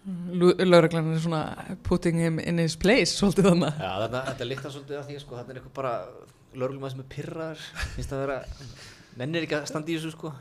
Lauruglunar 0.05 1.17
er 1.17 1.23
svona 1.25 1.43
putting 1.87 2.19
him 2.21 2.41
in 2.43 2.61
his 2.61 2.77
place 2.77 3.15
svolítið 3.17 3.49
þannig 3.51 3.79
Já, 3.81 3.93
þetta, 4.05 4.23
þetta 4.31 4.49
líktar 4.51 4.75
svolítið 4.75 4.99
af 5.01 5.07
því 5.09 5.21
sko, 5.23 5.39
þetta 5.39 5.55
er 5.55 5.61
eitthvað 5.61 5.77
bara 5.79 5.95
lögreglum 6.55 6.91
sem 6.93 7.01
er 7.03 7.09
pyrraður 7.15 7.63
finnst 7.95 8.11
það 8.13 8.19
að 8.19 8.27
vera, 8.27 8.67
mennir 9.23 9.47
ekki 9.47 9.57
að 9.59 9.71
standa 9.71 9.91
í 9.91 9.97
þessu 9.97 10.13
sko. 10.15 10.35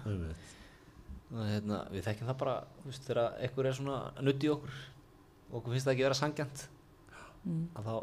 Og 1.34 1.48
hérna, 1.50 1.80
við 1.90 2.04
þekkjum 2.06 2.30
það 2.30 2.42
bara 2.44 2.58
þú 2.82 2.92
veist, 2.92 3.08
þegar 3.08 3.40
einhver 3.48 3.70
er 3.70 3.78
svona 3.80 4.02
að 4.12 4.28
nutti 4.28 4.52
okkur 4.54 4.76
og 5.54 5.62
okkur 5.62 5.76
finnst 5.76 5.88
það 5.88 5.94
ekki 5.94 6.06
vera 6.08 6.18
sangjant 6.18 6.68
að 7.78 7.88
þá 7.88 7.96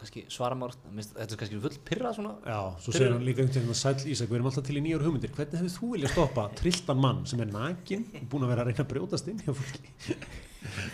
kannski 0.00 0.22
svara 0.32 0.56
maður 0.56 0.76
þetta 0.96 1.26
er 1.26 1.40
kannski 1.40 1.58
full 1.60 1.78
pyrrað 1.88 2.14
svona. 2.16 2.30
Já, 2.48 2.60
svo 2.84 2.94
segir 2.94 3.12
hann 3.12 3.24
líka 3.26 3.42
einhvern 3.42 3.58
veginn 3.58 3.74
að 3.74 3.80
Sæll 3.80 4.12
Ísak, 4.14 4.30
við 4.30 4.38
erum 4.38 4.48
alltaf 4.50 4.66
til 4.66 4.78
í 4.80 4.84
nýjar 4.84 5.04
hugmyndir. 5.04 5.32
Hvernig 5.36 5.60
hefur 5.60 5.74
þú 5.74 5.90
viljað 5.94 6.14
stoppa 6.14 6.46
trilltan 6.60 7.02
mann 7.04 7.20
sem 7.28 7.42
er 7.44 7.50
nakin 7.52 8.06
og 8.16 8.24
búin 8.32 8.46
að 8.46 8.52
vera 8.54 8.64
að 8.64 8.70
reyna 8.70 8.84
að 8.86 8.90
brjótast 8.94 9.28
inn 9.32 9.42
hjá 9.44 9.52
fólki? 9.58 9.92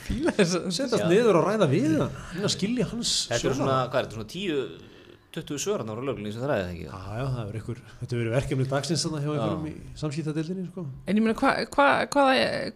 Fíla 0.07 0.35
þess 0.35 0.59
setjast 0.75 1.05
Já. 1.05 1.09
niður 1.11 1.41
og 1.41 1.47
ræða 1.47 1.71
við 1.71 1.89
hann 2.01 2.19
reyna 2.35 2.49
að 2.49 2.55
skilja 2.55 2.89
hans 2.91 3.15
þetta 3.31 3.51
er 3.51 3.57
svona, 3.61 3.79
hvað 3.91 4.01
er 4.01 4.09
þetta, 4.09 4.19
svona 4.19 4.31
10 4.35 4.96
20 5.37 5.61
svöran 5.63 5.91
ára 5.93 6.05
lögreglunni 6.07 6.33
sem 6.35 6.43
það 6.43 6.51
ræðið 6.53 6.71
ekki 6.73 6.87
Já, 6.87 7.01
já, 7.21 7.25
það 7.37 7.51
er 7.51 7.59
ykkur, 7.61 7.81
þetta 8.01 8.19
verið 8.21 8.35
verkefni 8.37 8.67
dagsins 8.73 9.05
þannig 9.07 9.27
hjá 9.27 9.33
einhverjum 9.35 9.67
í 9.71 9.75
samskiptadeildinni 10.03 10.65
sko. 10.71 10.85
en 11.07 11.21
ég 11.21 11.27
meina 11.27 11.37
hvað 11.41 11.61
hva, 11.77 11.89
hva, 12.15 12.25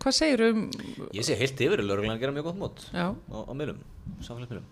hva 0.04 0.12
segir 0.16 0.44
um 0.50 0.60
ég 1.16 1.26
sé 1.26 1.38
heilt 1.40 1.64
yfir 1.66 1.82
lögreglunni 1.84 2.16
að 2.16 2.22
gera 2.24 2.36
mjög 2.36 2.48
gott 2.50 2.60
mót 2.60 2.84
já, 2.92 3.06
á, 3.08 3.36
á 3.40 3.52
miðlum, 3.56 3.80
samfélagsmiðlum. 4.26 4.68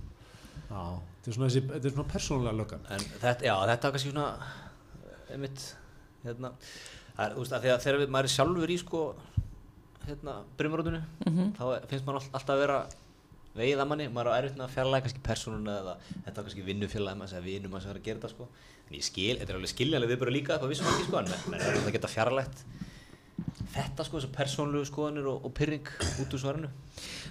Já, 0.69 0.83
þetta 0.99 1.31
er 1.33 1.37
svona, 1.39 1.49
þessi, 1.49 1.65
þetta 1.73 1.89
er 1.89 1.95
svona 1.95 2.11
persónulega 2.13 2.59
löggan. 2.59 2.83
En 2.93 3.05
þetta, 3.23 3.47
já, 3.49 3.55
þetta 3.71 3.89
er 3.89 3.95
kannski 3.95 4.13
svona 4.13 4.27
einmitt 5.33 5.63
hérna, 6.27 6.51
það 7.17 7.23
er, 7.25 7.35
þú 7.39 7.43
veist, 7.45 7.55
að 7.57 7.65
því 7.65 7.73
að 7.73 7.83
þegar 7.87 8.01
við, 8.03 8.11
maður 8.17 8.29
er 8.29 8.35
sjálfur 8.35 8.73
í 8.75 8.79
sko 8.83 9.03
hérna, 10.09 10.35
brimrótinu 10.61 11.01
þá 11.57 11.63
finnst 11.89 12.05
maður 12.07 12.21
all, 12.21 12.29
alltaf 12.39 12.55
að 12.55 12.63
vera 12.67 12.79
vegið 13.59 13.83
að 13.83 13.91
manni, 13.93 14.09
maður 14.13 14.31
er 14.31 14.35
á 14.35 14.39
erfitt 14.41 14.59
með 14.59 14.67
að 14.67 14.75
fjarlæga 14.77 15.07
kannski 15.07 15.25
persónuna 15.29 15.77
eða 15.83 15.95
þetta 16.11 16.35
er 16.35 16.49
kannski 16.49 16.67
vinnufélagi 16.69 17.21
maður 17.21 17.33
segja 17.35 17.47
vinum 17.47 17.75
maður 17.75 17.87
sem 17.87 17.95
er 17.95 18.01
að 18.01 18.09
gera 18.09 18.21
þetta 18.23 18.35
sko. 18.35 18.51
En 18.89 18.99
ég 18.99 19.07
skil, 19.07 19.35
þetta 19.37 19.53
er 19.53 19.59
alveg 19.59 19.75
skiljanlega 19.75 20.13
við 20.15 20.23
bara 20.23 20.37
líka 20.37 20.57
upp 20.57 20.65
á 20.65 20.71
vissum 20.73 20.91
ekki 20.93 21.09
sko 21.09 21.23
en 21.23 21.33
menn 21.53 21.65
er 21.65 21.81
að 21.83 21.97
geta 21.99 22.13
fjarlægt 22.13 22.65
þetta 23.73 24.05
sko, 24.07 24.19
þessar 24.19 24.35
persónlegu 24.35 24.87
skoðanir 24.89 25.29
og, 25.31 25.47
og 25.47 25.55
pyrring 25.55 25.87
út 26.23 26.35
úr 26.35 26.41
svarinu. 26.43 26.71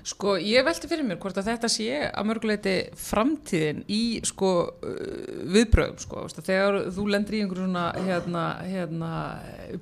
Sko, 0.07 0.35
ég 0.39 0.63
velti 0.63 0.89
fyrir 0.89 1.05
mér 1.07 1.19
hvort 1.21 1.37
að 1.39 1.49
þetta 1.51 1.69
sé 1.71 1.89
að 2.07 2.27
mörguleiti 2.29 2.75
framtíðin 3.01 3.83
í 3.91 4.01
sko 4.27 4.51
uh, 4.69 5.43
viðbröðum 5.51 5.99
sko, 6.03 6.23
veist, 6.25 6.39
að 6.39 6.51
þegar 6.51 6.79
þú 6.95 7.07
lendir 7.11 7.37
í 7.37 7.43
einhverju 7.43 7.67
svona 7.67 7.85
hérna, 8.07 8.45
hérna 8.63 9.11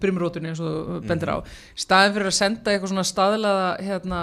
brimrótunni 0.02 0.54
eins 0.54 0.64
og 0.64 0.76
þú 0.96 1.00
bendir 1.12 1.34
á. 1.36 1.38
Staðin 1.86 2.18
fyrir 2.18 2.32
að 2.32 2.38
senda 2.40 2.74
eitthvað 2.74 2.94
svona 2.96 3.10
staðlaða 3.12 3.72
hérna 3.86 4.22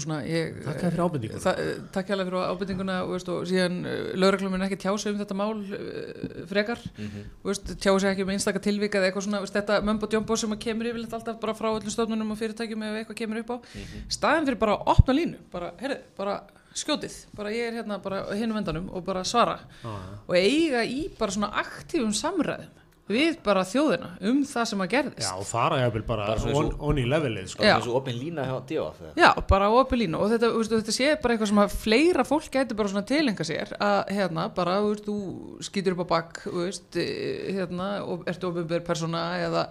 svona 0.00 0.18
ég, 0.24 0.54
Takk 0.64 0.80
fyrir 0.80 1.02
ábendinguna. 1.04 1.40
það- 1.44 1.58
eh, 1.60 1.76
Takk 1.92 2.08
hérlega 2.08 2.28
fyrir 2.30 2.46
ábendinguna 2.54 2.96
og, 3.04 3.10
veist, 3.14 3.28
og 3.28 3.44
síðan 3.50 3.76
lögreglum 4.16 4.50
mun 4.50 4.62
ekki 4.66 4.78
tjá 4.80 4.92
sig 4.98 5.12
um 5.12 5.20
þetta 5.20 5.36
mál 5.36 5.60
uh, 5.60 6.46
frekar. 6.46 6.78
Og 7.44 7.50
veist, 7.52 7.74
tjá 7.78 7.92
sig 8.00 8.10
ekki 8.14 8.22
um 8.22 8.30
einstaka 8.34 8.58
tilvika 8.64 8.98
eða 8.98 9.10
eitthvað 9.12 9.26
svona, 9.28 9.40
veist, 9.44 9.54
þetta 9.54 9.80
mömbo 9.84 10.06
djómbo 10.08 10.36
sem 10.36 10.50
að 10.50 10.62
kemur 10.64 10.86
yfirleitt 10.90 11.12
alltaf 11.12 11.40
bara 11.40 11.54
frá 11.54 11.68
öllum 11.74 11.90
stofnunum 11.90 12.30
og 12.32 12.38
fyrirtækjum 12.38 12.82
ef 12.82 12.98
eitthvað 13.04 13.20
kemur 13.22 13.38
upp 13.44 13.50
á. 13.50 13.56
Staðin 14.08 14.46
fyrir 14.48 14.58
bara 14.58 14.76
að 14.78 14.86
opna 14.96 15.14
línu 15.20 15.36
bara, 15.52 15.72
heyrðu, 15.80 15.98
bara 16.16 16.40
skjótið 16.74 17.14
bara 17.36 17.50
ég 17.54 17.68
er 17.68 17.76
hérna 17.82 18.00
bara 18.02 18.24
hinum 18.34 18.56
endanum 18.58 18.88
og 18.90 19.04
bara 19.04 19.22
svara. 19.22 19.60
Já, 19.82 19.90
já. 19.92 20.18
og 20.26 20.34
eiga 20.34 20.80
í 20.84 21.08
bara 21.18 21.30
svona 21.30 21.52
aktífum 21.62 22.10
samræðum 22.12 22.66
við 23.10 23.34
bara 23.44 23.64
þjóðina 23.68 24.10
um 24.30 24.38
það 24.48 24.68
sem 24.70 24.82
að 24.84 24.92
gerðist 24.94 25.26
Já, 25.26 25.32
og 25.36 25.48
fara 25.48 25.80
jafnvel 25.82 26.04
bara, 26.08 26.28
Bara 26.30 26.40
svona 26.40 26.60
on, 26.62 26.70
on 26.88 27.00
í 27.02 27.04
levelið 27.08 27.50
sko. 27.52 27.64
Já. 27.66 27.74
eins 27.76 27.88
og 27.90 27.98
opin 27.98 28.16
lína 28.16 28.46
hjá 28.48 28.54
D.O.F. 28.70 29.02
eða? 29.02 29.12
Já, 29.20 29.42
bara 29.50 29.68
opið 29.76 30.00
línu 30.04 30.22
og 30.24 30.32
þetta, 30.32 30.52
þú 30.54 30.62
veist, 30.62 30.76
þetta 30.78 30.94
sé 30.96 31.10
bara 31.20 31.36
eitthvað 31.36 31.50
sem 31.52 31.60
að 31.64 31.74
fleira 31.82 32.24
fólk 32.28 32.48
gæti 32.54 32.78
bara 32.78 32.94
svona 32.94 33.04
tilenga 33.10 33.48
sér 33.48 33.74
að 33.76 34.14
hérna 34.16 34.46
bara, 34.56 34.78
þú 34.80 34.94
veist, 34.94 35.10
þú 35.10 35.66
skýtur 35.68 35.98
upp 35.98 36.08
á 36.08 36.12
bakk, 36.14 36.40
eh, 36.48 37.52
hérna 37.58 37.90
og 38.08 38.24
ertu 38.30 38.48
ofinbjör 38.48 38.88
persóna 38.88 39.26
eða 39.44 39.68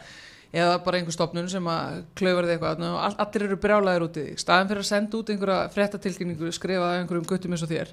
eða 0.54 0.78
bara 0.86 1.00
einhver 1.00 1.16
stopnun 1.16 1.50
sem 1.50 1.66
að 1.66 2.04
klauvar 2.14 2.46
þig 2.46 2.60
eitthvað 2.60 2.84
og 2.86 2.98
all, 3.02 3.16
allir 3.26 3.46
eru 3.48 3.56
brjálæðir 3.62 4.04
út 4.06 4.20
í 4.22 4.26
þig 4.28 4.42
staðin 4.44 4.70
fyrir 4.70 4.84
að 4.84 4.90
senda 4.92 5.18
út 5.18 5.32
einhverja 5.34 5.72
fréttatilkynningu 5.74 6.52
skrifa 6.54 6.92
einhverjum 7.00 7.26
guttum 7.26 7.56
eins 7.56 7.66
og 7.66 7.72
þér 7.74 7.90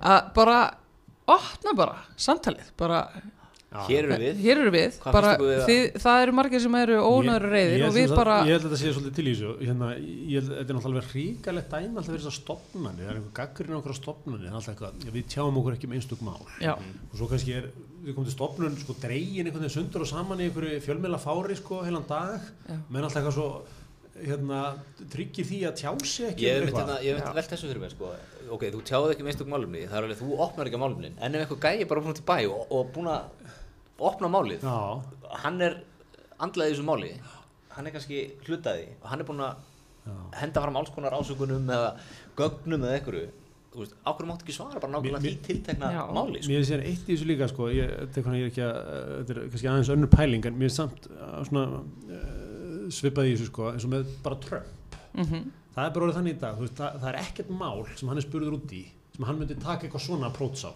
að 0.00 0.30
bara 0.38 0.60
opna 1.28 1.74
bara 1.76 1.98
samtalið, 2.16 2.70
bara 2.80 3.02
Já. 3.12 3.26
Hér 3.68 4.06
eru 4.06 4.16
við. 4.22 4.38
Hér 4.40 4.60
eru 4.62 4.70
við, 4.72 4.94
bara 5.04 5.32
þið, 5.68 5.82
það 6.00 6.22
eru 6.22 6.34
margir 6.38 6.62
sem 6.64 6.76
eru 6.78 6.94
ónæður 7.04 7.44
Ég- 7.44 7.52
reyðir 7.52 7.74
ég 7.74 7.82
og 7.82 7.88
held 7.88 7.98
við 7.98 8.06
sem 8.08 8.16
bara 8.16 8.36
Ég 8.48 8.54
held 8.54 8.64
að 8.64 8.68
þetta 8.68 8.80
sé 8.80 8.92
svolítið 8.96 9.16
til 9.18 9.24
í 9.28 9.32
þessu. 9.34 9.50
Hérna, 9.68 9.88
ég 9.98 10.38
held, 10.38 10.52
Þetta 10.58 10.72
er 10.72 10.78
náttúrulega 10.78 11.12
ríkalegt 11.12 11.68
dæmi 11.74 11.90
alltaf 11.92 12.08
fyrir 12.08 12.22
þessar 12.24 12.36
stopnarnir 12.38 13.04
það 13.04 13.12
er 13.12 13.18
einhver 13.18 13.34
gaggrinn 13.38 13.76
á 13.76 13.78
okkur 13.78 13.98
það 13.98 14.46
er 14.48 14.56
alltaf 14.56 14.72
eitthvað, 14.72 15.08
við 15.18 15.26
tjáum 15.34 15.58
okkur 15.60 15.76
ekki 15.76 15.90
með 15.92 16.00
einstök 16.00 16.22
mál. 16.24 16.40
Já, 16.64 16.72
og 16.78 17.18
svo 17.20 17.28
kannski 17.28 17.52
er, 17.58 17.68
við 18.06 18.14
komum 18.16 18.28
til 18.30 18.36
stopnun 18.38 18.78
sko 18.80 18.96
dregin 19.02 19.44
einhvern 19.50 19.66
veginn 19.68 19.76
sundur 19.76 20.00
og 20.06 20.08
saman 20.08 20.40
í 20.40 20.48
einhverju 20.48 20.80
fjölmeila 20.88 21.20
fári 21.20 21.56
sko 21.60 21.82
heilan 21.84 22.08
dag. 22.08 22.40
Já. 22.68 22.76
menn 22.88 23.04
alltaf 23.04 23.20
eitthvað 23.20 23.36
svo 23.36 23.50
hérna, 24.18 24.62
tryggir 25.12 25.46
því 25.46 25.58
að 25.68 25.76
tjá 25.78 25.90
sig 26.06 26.26
ekki 26.32 26.46
Ég 26.48 26.64
um 26.64 26.72
hérna, 26.72 26.96
ég 27.04 27.18
hef 27.20 27.34
velt 27.36 27.52
þessu 27.52 27.68
fyrir 27.70 27.82
mig 27.84 27.92
sko. 27.94 28.10
ok, 28.50 28.64
þú 28.74 28.80
tjáðu 28.88 29.12
ekki 29.12 29.22
með 29.26 29.32
einstök 29.34 29.50
málumni 29.52 29.82
það 29.86 29.98
er 29.98 30.06
alveg, 30.08 30.20
þú 30.22 30.38
opnar 30.42 30.70
ekki 30.70 30.80
málumnin 30.80 31.18
en 31.20 31.34
ef 31.36 31.44
eitthvað 31.44 31.60
gæi 31.68 31.88
bara 31.90 32.02
búin 32.02 32.14
út 32.14 32.22
í 32.22 32.26
bæ 32.26 32.36
og, 32.48 32.62
og 32.72 32.90
búin 32.94 33.10
að 33.12 33.20
opna 33.98 34.28
málið 34.32 34.62
Já, 34.64 34.76
hann 35.44 35.60
er 35.64 35.80
andlaðið 36.38 36.70
í 36.70 36.76
þessu 36.76 36.86
máli 36.86 37.10
hann 37.74 37.86
er 37.86 37.94
kannski 37.94 38.22
hlutaði 38.46 38.86
og 39.02 39.10
hann 39.12 39.20
er 39.24 39.28
búin 39.28 39.42
að 39.44 39.66
henda 40.40 40.62
fram 40.64 40.76
alls 40.80 40.90
konar 40.94 41.12
ásökunum 41.18 41.68
eða 41.68 41.90
gögnum 42.38 42.84
eða 42.86 42.96
einhverju 42.98 43.26
þú 43.74 43.82
veist, 43.82 43.96
ákveður 44.08 44.28
máttu 44.30 44.46
ekki 44.46 44.54
svara 44.56 44.80
bara 44.80 44.92
nákvæmlega 44.94 45.20
Mér- 45.20 45.34
því 45.36 45.42
tiltekna 45.46 45.90
Já. 45.92 46.00
máli 46.16 46.40
sko. 46.40 46.48
Mér 46.50 46.62
finnst 46.62 46.72
hérna 46.72 46.86
eitt 46.88 47.02
í 47.04 47.12
þessu 47.12 47.26
líka 47.28 47.48
sko, 47.52 47.66
ég, 47.74 47.90
þetta 48.00 48.18
er 48.22 48.24
konar, 48.26 48.38
ég 48.40 48.46
er 48.46 48.52
ekki 48.52 48.64
að, 48.64 48.78
þetta 49.18 49.34
er 49.34 49.50
kannski 49.52 49.68
aðeins 49.72 49.90
önnur 49.94 50.10
pæling 50.14 50.48
en 50.48 50.56
mér 50.58 50.70
finnst 50.70 50.80
samt 50.80 51.08
uh, 51.12 51.36
svona 51.46 51.64
uh, 52.16 52.88
svipað 52.98 53.28
í 53.28 53.34
þessu 53.36 53.50
sko, 53.50 53.68
eins 53.74 53.84
og 53.86 53.92
með 53.92 54.14
bara 54.24 54.40
Trump. 54.48 54.98
mhm 55.18 55.44
Það 55.78 55.84
er 55.86 55.92
bara 55.94 56.06
orðið 56.08 56.16
þannig 56.18 56.32
í 56.34 56.38
dag, 56.42 56.56
þú 56.58 56.64
veist, 56.64 56.78
það, 56.80 56.94
það 57.04 57.08
er 57.12 57.16
ekkert 57.20 57.50
mál 57.60 57.82
sem 58.00 58.08
hann 58.10 58.18
er 58.18 58.24
spurður 58.24 58.54
út 58.56 58.72
í, 58.74 58.80
sem 59.14 59.26
hann 59.28 59.36
myndi 59.38 59.56
taka 59.62 59.86
eitthvað 59.86 60.02
svona 60.08 60.26
approach 60.32 60.64
á. 60.66 60.72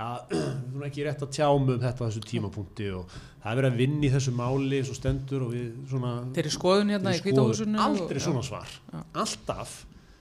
Já, 0.00 0.08
þú 0.72 0.80
er 0.80 0.86
ekki 0.88 1.04
rétt 1.04 1.22
að 1.26 1.34
tjámu 1.36 1.74
um 1.74 1.82
þetta 1.82 2.00
á 2.00 2.06
þessu 2.06 2.24
tímapunkti 2.24 2.88
og 2.96 3.12
það 3.12 3.50
er 3.50 3.58
verið 3.60 3.70
að 3.70 3.80
vinna 3.82 4.06
í 4.06 4.12
þessu 4.14 4.32
máli 4.38 4.80
og 4.80 4.96
stendur 4.96 5.44
og 5.44 5.52
við 5.52 5.68
svona... 5.90 6.12
Þeir 6.32 6.46
eru 6.46 6.56
skoðun 6.56 6.92
hérna 6.94 7.12
í 7.12 7.22
kvítahúsinu 7.24 7.82
Aldrei 7.84 8.22
svona 8.24 8.44
svar, 8.46 8.74
alltaf 9.12 9.78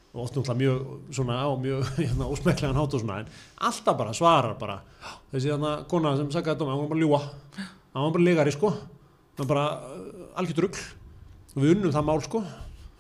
og 0.10 0.24
oft 0.24 0.36
náttúrulega 0.36 0.58
mjög 0.58 1.14
svona 1.14 1.38
á 1.38 1.48
mjög 1.54 1.90
hérna, 2.02 2.28
ósmeklegan 2.28 2.80
hátt 2.80 2.96
og 2.98 3.04
svona 3.04 3.20
en 3.22 3.34
alltaf 3.70 4.00
bara 4.00 4.16
svarar 4.18 4.56
bara. 4.60 4.80
Þessi 5.32 5.54
þarna 5.54 5.74
kona 5.92 6.16
sem 6.18 6.32
sagði 6.34 6.56
þetta 6.56 6.70
hann 6.70 6.82
var 6.82 6.90
bara 6.90 7.00
að 7.00 7.06
ljúa 7.06 7.22
hann 7.94 8.08
var 8.08 8.16
bara 8.16 8.26
legari 8.26 8.56
sko. 8.56 8.72
Hann 8.74 9.46
var 9.46 9.52
bara 9.54 9.68
uh, 9.86 10.26
algjört 10.42 10.64
rugl 10.66 10.82
og 11.54 11.62
við 11.62 11.76
unnum 11.76 11.94
það 11.94 12.10
mál 12.10 12.26
sko. 12.26 12.44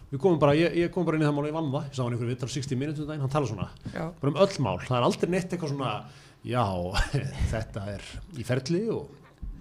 Við 0.10 0.22
komum 0.22 0.40
bara, 0.42 0.56
ég, 0.58 0.74
ég 0.80 0.94
kom 0.94 1.06
bara 1.06 1.20
inn 1.20 1.26
í 1.26 1.28
það 1.28 1.36
mál 1.38 1.44
og 1.44 1.50
ég 1.52 1.58
vann 1.58 1.74
það. 1.74 1.90
Ég 1.90 1.98
sá 1.98 2.02
hann 2.02 2.16
ykkur 2.16 2.30
vittar 2.32 2.50
60 2.50 2.80
minútur 2.82 3.04
um 3.04 3.10
daginn, 3.10 3.26
hann 3.26 3.34
tala 3.34 3.50
svona. 3.50 3.68
Já. 3.94 4.06
bara 4.22 4.32
um 4.32 4.40
öll 4.42 4.64
mál, 4.66 4.80
það 4.86 4.98
er 4.98 5.06
aldrei 5.06 5.30
neitt 5.34 5.54
eitthvað 5.54 5.74
svona 5.76 5.92
já, 6.48 6.66
þetta 7.54 7.88
er 7.96 8.12
í 8.38 8.46
ferli 8.48 8.84
og 8.94 9.16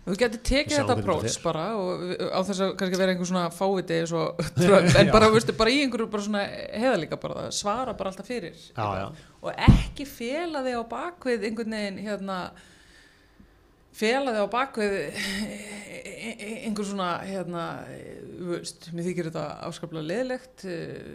Þú 0.08 0.14
getur 0.16 0.40
tekið 0.40 0.72
þetta 0.72 0.94
þetta 0.96 1.40
bara 1.44 1.64
og 1.76 2.04
á 2.32 2.40
þess 2.48 2.62
að 2.64 2.70
kannski 2.80 2.96
vera 2.96 3.12
einhver 3.12 3.28
svona 3.28 3.50
fáviti 3.52 3.98
Trump, 4.56 4.94
en 4.96 5.10
bara, 5.12 5.28
veistu, 5.34 5.54
bara 5.58 5.74
í 5.74 5.82
einhverju 5.82 6.08
bara 6.14 6.24
svona 6.24 6.44
heðalíka 6.80 7.18
bara, 7.20 7.42
það 7.44 7.56
svara 7.58 7.94
bara 7.98 8.12
alltaf 8.14 8.30
fyrir. 8.30 8.56
Já, 8.56 8.86
já. 9.02 9.34
og 9.42 9.60
ekki 9.68 10.06
fela 10.08 10.64
þig 10.64 10.80
á 10.80 10.84
bakvið 10.94 11.44
einhvern 11.50 11.76
veginn 11.76 12.00
hérna 12.06 12.38
fela 13.98 14.34
þig 14.34 14.46
á 14.46 14.54
bakvið 14.54 14.92
einhver 16.68 16.86
svona 16.86 17.08
hérna 17.26 17.62
þú 18.38 18.48
veist, 18.52 18.86
mér 18.94 19.06
þykir 19.08 19.28
þetta 19.28 19.42
afskaplega 19.66 20.06
leðilegt, 20.06 20.64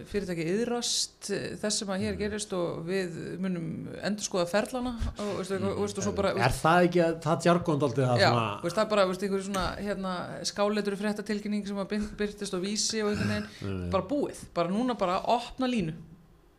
fyrirtæki 0.09 0.45
yðrast 0.53 1.29
eh, 1.33 1.43
þess 1.61 1.81
sem 1.81 1.91
að 1.93 2.03
hér 2.03 2.17
gerist 2.19 2.55
og 2.57 2.81
við 2.87 3.15
munum 3.43 3.67
endur 4.03 4.25
skoða 4.27 4.47
ferlana 4.51 4.93
og, 5.13 5.29
veistu, 5.39 5.59
og, 5.59 5.77
veistu, 5.79 6.01
og 6.03 6.07
svo 6.07 6.13
bara 6.17 6.33
Er 6.35 6.55
það 6.57 6.87
ekki 6.89 7.03
að 7.05 7.13
það 7.27 7.47
jargónd 7.47 7.85
aldrei 7.87 8.03
það 8.09 8.23
Já, 8.23 8.29
svona 8.31 8.47
veist, 8.63 8.77
það 8.79 8.83
er 8.85 8.89
bara 8.95 9.05
veist, 9.11 9.25
einhver 9.27 9.45
svona 9.47 9.65
hérna, 9.79 10.15
skáleitur 10.51 10.97
fréttatilkynning 11.03 11.67
sem 11.69 11.83
að 11.83 11.91
byr- 11.93 12.09
byrtist 12.23 12.57
á 12.57 12.59
vísi 12.63 13.03
og 13.05 13.13
einhvern 13.13 13.35
veginn. 13.37 13.85
Bara 13.93 14.09
búið, 14.09 14.43
bara 14.57 14.73
núna 14.73 14.97
bara 14.99 15.21
opna 15.35 15.69
línu. 15.71 15.95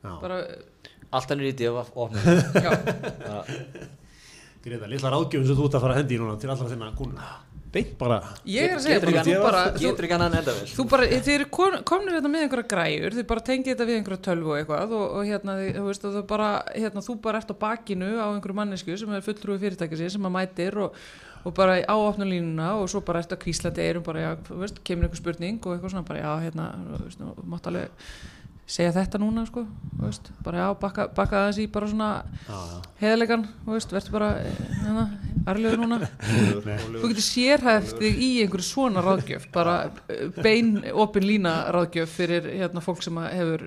Já, 0.05 0.15
bara, 0.23 0.41
Allt 1.15 1.31
hann 1.31 1.45
er 1.45 1.53
í 1.53 1.57
divaf 1.57 1.93
opnum 1.95 2.25
já, 2.65 2.73
Greta, 4.65 4.89
litla 4.89 5.11
ráðgjöfum 5.13 5.49
sem 5.51 5.59
þú 5.59 5.67
ert 5.69 5.75
að 5.79 5.83
fara 5.85 5.95
að 5.97 6.01
hendi 6.03 6.17
í 6.17 6.23
núna 6.23 6.39
til 6.41 6.51
allra 6.55 6.71
þinna 6.71 6.95
kúna 6.97 7.33
Beint 7.75 7.97
bara. 7.99 8.21
Ég 8.47 8.69
er 8.71 8.77
að 8.77 8.85
segja 8.85 9.01
ekki 9.03 9.23
þú 9.27 9.39
bara 9.43 9.61
þú, 9.75 9.81
Getur 9.83 10.07
ekki 10.07 10.15
annan 10.15 10.35
enda 10.39 10.53
vel. 10.55 10.67
þú 10.71 10.85
bara, 10.93 11.07
þið 11.11 11.31
eru 11.35 11.47
kon- 11.57 11.81
komnir 11.91 12.15
þetta 12.15 12.31
með 12.31 12.45
einhverja 12.45 12.69
græjur, 12.71 13.17
þið 13.19 13.27
bara 13.33 13.43
tengið 13.49 13.71
þetta 13.73 13.87
við 13.89 13.97
einhverja 13.99 14.23
tölvu 14.29 14.53
og 14.53 14.59
eitthvað 14.61 14.93
og, 14.95 15.03
og 15.19 15.25
hérna, 15.27 15.57
þið, 15.59 15.71
þú 15.81 15.87
veist, 15.89 16.07
þú 16.15 16.23
bara 16.31 16.51
hérna, 16.71 17.03
þú 17.09 17.17
bara 17.25 17.41
ert 17.43 17.51
á 17.51 17.57
bakinu 17.65 18.11
á 18.23 18.27
einhverju 18.31 18.59
mannesku 18.61 18.99
sem 19.03 19.17
er 19.19 19.27
fulltrúi 19.27 19.59
fyrirtæki 19.65 19.99
sér 19.99 20.15
sem 20.15 20.29
að 20.31 20.35
mætir 20.37 20.79
og, 20.87 21.01
og 21.43 21.57
bara 21.59 21.75
á 21.83 21.95
opnulínuna 21.99 22.71
og 22.79 22.87
svo 22.95 23.03
bara 23.03 23.25
ert 23.27 23.35
að 23.35 23.43
kvíslandi 23.43 23.89
erum 23.91 24.07
bara, 24.07 24.23
já, 24.23 24.31
þú 24.47 24.61
veist, 24.63 24.79
kemur 24.87 25.09
einhver 25.09 25.19
spurning 25.25 25.59
og 25.67 25.75
eitthvað 25.75 25.97
svona, 25.97 26.07
bara, 26.07 26.23
já, 26.23 26.33
hérna, 26.47 26.71
þú 26.95 27.03
veist, 27.09 27.27
þú 27.27 27.49
mátt 27.57 27.67
alveg 27.73 28.15
segja 28.67 28.95
þetta 28.97 29.19
núna, 29.21 29.45
sko, 29.49 29.67
veist, 30.01 30.31
bara, 30.45 30.63
já, 30.65 30.69
bakka, 30.81 31.09
bakka 31.15 31.43
aðeins 31.43 31.59
í 31.61 31.67
bara 31.73 31.89
svona 31.91 32.09
veist, 33.69 33.93
verður 33.93 34.15
bara, 34.15 34.29
hérna, 34.81 35.05
arlegur 35.51 35.83
núna. 35.83 35.99
Nei. 36.65 36.79
Þú 36.97 37.11
getur 37.11 37.25
sérhæft 37.27 37.99
þig 38.01 38.21
í 38.25 38.29
einhverju 38.45 38.65
svona 38.65 39.03
ráðgjöf, 39.05 39.45
bara 39.53 39.75
eh, 40.09 40.31
bein 40.41 40.79
opin 40.97 41.27
lína 41.29 41.53
ráðgjöf 41.75 42.15
fyrir 42.17 42.49
hérna 42.55 42.81
fólk 42.85 43.03
sem 43.05 43.19
að 43.21 43.29
hefur 43.37 43.67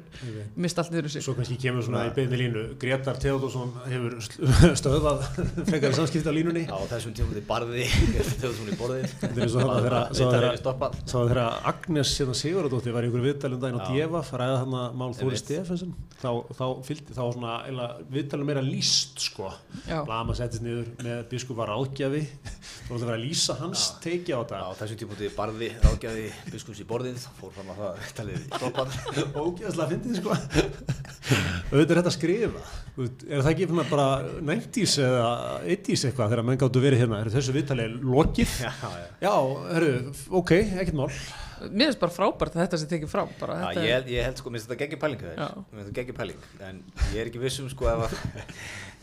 mist 0.57 0.81
allt 0.81 0.93
niður. 0.95 1.11
Svo 1.21 1.35
kannski 1.37 1.59
kemur 1.61 1.85
svona 1.85 2.07
í 2.09 2.13
beinni 2.17 2.39
línu. 2.41 2.63
Gretar 2.81 3.19
Theodorsson 3.21 3.75
hefur 3.85 4.17
stöðvað 4.81 5.27
frekar 5.69 5.93
samskipti 5.99 6.29
á 6.29 6.33
línunni 6.33 6.65
Já, 6.65 6.75
þessum 6.95 7.13
tímum 7.17 7.37
þið 7.37 7.45
barði 7.51 7.85
þegar 7.91 8.57
þú 8.57 8.65
í 8.73 8.79
og 9.37 9.53
þarna 9.53 10.01
þegar- 10.17 10.49
er 10.49 10.59
Agnes 11.73 12.15
hérna 12.17 12.37
Sigurðardóttir 12.41 12.95
var 12.95 13.05
í 13.05 13.09
einhverju 13.11 13.27
viðtalum 13.29 13.61
daginn 13.61 13.77
á 13.77 13.85
Já. 13.85 13.89
Djefa 13.93 14.21
fræða 14.25 14.57
hann 14.63 14.77
að 14.81 14.86
mál 14.97 15.09
Þóri. 15.17 15.39
Stefensen 15.41 15.93
þá, 16.21 16.29
þá 16.57 16.63
fylgdi 16.87 17.15
þá 17.17 17.21
svona 17.35 17.55
eila, 17.67 17.87
viðtalum 18.13 18.49
meira 18.49 18.63
líst 18.65 19.21
sko. 19.27 19.51
Blama 19.87 20.35
settist 20.37 20.63
niður 20.65 20.89
með 21.03 21.21
biskup 21.31 21.59
var 21.59 21.73
ágjafi 21.75 22.23
þá 22.23 22.89
var 22.91 23.03
það 23.03 23.13
að 23.15 23.23
lýsa 23.25 23.57
hans 23.61 23.85
teiki 24.03 24.35
á 24.35 24.39
þetta. 24.41 24.61
Já, 24.63 24.79
þessum 24.81 25.01
tímum 25.03 25.21
þið 25.21 25.35
barði 25.37 25.71
ráðgjafi 25.83 26.27
biskups 26.53 26.83
í 26.83 26.87
borðið 26.89 27.23
fór 27.39 27.55
fram 27.57 27.71
að 27.73 27.83
það 27.83 28.11
talið 28.21 28.43
stoppað 28.47 28.99
ógæðslega 29.43 29.89
fyndið 29.93 30.21
sko. 30.21 30.37
Auðvitað 31.67 31.91
er 31.91 31.97
þetta 31.99 32.11
að 32.13 32.15
skrifa 32.15 32.67
er 32.97 33.43
það 33.43 33.51
ekki 33.51 33.67
svona 33.69 33.83
bara 33.91 34.05
90s 34.47 34.93
eða 35.05 35.25
80s 35.75 36.05
eitthvað 36.07 36.31
þegar 36.31 36.47
menn 36.47 36.61
gáttu 36.61 36.81
verið 36.81 37.03
hérna? 37.03 37.19
Er 37.21 37.33
þessu 37.33 37.53
viðtalið 37.53 37.97
lokið? 38.07 38.55
Já, 38.63 38.71
já. 38.81 39.03
Já, 39.21 39.33
herru, 39.75 39.91
ok, 40.39 40.53
ekkert 40.81 40.97
mál 40.97 41.11
Mér 41.67 41.89
finnst 41.89 42.01
bara 42.03 42.13
frábært 42.13 42.57
að 42.57 42.63
þetta 42.65 42.81
sé 42.81 42.89
tekið 42.91 43.11
fram. 43.11 43.31
Bara, 43.41 43.59
Já, 43.73 43.85
ég, 43.87 44.11
ég 44.17 44.27
held 44.27 44.41
sko, 44.41 44.53
minnst 44.53 44.69
þetta 44.69 44.81
geggjur 44.83 45.01
pæling 45.05 45.23
þeir 45.23 45.39
Já. 45.39 45.47
Mér 45.57 45.79
finnst 45.79 45.87
þetta 45.87 45.97
geggjur 46.01 46.19
pæling 46.21 46.45
En 46.67 46.83
ég 47.13 47.21
er 47.23 47.31
ekki 47.31 47.41
vissum 47.41 47.71
sko 47.73 47.89
ef 47.93 48.05
að 48.07 48.17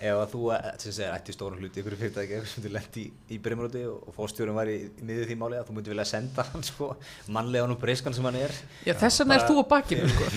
Ef 0.04 0.18
að 0.18 0.32
þú, 0.32 0.40
eh, 0.50 0.64
sem 0.82 0.92
segir, 0.92 1.10
ætti 1.14 1.32
stóran 1.32 1.60
hluti 1.62 1.78
ykkur 1.80 1.94
fyrirtæki 1.96 2.34
eitthvað 2.34 2.48
sem 2.50 2.64
þú 2.64 2.70
lendi 2.74 3.02
í, 3.04 3.10
í 3.30 3.36
Brimróti 3.40 3.84
og, 3.86 4.08
og 4.10 4.16
fórstjórum 4.16 4.56
var 4.58 4.66
í, 4.68 4.74
í 4.90 5.06
miðið 5.06 5.28
því 5.30 5.36
máli 5.38 5.58
að 5.60 5.68
þú 5.68 5.76
myndi 5.76 5.92
vilja 5.92 6.06
senda 6.10 6.44
hann 6.48 6.64
sko 6.66 6.88
mannlegan 7.36 7.72
og 7.72 7.78
breyskan 7.80 8.16
sem 8.16 8.26
hann 8.26 8.40
er. 8.40 8.56
Já, 8.84 8.92
þess 8.98 9.22
vegna 9.22 9.38
er 9.38 9.46
þú 9.46 9.62
á 9.62 9.64
bakinu, 9.70 10.10
sko. 10.12 10.28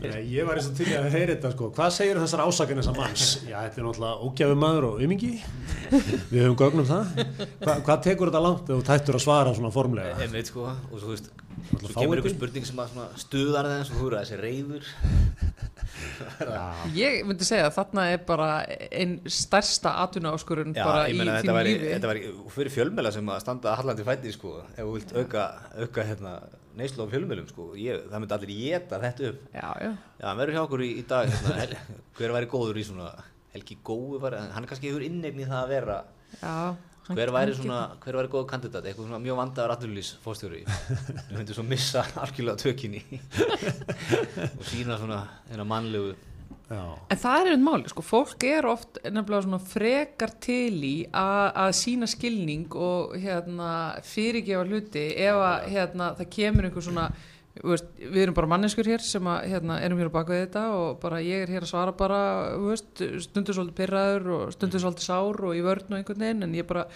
Nei, 0.00 0.22
ég 0.32 0.48
var 0.48 0.56
eins 0.56 0.70
og 0.72 0.80
til 0.80 0.88
að 0.96 1.10
heyra 1.12 1.34
þetta 1.34 1.52
sko. 1.52 1.68
Hvað 1.76 1.92
segir 1.98 2.22
þessar 2.24 2.44
ásakan 2.48 2.80
þessar 2.82 2.98
manns? 3.02 3.28
Já, 3.44 3.58
þetta 3.66 3.82
er 3.82 3.88
náttúrulega 3.90 4.30
ógæfi 4.30 4.58
maður 4.64 4.88
og 4.88 5.04
umingi 5.06 5.32
við 6.32 6.40
höfum 6.40 6.58
gögnum 6.64 6.88
það. 6.88 7.24
Hva, 7.62 7.76
hvað 7.90 8.04
tekur 8.08 8.32
þetta 8.32 8.44
langt 8.48 8.64
ef 8.72 8.80
þú 8.80 8.86
tættur 8.88 9.20
að 9.20 9.26
svara 9.28 9.54
svona 9.60 9.74
formlega? 9.76 10.16
Einmitt 10.24 10.50
sko, 10.50 10.70
og 10.72 10.96
svo, 10.96 11.04
þú 11.04 11.12
veist, 11.18 11.30
svo 11.70 11.92
kemur 11.94 12.20
einhver 12.20 12.34
spurning 12.34 12.66
sem 12.68 12.80
að 12.82 12.92
svona 12.92 13.20
stuðar 13.20 13.68
það 13.68 13.78
eins 13.80 13.90
og 13.92 14.00
þú 14.00 14.08
eru 14.10 14.20
þessi 14.20 14.38
reyður 14.40 14.90
Ég 16.96 17.22
myndi 17.26 17.46
segja 17.46 17.68
að 17.68 17.76
þarna 17.76 18.04
er 18.12 18.20
bara 18.28 18.48
einn 18.90 19.16
stærsta 19.32 19.92
atvinna 20.02 20.32
áskurinn 20.36 20.74
Já, 20.76 20.84
bara 20.86 21.06
í 21.08 21.16
þínu 21.16 21.56
lífi. 21.66 21.90
þetta 21.94 22.10
var 22.10 22.20
fyrir 22.56 22.74
fjölmjöla 22.74 23.12
sem 23.14 23.30
að 23.32 23.42
standa 23.44 23.76
hallandi 23.78 24.06
fætti 24.06 24.34
sko, 24.34 24.56
ef 24.74 24.82
þú 24.82 24.96
vilt 24.96 25.14
auka, 25.20 25.46
auka 25.84 26.06
hérna, 26.10 26.34
neyslu 26.78 27.06
á 27.06 27.12
fjölmjölum 27.12 27.48
sko, 27.52 27.70
ég, 27.80 28.04
það 28.10 28.24
myndi 28.24 28.36
allir 28.38 28.52
geta 28.56 29.00
þetta 29.04 29.30
upp. 29.30 29.46
Já, 29.54 29.70
já. 29.86 29.92
Já, 30.20 30.26
hann 30.26 30.42
verður 30.42 30.58
hjá 30.58 30.64
okkur 30.66 30.84
í, 30.84 30.90
í 31.00 31.06
dag 31.08 31.32
hérna, 31.32 31.56
hel, 31.62 32.02
hver 32.18 32.36
væri 32.36 32.52
góður 32.52 32.82
í 32.82 32.86
svona 32.90 33.14
Helgi 33.56 33.78
var, 34.20 34.36
hann 34.52 34.66
er 34.66 34.68
kannski 34.68 34.90
hefur 34.90 35.04
innegn 35.06 35.40
í 35.40 35.48
það 35.48 35.62
að 35.62 35.70
vera 35.72 35.98
já 36.42 36.56
hver 37.14 37.32
væri 37.34 37.54
svona, 37.56 37.80
hver 38.02 38.18
væri 38.20 38.30
góð 38.32 38.46
kandidat? 38.50 38.86
Eitthvað 38.86 39.10
svona 39.10 39.22
mjög 39.22 39.40
vandaður 39.40 39.74
aðlulís 39.76 40.12
fórstjóri 40.24 40.62
við 40.66 41.36
myndum 41.36 41.58
svo 41.58 41.66
missa 41.66 42.04
algjörlega 42.22 42.62
tökinni 42.62 43.02
og 44.56 44.64
sína 44.66 44.98
svona 44.98 45.20
hérna 45.50 45.68
mannlegu 45.68 46.14
já, 46.70 46.82
En 47.12 47.20
það 47.22 47.36
er 47.36 47.50
einhvern 47.52 47.64
máli, 47.68 47.92
sko, 47.92 48.02
fólk 48.02 48.46
er 48.48 48.66
oft 48.66 48.98
nefnilega 49.04 49.44
svona 49.46 49.62
frekar 49.62 50.34
til 50.42 50.82
í 50.82 50.96
að, 51.12 51.46
að 51.62 51.72
sína 51.78 52.10
skilning 52.10 52.74
og 52.74 53.14
hérna 53.22 53.70
fyrirgefa 54.06 54.66
hluti 54.66 55.06
ef 55.28 55.42
að 55.46 55.70
hérna 55.76 56.10
það 56.18 56.32
kemur 56.38 56.68
einhver 56.68 56.86
svona, 56.88 57.08
veist, 57.64 57.90
við 57.98 58.22
erum 58.24 58.36
bara 58.36 58.50
manneskur 58.52 58.88
hér 58.90 59.04
sem 59.04 59.28
að 59.30 59.46
hérna 59.52 59.78
erum 59.84 60.00
hér 60.00 60.10
á 60.12 60.16
bakvið 60.16 60.42
þetta 60.44 60.64
og 60.76 60.98
bara 61.02 61.20
ég 61.24 61.44
er 61.44 61.52
hér 61.54 61.66
að 61.66 61.72
svara 61.72 61.94
bara, 61.96 62.20
veist, 62.62 63.04
stundur 63.24 63.56
svolítið 63.56 63.78
pyrraður 63.80 64.32
og 64.36 64.56
stundur 64.56 64.82
svolítið 64.82 65.06
sár 65.08 65.44
og 65.48 65.56
í 65.56 65.62
vörn 65.64 65.92
og 65.92 66.00
einhvern 66.00 66.26
veginn 66.26 66.46
en 66.48 66.58
ég 66.58 66.68
bara 66.68 66.86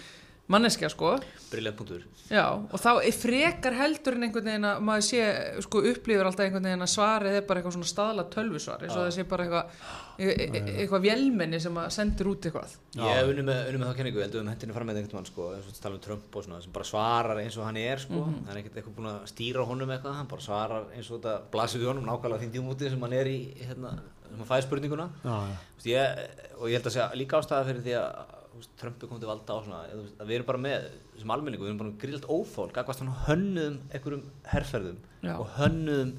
manneskja, 0.51 0.89
sko. 0.91 1.15
briljant 1.51 1.77
punktur 1.79 2.03
Já, 2.31 2.45
og 2.55 2.79
þá 2.79 2.91
er 3.01 3.15
frekar 3.15 3.75
heldur 3.75 4.15
en 4.15 4.23
einhvern 4.27 4.47
veginn 4.47 4.67
að 4.69 4.83
maður 4.87 5.03
sé, 5.09 5.23
sko, 5.65 5.81
upplifir 5.89 6.27
alltaf 6.27 6.45
einhvern 6.45 6.67
veginn 6.69 6.85
að 6.85 6.91
svarið 6.93 7.37
er 7.39 7.43
bara 7.49 7.59
eitthvað 7.59 7.75
svona 7.75 7.89
staðla 7.91 8.25
tölvusvar, 8.31 8.85
eins 8.85 8.95
og 8.95 9.03
það 9.03 9.11
sé 9.17 9.25
bara 9.27 9.47
eitthvað, 9.47 9.89
e 10.21 10.29
e 10.31 10.61
eitthvað 10.83 11.05
vélmenni 11.07 11.59
sem 11.59 11.79
að 11.81 11.89
sendir 11.97 12.29
út 12.31 12.47
eitthvað. 12.47 12.77
ég 13.01 13.31
unnið 13.33 13.47
með, 13.49 13.59
með 13.81 13.91
þá 13.91 13.99
kenningu, 13.99 14.23
heldur 14.23 14.45
um 14.45 14.51
hendinni 14.53 14.77
fram 14.77 14.91
með 14.91 15.01
einhvern 15.01 15.19
mann 15.19 15.29
sko, 15.31 15.49
eins 15.57 15.67
og 15.67 15.83
tala 15.83 15.99
um 15.99 16.05
Trump 16.07 16.39
og 16.39 16.47
svona 16.47 16.61
sem 16.63 16.75
bara 16.79 16.89
svarar 16.91 17.43
eins 17.43 17.59
og 17.59 17.67
hann 17.67 17.81
er 17.83 18.03
sko, 18.05 18.25
það 18.31 18.55
er 18.55 18.61
ekkert 18.61 18.79
eitthvað 18.79 18.97
búin 19.01 19.11
að 19.11 19.21
stýra 19.33 19.67
honum 19.67 19.91
eitthvað, 19.91 20.19
hann 20.21 20.31
bara 20.31 20.47
svarar 20.47 20.87
eins 20.95 21.11
og 21.11 21.19
þetta 21.19 21.37
blasir 21.51 21.83
við 21.83 21.91
honum 21.91 22.07
nákvæmlega 22.07 22.45
því 22.45 22.51
djúmúti 22.55 22.91
sem 22.93 23.07
hann 23.07 23.17
er 23.19 23.31
í 23.31 23.39
hérna, 23.59 23.97
sem 24.29 24.39
hann 24.39 24.51
fæði 24.53 24.67
spurninguna 24.69 25.09
já, 25.19 25.35
já. 25.35 25.57
Þú 25.81 25.81
veist, 25.81 25.91
ég, 25.91 26.45
og 26.61 26.69
ég 26.69 26.79
held 26.79 26.87
að 26.87 26.95
segja 26.95 27.09
líka 27.19 27.41
ástæða 27.41 27.67
fyrir 27.71 27.83
því 27.87 27.97
að 27.99 28.37
þú 28.61 28.65
veist, 28.65 28.73
Trump 28.79 29.01
er 29.03 29.09
komið 29.09 29.23
til 29.25 29.31
valda 29.31 29.57
á 29.57 29.59
svona, 29.65 29.79
að 30.21 30.29
við 30.29 30.35
erum 30.37 30.47
bara 30.51 30.61
með 30.61 30.85
sem 31.17 31.33
almenningu, 31.35 31.65
við 31.65 31.71
erum 31.73 31.81
bara 31.81 31.95
grillt 32.03 32.27
óþól 32.29 32.69
gagvast 32.75 33.01
hann 33.01 33.15
hönnuðum 33.25 33.79
einhverjum 33.89 34.23
herrferðum 34.53 34.99
Já. 35.25 35.33
og 35.41 35.49
hönnuðum 35.57 36.13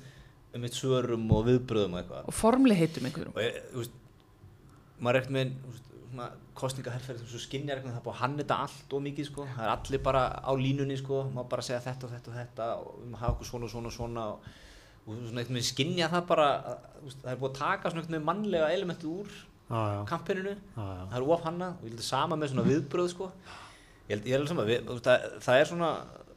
um 0.53 0.67
eitt 0.69 0.77
svörum 0.77 1.31
og 1.33 1.47
viðbröðum 1.49 1.95
og 1.97 2.03
eitthvað 2.03 2.27
Og 2.29 2.37
formli 2.37 2.77
heitum 2.77 3.07
einhverjum. 3.09 3.33
og 3.33 3.41
ég, 3.47 3.61
þú 3.73 3.81
veist, 3.85 3.95
maður 4.99 5.17
er 5.17 5.21
ekkert 5.23 5.37
með 5.39 5.55
veist, 5.71 5.87
svona 6.13 6.27
kostningaherrferð 6.61 7.23
svo 7.31 7.39
skinnjar 7.41 7.79
eitthvað 7.79 7.95
það 7.95 8.01
er 8.03 8.05
búið 8.05 8.13
að 8.13 8.21
hanna 8.21 8.43
þetta 8.43 8.57
allt 8.67 8.91
og 8.99 9.01
mikið 9.07 9.29
sko. 9.31 9.47
það 9.55 9.63
er 9.65 9.71
allir 9.73 10.03
bara 10.05 10.25
á 10.45 10.53
línunni 10.61 10.99
sko. 11.01 11.23
maður 11.33 11.49
bara 11.55 11.65
segja 11.65 11.81
þetta 11.87 12.05
og 12.09 12.13
þetta 12.13 12.29
og 12.29 12.37
þetta 12.43 12.67
og 12.83 12.91
við 12.99 13.07
maður 13.15 13.23
hafa 13.23 13.33
okkur 13.33 13.49
svona 13.49 13.65
og 13.65 13.73
svona 13.73 13.89
og 13.89 13.97
svona 13.97 14.27
og, 14.35 14.51
og 15.07 15.23
svona 15.23 15.41
eitthvað 15.41 15.57
með 15.57 15.65
skinnja 15.71 16.11
það 16.13 16.27
bara 16.29 16.49
það 17.07 17.33
er 17.33 17.41
búið 17.41 17.49
að 17.49 17.57
taka 17.63 17.91
svona 17.95 18.03
eitthvað 18.05 18.19
með 18.19 18.27
mannlega 18.29 18.69
elementu 18.77 19.15
úr. 19.23 19.33
Kampininu 20.09 20.57
það 20.77 21.15
er 21.19 21.29
of 21.37 21.45
hannað 21.47 21.77
og 21.79 21.85
ég 21.87 21.93
held 21.93 22.03
að 22.03 22.09
sama 22.09 22.37
með 22.37 22.53
svona 22.53 22.67
viðbröð 22.69 23.09
sko. 23.13 23.31
ég 24.09 24.17
held, 24.17 24.27
ég 24.27 24.37
held 24.37 24.49
sama 24.53 24.67
við, 24.69 24.91
það, 25.07 25.27
það 25.47 25.61
er 25.63 25.71
svona 25.71 25.91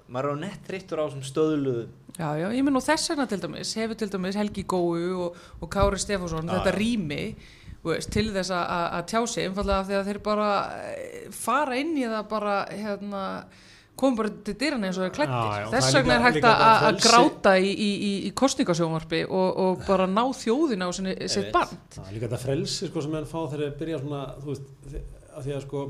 maður 0.05 0.29
er 0.29 0.37
á 0.37 0.43
nett 0.45 0.67
þreyttur 0.69 1.01
á 1.01 1.05
svona 1.09 1.29
stöðlu 1.31 1.75
Já, 2.15 2.29
já, 2.39 2.47
ég 2.55 2.63
menn 2.63 2.77
og 2.79 2.83
þess 2.85 3.09
vegna 3.11 3.25
til 3.27 3.41
dæmis, 3.43 3.73
hefur 3.75 3.97
til 3.99 4.07
dæmis 4.13 4.37
Helgi 4.39 4.63
Góu 4.63 5.25
og, 5.25 5.39
og 5.59 5.69
Kári 5.73 5.97
Stefánsson 5.99 6.47
þetta 6.47 6.71
já. 6.71 6.77
rými 6.77 7.23
þú 7.83 7.91
veist, 7.91 8.11
til 8.13 8.29
þess 8.33 8.53
að- 8.55 9.03
tjá 9.11 9.19
sig 9.27 9.49
einfallega 9.49 9.79
af 9.81 9.87
því 9.89 9.97
að 9.99 10.07
þeir 10.09 10.19
bara 10.23 10.49
eh, 10.93 11.25
fara 11.35 11.75
inn 11.81 11.91
í 11.97 12.05
það 12.07 12.29
bara 12.31 12.53
hérna 12.71 13.23
komum 13.99 14.17
bara 14.19 14.31
til 14.47 14.55
dyrana 14.59 14.89
eins 14.89 14.99
og 14.99 15.07
Já, 15.07 15.13
klættir 15.15 15.69
þess 15.73 15.85
það 15.85 15.99
er 15.99 16.01
vegna 16.01 16.15
er 16.15 16.25
hægt 16.25 16.47
að, 16.49 16.65
að 16.89 16.97
gráta 17.05 17.53
í, 17.59 17.69
í, 17.71 17.91
í, 17.93 18.11
í 18.27 18.33
kostningasjónvarpi 18.41 19.21
og, 19.27 19.61
og 19.65 19.85
bara 19.87 20.07
ná 20.09 20.23
þjóðina 20.35 20.89
á 20.89 20.91
sinni, 20.95 21.15
sitt 21.31 21.51
band 21.55 21.77
Það 21.95 22.09
er 22.09 22.17
líka 22.17 22.27
þetta 22.27 22.41
frelsi 22.43 22.89
sko, 22.89 23.05
sem 23.05 23.15
menn 23.15 23.29
fá 23.29 23.39
þegar 23.45 23.63
þeir 23.63 23.79
byrja 23.79 24.01
svona, 24.03 24.25
veist, 24.43 24.67
að 25.35 25.47
því 25.47 25.55
að 25.55 25.63
sko 25.67 25.85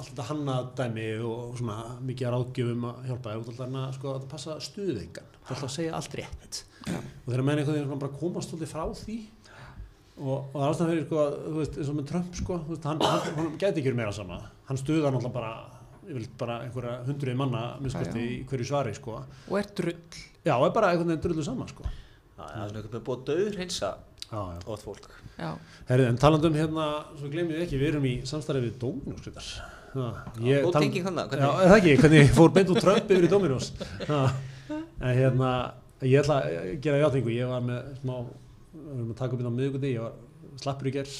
allt 0.00 0.12
þetta 0.12 0.26
hanna 0.30 0.54
dæmi 0.78 1.08
og 1.28 1.58
svona 1.58 1.76
mikið 2.08 2.28
að 2.28 2.34
ráðgjöfum 2.36 2.86
að 2.88 3.02
hjálpa 3.10 3.34
þú 3.34 3.52
ætlar 3.54 3.74
að 3.82 3.98
sko 3.98 4.14
að 4.14 4.24
passa 4.30 4.56
stuðengan, 4.64 5.34
ætlar 5.44 5.66
að 5.66 5.74
segja 5.74 5.98
allt 5.98 6.16
rétt. 6.16 6.62
Og 6.88 7.28
þegar 7.28 7.44
menn 7.44 7.60
einhvern 7.60 7.76
veginn 7.76 8.00
bara 8.00 8.20
komast 8.20 8.52
svolítið 8.52 8.72
frá 8.72 8.86
því 9.02 9.18
og, 10.20 10.54
og 10.54 10.56
það 10.56 10.70
er 10.70 10.90
fyrir 10.92 11.04
sko, 11.04 11.20
að, 11.20 11.36
þú 11.44 11.58
veist, 11.58 11.76
eins 11.76 11.90
og 11.92 11.98
með 11.98 12.08
Trump 12.10 12.40
sko, 12.40 12.58
veist, 12.70 12.88
hann, 12.88 13.04
hann, 13.04 13.28
hann 13.36 13.52
gæti 13.60 13.80
ekki 13.80 13.90
verið 13.90 14.00
meira 14.00 14.16
sama, 14.16 14.40
hann 14.68 14.80
stuðar 14.80 15.14
náttúrulega 15.14 15.36
bara 15.36 15.52
yfirleitt 16.10 16.36
bara 16.40 16.58
einhverja 16.66 16.94
hundruði 17.06 17.36
manna 17.38 17.62
minnskosti 17.80 18.26
í 18.26 18.36
hverju 18.50 18.66
svari 18.68 18.94
sko. 18.96 19.16
og 19.48 19.58
er 19.60 19.68
drull. 19.78 19.96
Já, 20.44 20.54
er 20.58 20.72
bara 20.76 20.90
einhvern 20.92 21.12
veginn 21.12 21.24
drullu 21.24 21.44
saman 21.46 21.68
sko. 21.70 21.84
Já, 21.86 22.42
það 22.44 22.54
er 22.54 22.62
einhvern 22.64 22.92
veginn 22.92 23.06
búið 23.08 23.24
döður 23.30 23.58
já. 23.80 23.90
ótt 24.70 24.84
fólk. 24.86 25.08
Já, 25.40 25.50
Herri, 25.88 26.04
en 26.06 26.18
talandum 26.22 26.54
hérna, 26.54 26.86
svo 27.18 27.30
glemum 27.32 27.54
við 27.56 27.64
ekki, 27.66 27.78
við 27.80 27.88
erum 27.94 28.04
í 28.06 28.14
samstarfi 28.28 28.60
við 28.68 28.76
tal- 30.76 30.82
tenging 30.84 31.02
þarna, 31.08 31.24
Já, 31.24 31.30
hvernig- 31.32 31.62
er 31.64 31.70
það 31.72 31.78
ekki, 31.80 31.94
hvernig 32.04 32.28
fór 32.36 32.52
beint 32.54 32.68
úr 32.70 32.80
Trump 32.84 33.10
yfir 33.10 33.26
í 33.26 33.30
Dominos. 33.32 33.72
Já, 34.06 34.20
en 34.70 35.16
hérna, 35.18 35.50
ég 36.06 36.20
ætla 36.22 36.36
að 36.46 36.80
gera 36.84 37.00
játningu, 37.02 37.32
ég 37.34 37.50
var 37.50 37.64
með 37.66 37.88
smá, 37.98 38.14
við 38.76 38.92
erum 38.94 39.10
að 39.10 39.18
taka 39.18 39.34
upp 39.34 39.42
inn 39.42 39.50
á 39.50 39.54
miðugundi, 39.58 39.90
ég 39.96 40.04
var 40.06 40.14
slappur 40.62 40.86
í 40.86 40.94
gerð 40.94 41.16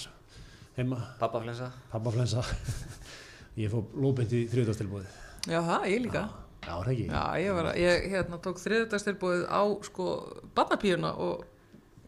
heima, 0.79 1.01
pappaflensa. 1.19 1.73
Pappaflensa, 1.91 2.45
ég 3.65 3.73
fór 3.73 3.85
lóbeint 4.05 4.33
í 4.37 4.45
þriðdagstilbúið. 4.53 5.11
já, 5.51 5.59
það, 5.67 5.89
ég 5.93 6.03
líka. 6.07 6.25
Já, 6.61 6.73
það 6.77 6.91
ekki. 6.95 7.05
já, 7.09 7.23
ég 7.41 7.55
var 7.57 7.69
að, 7.71 7.79
ég 7.81 8.09
hérna 8.13 8.39
tók 8.45 8.59
þriðdagstilbúið 8.61 9.45
á 9.49 9.63
sko 9.89 10.09
barnapíuna 10.55 11.15
og 11.17 11.45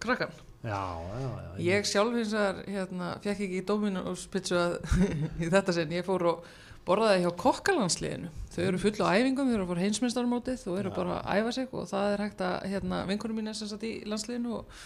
krakkan 0.03 0.35
Já, 0.63 0.79
já, 1.19 1.27
já. 1.27 1.55
ég 1.59 1.87
sjálf 1.91 2.15
hins 2.15 2.33
vegar 2.37 2.59
hérna 2.71 3.07
fekk 3.25 3.41
ekki 3.49 3.63
Dominos 3.67 4.29
pizza 4.31 4.77
í 5.43 5.49
þetta 5.51 5.75
sinn, 5.75 5.91
ég 5.97 6.07
fór 6.07 6.23
og 6.31 6.45
borðaði 6.87 7.25
hjá 7.25 7.33
kokkalandsliðinu. 7.39 8.31
Þau 8.55 8.61
eru 8.69 8.79
full 8.83 8.95
á 9.03 9.11
æfingum, 9.17 9.49
þau 9.51 9.57
eru 9.57 9.65
að 9.65 9.73
fór 9.73 9.81
heimsmyndstarmótið 9.83 10.63
og 10.71 10.79
eru 10.79 10.93
bara 10.95 11.17
að 11.23 11.41
æfa 11.43 11.55
sig 11.57 11.75
og 11.75 11.89
það 11.91 12.07
er 12.15 12.23
hægt 12.27 12.45
að 12.47 12.69
hérna, 12.75 13.01
vinkunum 13.11 13.39
mín 13.41 13.51
er 13.51 13.59
sem 13.59 13.71
sagt 13.71 13.87
í 13.89 13.93
landsliðinu 14.07 14.55
og 14.61 14.79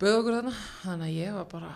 bauð 0.00 0.16
okkur 0.22 0.38
þarna. 0.38 0.54
Þannig 0.86 1.06
að 1.10 1.18
ég 1.20 1.36
var 1.36 1.46
bara 1.52 1.74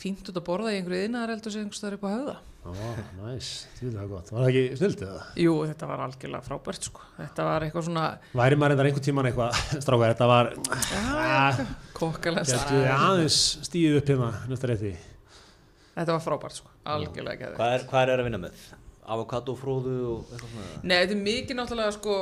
fínt 0.00 0.28
út 0.32 0.40
að 0.40 0.46
borða 0.48 0.72
í 0.74 0.78
einhverju 0.82 1.08
innæðareldur 1.08 1.54
sem 1.56 1.64
einhvers 1.64 1.80
staðar 1.82 1.98
upp 1.98 2.06
á 2.08 2.10
höfða 2.16 2.36
næs, 2.66 3.48
þú 3.78 3.86
veit 3.86 3.94
það 3.98 4.08
gott. 4.12 4.30
Var 4.32 4.42
það 4.42 4.48
ekki 4.50 4.78
snilt 4.80 5.02
eða? 5.06 5.20
Jú, 5.40 5.52
þetta 5.70 5.88
var 5.88 6.02
algjörlega 6.04 6.44
frábært 6.44 6.88
sko 6.88 7.04
þetta 7.18 7.46
var 7.48 7.66
eitthvað 7.66 7.86
svona 7.88 8.04
Væri 8.40 8.58
maður 8.58 8.74
reyndar 8.74 8.88
einhvern 8.90 9.06
tíman 9.06 9.28
eitthvað, 9.30 9.60
strákar, 9.84 10.12
þetta 10.14 10.28
var, 10.32 10.50
ja, 10.92 11.68
kokkalandsliðinu 11.98 12.82
getur 12.82 13.06
aðeins 13.08 13.38
stíðið 13.68 14.00
upp 14.02 14.12
hérna 14.12 14.30
næsta 14.50 14.70
rétti. 14.72 14.92
þetta 15.94 16.12
var 16.18 16.26
frábært 16.26 16.58
sko, 16.60 16.74
algjörlega 16.96 17.54
hvað 17.56 17.78
er, 17.78 17.86
hvað 17.92 18.12
er 18.14 18.22
að 18.24 18.28
vinna 18.28 18.42
með? 18.48 18.66
Avokadofróðu 19.14 19.94
og 20.08 20.32
eitthvað 20.32 20.52
svona 20.52 20.82
Nei, 20.82 20.96
þetta 20.96 21.14
er 21.14 21.22
mikið 21.22 21.58
náttúrulega 21.58 21.94
sko, 21.96 22.16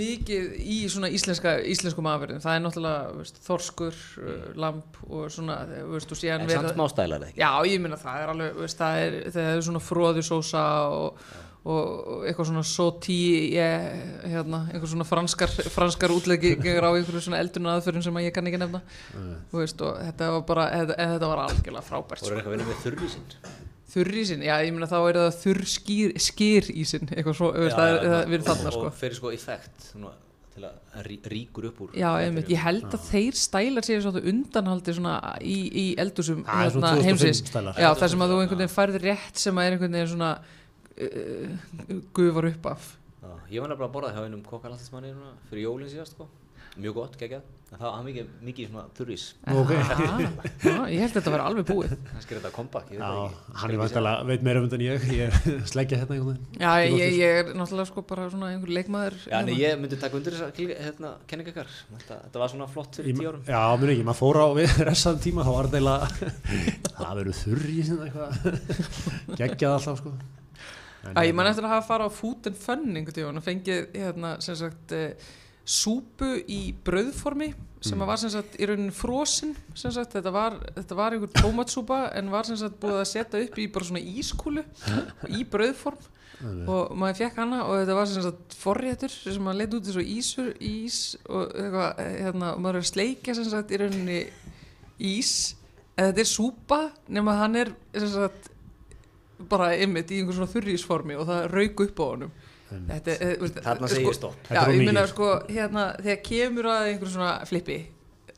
mikið 0.00 0.48
í 0.58 0.78
svona 0.92 1.10
íslenska, 1.14 1.54
íslenskum 1.72 2.08
afverðum. 2.10 2.42
Það 2.42 2.58
er 2.58 2.64
náttúrulega 2.66 3.14
veist, 3.20 3.38
þorskur, 3.46 4.02
uh, 4.22 4.42
lamp 4.64 4.98
og 5.08 5.30
svona, 5.34 5.60
veist, 5.92 6.12
og 6.12 6.20
síðan 6.20 6.44
en 6.46 6.52
samt 6.52 6.74
smá 6.74 6.84
stælar 6.92 7.28
ekki 7.28 7.42
Já, 7.42 7.50
ég 7.70 7.80
minna 7.84 8.00
það 8.00 8.20
er 8.26 8.34
alveg, 8.34 8.60
veist, 8.64 8.82
það 8.82 9.06
er, 9.06 9.16
það 9.36 9.48
er 9.54 9.64
svona 9.68 9.82
fróðusósa 9.86 10.66
og, 10.98 11.26
og, 11.62 11.82
og 12.16 12.28
eitthvað 12.28 12.50
svona 12.50 12.64
soti, 12.66 13.18
hérna, 13.56 14.64
eitthvað 14.72 14.94
svona 14.96 15.08
franskar, 15.08 15.56
franskar 15.74 16.14
útleggingar 16.14 16.88
á 16.88 16.90
einhverju 16.90 17.26
svona 17.28 17.42
eldurna 17.42 17.76
aðferðum 17.78 18.06
sem 18.08 18.18
að 18.18 18.26
ég 18.28 18.34
kann 18.34 18.50
ekki 18.50 18.62
nefna. 18.62 18.82
Þú 19.52 19.62
veist, 19.62 19.84
og 19.86 20.00
þetta 20.02 20.32
var 20.36 20.48
bara, 20.48 20.70
þetta, 20.80 20.98
þetta 21.14 21.34
var 21.34 21.44
algjörlega 21.46 21.86
frábært. 21.86 22.24
voru 22.26 22.34
Sko. 22.34 22.40
eitthvað 22.40 22.50
að 22.50 22.58
vinna 22.58 22.72
með 22.72 23.70
þurrísinn 23.92 24.44
já, 24.46 24.54
ég 24.64 24.72
minna 24.74 24.88
þá 24.90 24.98
er 25.00 25.18
það 25.18 25.38
þurr 25.42 25.62
skýr, 25.72 26.12
skýrísinn, 26.26 27.08
eitthvað 27.12 27.38
svo, 27.38 27.50
veist, 27.54 27.76
það 27.76 27.92
er, 27.92 27.98
það 28.06 28.18
er 28.18 28.30
verið 28.32 28.48
þarna, 28.48 28.72
sko. 28.74 28.84
og 28.88 28.96
fyrir 28.98 29.18
sko 29.18 29.32
effekt 29.36 29.86
svona, 29.90 30.12
til 30.54 30.64
að 30.68 31.06
rí, 31.08 31.18
ríkur 31.32 31.68
upp 31.70 31.82
úr 31.84 31.94
Já, 31.98 32.08
einmitt, 32.22 32.50
ég 32.52 32.64
held 32.64 32.88
að 32.88 33.06
þeir 33.10 33.38
stælar 33.42 33.88
séu 33.88 34.00
svona 34.04 34.24
undanhaldi 34.32 34.96
svona 34.96 35.14
í, 35.40 35.58
í 35.68 35.86
eldusum 36.02 36.42
Það 36.48 36.80
2005 36.80 37.38
stælar. 37.42 37.80
Já, 37.84 37.88
þar 38.00 38.12
sem 38.14 38.26
að 38.26 38.34
þú 38.34 38.40
einhvern 38.42 38.62
veginn 38.62 38.74
færði 38.74 39.04
rétt 39.06 39.40
sem 39.44 39.60
að 39.60 39.68
er 39.68 39.76
einhvern 39.76 39.96
veginn 39.98 40.12
svona 40.12 40.32
uh, 41.06 41.96
gufar 42.16 42.50
upp 42.52 42.70
af. 42.74 42.92
Já, 43.22 43.32
ég 43.54 43.64
var 43.64 43.72
nefnilega 43.72 43.88
að 43.88 43.96
borða 43.96 44.14
hjá 44.16 44.22
einum 44.26 44.44
kokkalastismanni 44.46 45.14
fyrir 45.48 45.66
jólinn 45.68 45.92
síðast 45.92 46.16
sko. 46.16 46.28
mjög 46.76 47.00
gott, 47.00 47.18
geggjað 47.20 47.44
það 47.72 47.88
var 47.88 48.02
mikið, 48.06 48.26
mikið 48.46 48.66
svona 48.68 48.82
þurrís. 48.98 49.22
Ok. 49.52 49.70
Aha, 49.72 50.16
já, 50.66 50.74
Ég 50.92 51.00
held 51.02 51.12
að 51.12 51.16
þetta 51.16 51.32
var 51.34 51.42
alveg 51.46 51.66
búið. 51.70 51.94
Kannski 52.10 52.34
er 52.34 52.38
þetta 52.42 52.50
comeback, 52.56 52.90
ég 52.92 52.98
veit 52.98 53.02
Já, 53.02 53.12
það 53.12 53.24
ekki. 53.24 53.54
hann 53.62 53.72
er 53.74 53.80
vantilega, 53.82 54.26
veit 54.28 54.44
meira 54.48 54.60
um 54.62 54.66
þetta 54.68 54.78
en 54.78 54.84
ég, 54.86 55.06
ég 55.16 55.38
sleggja 55.72 56.00
hérna 56.02 56.16
einhvern 56.18 56.36
veginn. 56.36 56.60
Já, 56.60 56.72
ég, 56.84 57.16
ég 57.22 57.38
er 57.40 57.50
náttúrulega 57.58 57.88
sko 57.92 58.04
bara 58.12 58.26
svona 58.34 58.50
einhver 58.52 58.74
leikmaður 58.76 59.16
Já, 59.24 59.38
en 59.38 59.48
hérna. 59.52 59.56
ég 59.62 59.80
myndi 59.82 60.00
taka 60.04 60.18
undir 60.20 60.36
þessa 60.36 60.50
klí- 60.58 60.76
hérna, 60.76 61.14
kenningakkar 61.32 61.72
þetta, 61.72 62.20
þetta 62.28 62.42
var 62.44 62.52
svona 62.54 62.68
flott 62.74 63.00
fyrir 63.00 63.18
tíu 63.18 63.32
árum. 63.32 63.42
Já, 63.48 63.62
mér 63.82 63.94
ekki, 63.96 64.06
maður 64.10 64.20
fór 64.20 64.42
á 64.42 64.46
við 64.60 64.76
ressaðum 64.90 65.24
tíma, 65.26 65.46
þá 65.48 65.52
var 65.56 65.70
þetta 65.72 65.80
eiginlega, 65.80 66.92
það 67.00 67.18
verður 67.22 67.40
þurr 67.42 67.66
í 67.72 67.82
sinna 67.88 68.10
eitthvað, 68.10 69.36
geggjað 69.40 69.76
alltaf, 69.78 70.02
sko. 70.04 70.14
En, 71.02 71.16
Já, 71.16 71.24
ég 71.26 71.34
man 71.34 71.48
eftir 71.50 71.64
að 71.66 71.72
hafa 71.74 71.86
farið 71.88 72.04
á 72.06 72.10
einhvern 73.00 73.16
tíðan 73.16 73.40
og 73.40 73.42
fengið 73.42 73.80
hérna 73.98 74.28
sem 74.44 74.54
sagt 74.60 74.92
uh, 74.94 75.08
súpu 75.64 76.36
í 76.48 76.74
brauðformi 76.84 77.52
sem 77.82 77.98
Mm. 77.98 78.06
var 78.06 78.16
sem 78.16 78.30
sagt 78.30 78.56
í 78.62 78.66
rauninni 78.66 78.92
frosin 78.94 79.56
sem 79.74 79.90
sagt 79.90 80.12
þetta 80.14 80.30
var, 80.32 80.54
þetta 80.76 80.94
var 80.94 81.12
einhver 81.16 81.32
tómatsúpa 81.34 82.12
en 82.14 82.30
var 82.30 82.44
sem 82.46 82.56
sagt 82.56 82.78
búið 82.80 83.00
að 83.00 83.08
setja 83.10 83.40
upp 83.42 83.58
í 83.58 83.66
bara 83.72 83.84
svona 83.84 84.02
ískúlu 84.02 84.62
í 85.28 85.44
brauðform. 85.44 85.98
Og 86.42 86.94
maður 86.98 87.18
fekk 87.20 87.36
hana 87.38 87.60
og 87.64 87.76
þetta 87.80 87.94
var 87.94 88.06
sem 88.10 88.22
sagt 88.22 88.54
forréttur 88.58 89.10
sem 89.10 89.42
maður 89.42 89.58
leit 89.60 89.74
út 89.74 89.86
eins 89.86 89.96
og 89.96 90.08
ísur, 90.14 90.48
ís 90.58 90.96
og 91.28 91.52
eitthvað, 91.54 91.98
eh, 92.02 92.16
hérna, 92.24 92.54
og 92.54 92.60
maður 92.60 92.76
er 92.80 92.82
að 92.82 92.90
sleikja 92.92 93.34
sem 93.34 93.44
sagt 93.44 93.70
í 93.70 93.78
rauninni 93.78 94.20
ís. 95.00 95.54
Eða 95.96 96.08
þetta 96.12 96.24
er 96.24 96.30
súpa 96.32 96.80
nema 97.08 97.36
hann 97.38 97.56
er 97.56 97.72
sem 97.94 98.08
sagt 98.08 98.48
bara 99.48 99.72
ymmit 99.76 100.10
í 100.10 100.18
einhver 100.22 100.34
svona 100.34 100.50
þurrísformi 100.54 101.18
og 101.18 101.26
það 101.26 101.50
rauk 101.52 101.80
upp 101.86 101.98
á 101.98 102.06
honum 102.10 102.30
þetta, 102.90 103.16
eh, 103.16 103.34
Þarna 103.58 103.88
sko, 103.88 103.94
segi 103.94 104.06
ég 104.08 104.18
stopp. 104.18 104.38
Þetta 104.48 104.62
já, 104.62 104.76
ég 104.76 104.86
meina 104.88 105.04
sko 105.10 105.32
hérna, 105.48 105.88
þegar 106.00 106.22
kemur 106.28 106.70
að 106.72 106.86
einhver 106.92 107.12
svona 107.12 107.34
flippi 107.48 107.80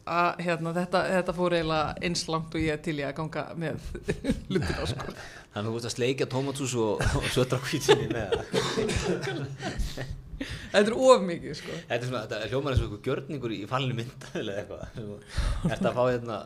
að 0.05 0.43
hérna, 0.45 0.73
þetta, 0.77 1.01
þetta 1.15 1.35
fór 1.37 1.57
eiginlega 1.57 1.95
eins 2.05 2.27
langt 2.29 2.57
og 2.57 2.61
ég 2.65 2.83
til 2.85 2.99
í 2.99 3.07
að 3.07 3.15
ganga 3.21 3.47
með 3.57 3.87
hlutina 4.51 4.89
sko. 4.91 5.15
Þannig 5.55 5.63
að 5.63 5.71
þú 5.71 5.77
veist 5.79 5.89
að 5.89 5.95
sleikja 5.97 6.29
tómatsús 6.35 6.75
og, 6.83 7.05
og 7.21 7.31
sötra 7.33 7.61
hvítinni 7.65 8.11
með 8.13 8.35
þetta 10.75 10.83
er 10.83 10.97
of 10.99 11.25
mikið 11.25 11.57
sko. 11.59 11.77
Þetta 11.89 11.99
er 12.01 12.09
svona, 12.09 12.23
þetta 12.25 12.41
er 12.41 12.53
hljómar 12.53 12.75
eins 12.75 12.83
og 12.83 12.89
eitthvað 12.89 13.09
gjörningur 13.09 13.55
í 13.55 13.61
fallinu 13.71 13.99
mynda 14.01 14.33
eða 14.41 14.57
eitthvað. 14.61 14.83
Þetta 15.65 15.91
að 15.91 15.97
fá 15.99 16.03
hérna, 16.11 16.41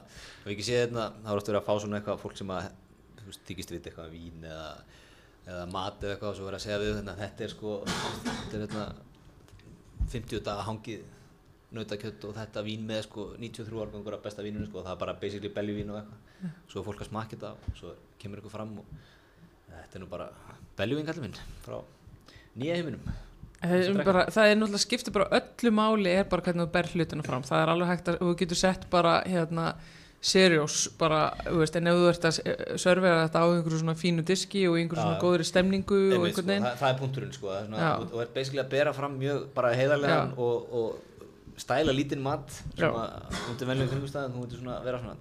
þú 0.45 0.53
ekki 0.55 0.69
séð 0.69 0.83
hérna 0.85 1.09
þá 1.25 1.33
er 1.33 1.41
oft 1.41 1.51
verið 1.51 1.61
að 1.61 1.69
fá 1.69 1.75
svona 1.83 2.01
eitthvað 2.01 2.23
fólk 2.25 2.39
sem 2.39 2.55
að 2.55 2.69
þú 3.19 3.31
veist, 3.31 3.45
þykist 3.49 3.75
vita 3.75 3.91
eitthvað 3.91 4.11
um 4.11 4.15
vín 4.15 4.49
eða, 4.49 4.69
eða 5.49 5.67
mat 5.73 6.03
eða 6.03 6.15
eitthvað 6.15 6.31
og 6.33 6.39
svo 6.39 6.49
verið 6.49 6.59
að 6.59 6.67
segja 6.67 6.81
við 6.83 6.97
hérna, 6.99 7.15
þetta 7.19 7.45
er 7.47 7.55
sko 7.55 7.77
þetta 7.89 8.59
er 8.59 8.65
hérna 8.67 8.87
50 10.13 10.45
daga 10.45 10.67
hangið 10.69 11.07
nautakjött 11.77 12.25
og 12.25 12.35
þetta 12.37 12.65
vín 12.65 12.85
með 12.89 13.03
sko 13.05 13.27
93 13.37 13.83
árgangur 13.85 14.17
af 14.17 14.25
besta 14.25 14.45
vínunum 14.45 14.69
sko 14.71 14.81
og 14.81 14.87
það 14.87 14.95
er 14.95 15.01
bara 15.03 15.15
basically 15.21 15.53
beljuvín 15.53 15.93
og 15.93 16.01
eitthvað. 16.01 16.53
Svo 16.71 16.81
er 16.81 16.87
fólk 16.87 17.03
að 17.05 17.11
smakka 17.11 17.37
þetta 17.37 17.51
og 17.53 17.79
svo 17.81 17.95
kemur 18.21 18.41
eitthvað 18.41 18.55
fram 18.55 18.75
og 18.81 18.93
þetta 19.69 19.99
er 19.99 20.05
nú 20.05 20.11
bara 20.11 20.29
beljuvín 20.79 21.09
kallið 21.09 21.27
minn 21.27 21.41
frá 21.67 21.81
nýja 22.59 22.79
heiminum. 22.79 23.11
Það 23.59 23.75
er, 23.75 24.01
bara, 24.07 24.25
það 24.31 24.49
er 24.49 24.57
náttúrulega 24.57 24.85
skiptir 24.85 25.15
bara 25.17 25.41
öllu 25.41 25.73
máli 25.75 26.11
er 26.15 26.29
bara 26.31 26.45
hvernig 26.47 26.65
þú 26.65 26.73
ber 26.77 26.91
hlutina 26.95 27.27
fram. 27.27 27.47
Það 27.47 27.63
er 27.65 27.73
alveg 27.75 27.93
hægt 27.93 28.11
að 28.13 28.21
þú 28.23 28.35
getur 28.43 28.61
sett 28.61 28.87
bara 28.93 29.15
hérna 29.27 29.65
seriós 30.21 30.89
bara, 30.99 31.21
þú 31.47 31.59
veist, 31.61 31.77
en 31.79 31.87
ef 31.87 31.99
þú 31.99 32.07
ert 32.11 32.25
að 32.27 32.39
servera 32.83 33.27
þetta 33.27 33.43
á 33.43 33.47
einhverju 33.53 33.79
svona 33.85 33.95
fínu 33.99 34.25
diski 34.27 34.65
og 34.67 34.79
einhverju 34.81 35.05
svona 35.05 35.21
góðri 35.23 35.47
stemningu 35.47 35.99
og 35.99 36.17
Einmitt, 36.17 36.35
sko, 36.35 36.43
einhvern 36.43 36.49
veginn. 36.51 36.67
það, 36.67 36.79
það 36.81 36.91
er 36.91 36.99
punkturinn 37.03 37.37
sko, 37.37 37.53
það 37.53 37.61
er 37.61 37.69
svona, 37.69 37.93
og, 38.01 38.15
og 38.17 38.25
er 38.25 38.33
basically 38.35 38.63
að 38.65 38.73
bera 38.73 38.95
fram 38.97 39.15
mjög 39.21 39.45
bara 39.55 39.71
heiðarlegan 39.79 40.35
og, 40.37 40.75
og 40.81 41.55
stæla 41.59 41.95
lítinn 41.95 42.23
mat 42.23 42.51
sem 42.75 42.99
að 42.99 43.39
undir 43.53 43.71
venlega 43.71 43.93
kringumstæðan 43.95 44.35
þú 44.35 44.43
myndir 44.43 44.63
svona 44.63 44.81
vera 44.85 45.01
svona 45.03 45.17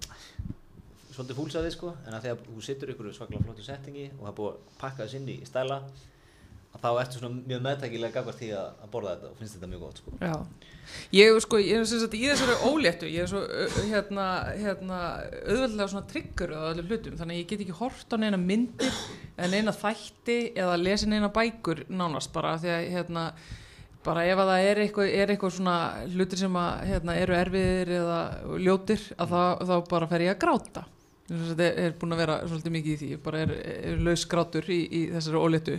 svolítið 1.14 1.38
fúlsaði 1.40 1.72
sko 1.74 1.94
en 2.06 2.14
að 2.14 2.26
þegar 2.26 2.44
þú 2.46 2.60
situr 2.62 2.92
ykkur 2.94 3.14
svaklega 3.14 3.46
flottu 3.46 3.64
settingi 3.66 4.04
og 4.18 4.20
það 4.22 4.30
er 4.30 4.36
búið 4.38 4.52
að 4.52 4.78
pakka 4.82 5.02
þess 5.06 5.18
inn 5.18 5.32
í 5.32 5.38
stæla 5.48 5.80
að 5.82 6.06
þá 6.76 6.88
ertu 7.00 7.20
svona 7.20 7.42
mjög 7.48 7.62
meðtækilega 7.64 8.14
gagvart 8.14 8.40
því 8.40 8.48
að, 8.58 8.82
borða 8.92 9.14
þetta 9.14 9.30
og 9.30 9.38
finnst 9.40 9.56
þetta 9.56 9.70
mjög 9.72 9.84
gott 9.86 10.02
sko. 10.02 10.16
Ég 11.12 11.38
sko, 11.44 11.60
ég 11.60 11.80
er 11.82 11.86
sem 11.88 12.00
sagt 12.00 12.16
í 12.16 12.24
þessari 12.24 12.56
óléttu, 12.68 13.08
ég 13.10 13.24
er 13.24 13.30
svo 13.30 13.42
hérna, 13.90 14.26
hérna, 14.56 14.98
auðveldlega 15.42 15.88
svona 15.92 16.08
trigger 16.08 16.54
á 16.56 16.60
allir 16.70 16.88
hlutum, 16.88 17.16
þannig 17.18 17.36
að 17.36 17.40
ég 17.42 17.48
get 17.50 17.64
ekki 17.64 17.78
hort 17.80 18.14
á 18.14 18.16
neina 18.20 18.40
myndir 18.40 19.00
eða 19.36 19.50
neina 19.52 19.74
þætti 19.76 20.38
eða 20.54 20.76
lesi 20.80 21.08
neina 21.10 21.32
bækur 21.34 21.84
nánast 21.92 22.32
bara 22.32 22.56
því 22.62 22.72
að 22.72 22.86
hérna, 22.94 23.24
bara 24.06 24.26
ef 24.28 24.40
að 24.40 24.52
það 24.52 24.68
er 24.68 24.82
eitthvað, 24.84 25.14
er 25.22 25.32
eitthvað 25.34 25.56
svona 25.58 25.78
hlutir 26.14 26.42
sem 26.44 26.60
að 26.60 26.84
hérna, 26.92 27.18
eru 27.24 27.36
erfiðir 27.36 27.96
eða 27.98 28.20
ljótir 28.68 29.08
að 29.18 29.34
þá, 29.34 29.42
þá 29.68 29.74
bara 29.90 30.12
fer 30.12 30.24
ég 30.24 30.36
að 30.36 30.40
gráta. 30.46 30.84
Þetta 31.28 31.66
er 31.82 31.96
búin 32.00 32.14
að 32.14 32.20
vera 32.22 32.36
svolítið 32.46 32.72
mikið 32.72 32.92
í 32.94 32.98
því 33.02 33.08
ég 33.12 33.18
bara 33.20 33.40
er, 33.44 33.50
er 33.90 33.98
laus 34.00 34.22
grátur 34.30 34.70
í, 34.72 34.78
í 34.88 35.00
þessari 35.12 35.42
óléttu 35.42 35.74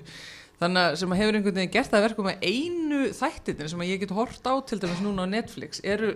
þannig 0.59 0.81
að 0.85 0.95
sem 1.01 1.13
að 1.13 1.21
hefur 1.21 1.37
einhvern 1.39 1.59
veginn 1.59 1.75
gert 1.75 1.91
það 1.91 1.99
að 1.99 2.07
verkum 2.07 2.31
að 2.31 2.47
einu 2.47 3.01
þættirnir 3.19 3.71
sem 3.71 3.83
að 3.83 3.91
ég 3.91 4.01
get 4.03 4.15
hort 4.15 4.49
á 4.49 4.53
til 4.69 4.79
dæmis 4.81 5.03
núna 5.03 5.27
á 5.27 5.33
Netflix 5.33 5.83
eru 5.83 6.15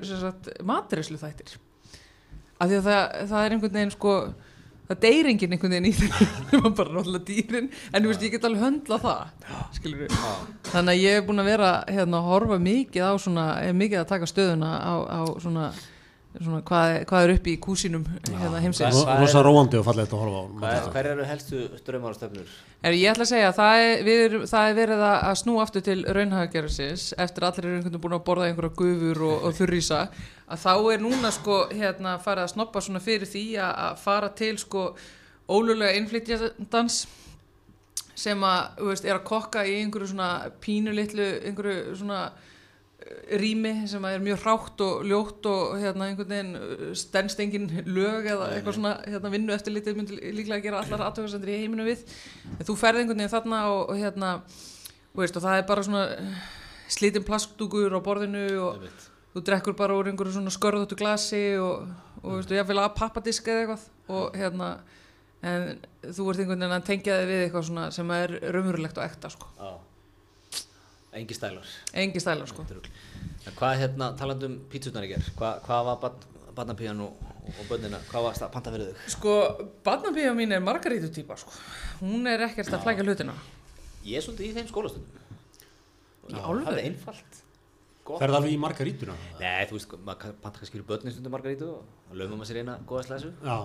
matreyslu 0.68 1.20
þættir 1.22 1.56
af 2.60 2.70
því 2.70 2.80
að 2.80 2.89
það, 2.89 3.06
það 3.30 3.46
er 3.46 3.56
einhvern 3.56 3.78
veginn 3.78 3.96
sko 3.96 4.18
það 4.88 5.00
deyr 5.04 5.30
enginn 5.32 5.56
einhvern 5.56 5.74
veginn 5.74 5.89
í 5.89 5.94
nema 6.52 6.72
bara 6.76 6.94
náttúrulega 6.94 7.28
dýrin. 7.28 7.70
En 7.91 8.04
þú 8.04 8.12
veist 8.12 8.26
ég 8.26 8.36
get 8.36 8.48
alveg 8.48 8.66
höndla 8.66 9.00
það 9.04 9.54
skilur 9.78 10.04
við 10.04 10.18
þannig 10.74 10.94
að 10.94 11.02
ég 11.02 11.18
hef 11.18 11.28
búin 11.30 11.44
að 11.44 11.50
vera 11.54 11.72
hérna 11.88 12.20
að 12.20 12.30
horfa 12.30 12.60
mikið 12.68 13.08
á 13.08 13.14
svona 13.24 13.46
mikið 13.80 14.02
að 14.02 14.10
taka 14.12 14.30
stöðuna 14.30 14.72
á, 14.84 14.94
á 15.08 15.22
svona, 15.44 15.70
svona 16.42 16.62
hvað, 16.66 17.06
hvað 17.10 17.24
er 17.28 17.32
upp 17.36 17.48
í 17.48 17.54
kúsinum 17.62 18.04
hérna 18.26 18.60
heimsins? 18.64 18.96
Hvað- 18.96 19.06
hvað 19.06 19.20
rosa 19.22 19.40
er- 19.40 19.46
róandi 19.46 19.78
og 19.80 19.86
fallegt 19.86 20.14
að 20.16 20.22
horfa 20.24 20.40
á 20.40 20.46
Hvað, 20.64 20.92
hver 20.96 21.10
eru 21.12 21.26
helstu 21.30 21.62
draumar 21.86 22.10
og 22.10 22.18
stefnur? 22.18 22.48
Er, 22.84 22.92
ég 22.98 23.12
ætla 23.14 23.24
að 23.28 23.32
segja 23.34 23.50
að 23.52 23.58
það 23.60 23.82
er, 23.84 24.04
við, 24.08 24.22
erum- 24.28 24.46
það 24.50 24.70
er 24.72 24.78
verið 24.82 25.04
að 25.08 25.36
snúa 25.44 25.62
aftur 25.64 25.82
til 25.86 26.00
raunhagagerðsins 26.18 27.14
eftir 27.18 27.44
allir 27.48 27.66
eru 27.66 27.76
einhvern 27.78 27.92
veginn 27.94 28.02
búin 28.08 28.18
að 28.18 28.24
borða 28.28 28.48
einhverja 28.50 28.76
gufur 28.82 29.22
og, 29.30 29.44
og 29.44 29.54
þurrísa. 29.60 30.02
Að 30.50 30.64
þá 30.66 30.74
er 30.94 31.04
núna 31.06 31.32
sko 31.32 31.60
hérna 31.72 32.18
farið 32.20 32.44
að 32.48 32.54
snoppa 32.56 32.82
svona 32.82 33.00
fyrir 33.00 33.28
því 33.30 33.46
að, 33.62 33.76
að 33.88 33.98
fara 34.04 34.30
til 34.30 34.58
sko 34.58 34.88
ólulega 35.50 35.94
innflytjandans 36.00 37.06
sem 38.16 38.40
að, 38.46 38.68
þú 38.78 38.90
veist, 38.92 39.06
er 39.06 39.16
að 39.18 39.24
kokka 39.28 39.64
í 39.66 39.78
einhverju 39.84 40.08
svona 40.12 40.28
pínulitlu 40.62 41.30
einhverju 41.50 41.96
svona 41.98 42.20
rými 43.39 43.72
sem 43.89 44.04
er 44.08 44.22
mjög 44.24 44.43
hrátt 44.43 44.82
og 44.86 45.04
ljótt 45.08 45.47
og 45.49 45.78
hérna 45.82 46.08
einhvern 46.08 46.30
veginn 46.30 46.56
eh, 46.58 46.84
stendst 46.97 47.39
engin 47.43 47.70
lög 47.86 48.28
eða 48.32 48.49
eitthvað 48.54 48.78
svona 48.78 48.93
hérna 49.04 49.32
vinnu 49.34 49.56
eftir 49.56 49.76
litið 49.76 49.99
myndi 49.99 50.20
líklega 50.36 50.60
að 50.60 50.68
gera 50.68 50.82
allar 50.84 51.06
aðtökkasendur 51.08 51.54
í 51.54 51.60
heiminu 51.64 51.88
við. 51.88 52.04
En 52.58 52.68
þú 52.68 52.78
ferð 52.80 53.01
einhvern 53.01 53.20
veginn 53.24 53.34
þarna 53.34 53.62
og, 53.74 53.82
og 53.91 53.99
hérna 53.99 54.34
og, 54.39 55.22
veist, 55.22 55.38
og 55.39 55.45
það 55.45 55.60
er 55.60 55.68
bara 55.70 55.86
svona 55.88 56.04
eh, 56.16 56.41
slítin 56.93 57.28
plastdúkur 57.28 57.97
á 57.97 57.99
borðinu 58.06 58.47
og 58.64 58.89
þú 59.34 59.45
drekkur 59.49 59.78
bara 59.78 59.97
úr 59.99 60.12
einhverju 60.12 60.38
svona 60.38 60.54
skörðóttu 60.54 60.99
glasi 60.99 61.45
og, 61.60 61.88
og 62.22 62.38
veistu, 62.39 62.58
ég 62.60 62.68
vil 62.70 62.82
að 62.82 62.93
pappadisk 62.99 63.49
eða 63.49 63.64
eitthvað. 63.64 63.88
Og 64.14 64.38
hérna 64.38 64.76
en 65.43 65.74
þú 66.04 66.30
ert 66.32 66.43
einhvern 66.43 66.62
veginn 66.62 66.78
að 66.78 66.86
tengja 66.88 67.18
þig 67.20 67.32
við 67.32 67.41
eitthvað 67.47 67.66
svona 67.70 67.89
sem 67.95 68.14
er 68.16 68.38
raunverulegt 68.54 68.99
og 68.99 69.08
ekta 69.08 69.32
sko. 69.34 69.49
Já. 69.60 69.74
Engi 71.14 71.36
stælar. 71.38 71.68
engi 71.93 72.20
stælar 72.20 72.47
sko. 72.49 72.64
Þetta 72.64 72.74
er 72.74 72.80
rugl. 72.80 72.89
En 73.47 73.57
hvað 73.59 73.76
hérna, 73.82 74.07
talandi 74.18 74.45
um 74.49 74.55
pítsunar 74.72 75.05
í 75.05 75.11
ger, 75.14 75.26
hvað, 75.38 75.59
hvað 75.68 75.86
var 75.89 76.16
barnapíjan 76.57 76.99
og, 77.05 77.14
og 77.53 77.64
bönnina, 77.70 77.99
hvað 78.09 78.28
var 78.28 78.49
panta 78.53 78.72
fyrir 78.74 78.91
þau? 78.93 79.09
sko, 79.14 79.36
barnabíja 79.86 80.34
mín 80.38 80.53
er 80.53 80.61
margarítu 80.64 81.09
típa 81.14 81.38
sko. 81.38 81.51
hún 82.01 82.28
er 82.30 82.45
ekkert 82.47 82.74
að 82.74 82.84
flækja 82.86 83.03
hlutina 83.07 83.34
Ég 84.03 84.18
er 84.20 84.26
svolítið 84.26 84.49
í 84.49 84.53
þeim 84.57 84.68
skólastundum. 84.68 85.22
Í 86.28 86.34
Já, 86.34 86.41
alvöru? 86.43 86.66
Það 86.66 86.78
er 86.78 86.86
einfalt. 86.89 87.39
Gott. 88.03 88.20
ferði 88.20 88.36
alveg 88.36 88.51
í 88.51 88.57
margarítuna 88.59 89.14
Nei, 89.39 89.64
þú 89.70 89.78
veist, 89.78 89.93
maður 90.03 90.34
panta 90.43 90.59
kannski 90.59 90.76
fyrir 90.76 90.88
börnin 90.89 91.14
stundum 91.16 91.32
margarítu 91.32 91.70
og 91.72 92.18
lögum 92.20 92.36
maður 92.41 92.49
sér 92.51 92.59
eina 92.59 92.74
góða 92.89 93.05
slæsu. 93.07 93.30
já, 93.39 93.57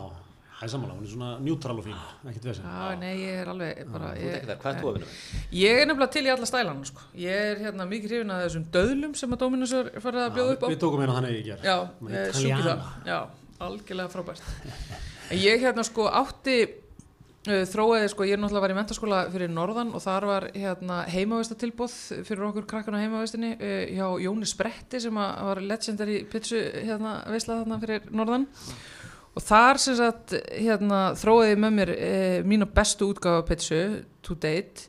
það 0.59 0.67
er 0.67 0.73
sammála, 0.73 0.95
hún 0.97 1.05
er 1.07 1.11
svona 1.13 1.29
njútral 1.39 1.77
og 1.79 1.85
fín 1.87 1.99
ekkert 2.27 2.47
vesen. 2.49 2.65
Já, 2.67 2.97
nei, 2.99 3.13
ég 3.21 3.43
er 3.45 3.51
alveg 3.53 3.83
bara, 3.93 4.09
Þú 4.19 4.27
ert 4.27 4.37
ekki 4.39 4.49
þar, 4.49 4.59
hvað 4.65 4.71
er 4.73 4.81
þú 4.81 4.89
að 4.89 4.97
vinna 4.97 5.07
með? 5.07 5.13
Ég 5.61 5.73
er 5.79 5.87
nefnilega 5.87 6.13
til 6.17 6.25
í 6.27 6.33
alla 6.35 6.49
stælana 6.51 6.89
sko. 6.89 7.01
Ég 7.23 7.37
er 7.53 7.63
hérna 7.63 7.87
mikið 7.93 8.09
hrifin 8.15 8.35
að 8.35 8.43
þessum 8.47 8.65
döðlum 8.75 9.15
sem 9.21 9.37
að 9.37 9.39
Dominus 9.45 9.73
er 9.79 9.93
farið 10.03 10.25
að 10.25 10.35
bjóða 10.39 10.57
upp 10.57 10.67
á. 10.67 10.69
við 10.73 10.81
tókum 10.83 11.05
hérna 11.05 11.17
þannig 11.21 11.39
í 11.39 11.47
ger 11.47 11.59
Já, 11.63 11.77
Með 12.03 12.19
ég 12.19 12.35
sjúki 12.41 12.67
það. 12.67 12.83
Já, 13.07 13.19
algjörlega 13.69 14.15
frábært. 14.17 14.43
En 15.31 15.39
ég 15.45 15.63
hérna 15.63 15.85
sko 15.87 16.09
átti 16.11 16.57
uh, 16.67 17.65
þróaði 17.71 18.09
sko, 18.11 18.27
ég 18.27 18.35
er 18.35 18.43
náttúrulega 18.43 18.67
var 18.67 18.75
í 18.75 18.79
mentaskóla 18.81 19.21
fyrir 19.31 19.51
norðan 19.55 19.95
og 19.95 20.03
þar 20.03 20.27
var 20.27 20.49
hérna 20.57 21.05
heimavistatilbóð 21.07 21.95
fyrir 22.27 22.43
og 29.39 29.45
þar 29.47 29.79
sem 29.83 29.95
sagt 29.99 30.35
hérna 30.51 31.03
þróaði 31.19 31.53
ég 31.53 31.61
með 31.63 31.77
mér 31.77 31.93
uh, 31.95 32.39
mína 32.49 32.67
bestu 32.75 33.13
útgáfa 33.13 33.45
pitchu 33.47 33.79
to 34.27 34.35
date. 34.35 34.89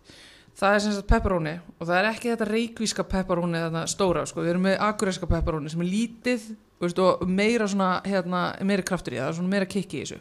Það 0.60 0.76
er 0.76 0.82
sem 0.84 0.96
sagt 0.98 1.08
pepperoni 1.08 1.54
og 1.78 1.86
það 1.86 1.98
er 2.00 2.08
ekki 2.10 2.32
þetta 2.34 2.48
reykvíska 2.50 3.06
pepperoni 3.08 3.62
þarna 3.62 3.86
stóra 3.88 4.26
sko, 4.28 4.42
við 4.44 4.56
erum 4.56 4.66
með 4.68 4.82
akureyska 4.90 5.30
pepperoni 5.30 5.72
sem 5.72 5.86
er 5.86 5.92
lítið 5.94 6.50
veist, 6.82 7.00
og 7.00 7.24
meira 7.30 7.68
svona 7.70 7.92
hérna, 8.08 8.42
meira 8.68 8.84
kraftur 8.84 9.16
í 9.16 9.22
það, 9.22 9.30
er 9.30 9.38
svona 9.38 9.54
meira 9.54 9.70
kikki 9.70 10.02
í 10.02 10.04
þessu. 10.04 10.20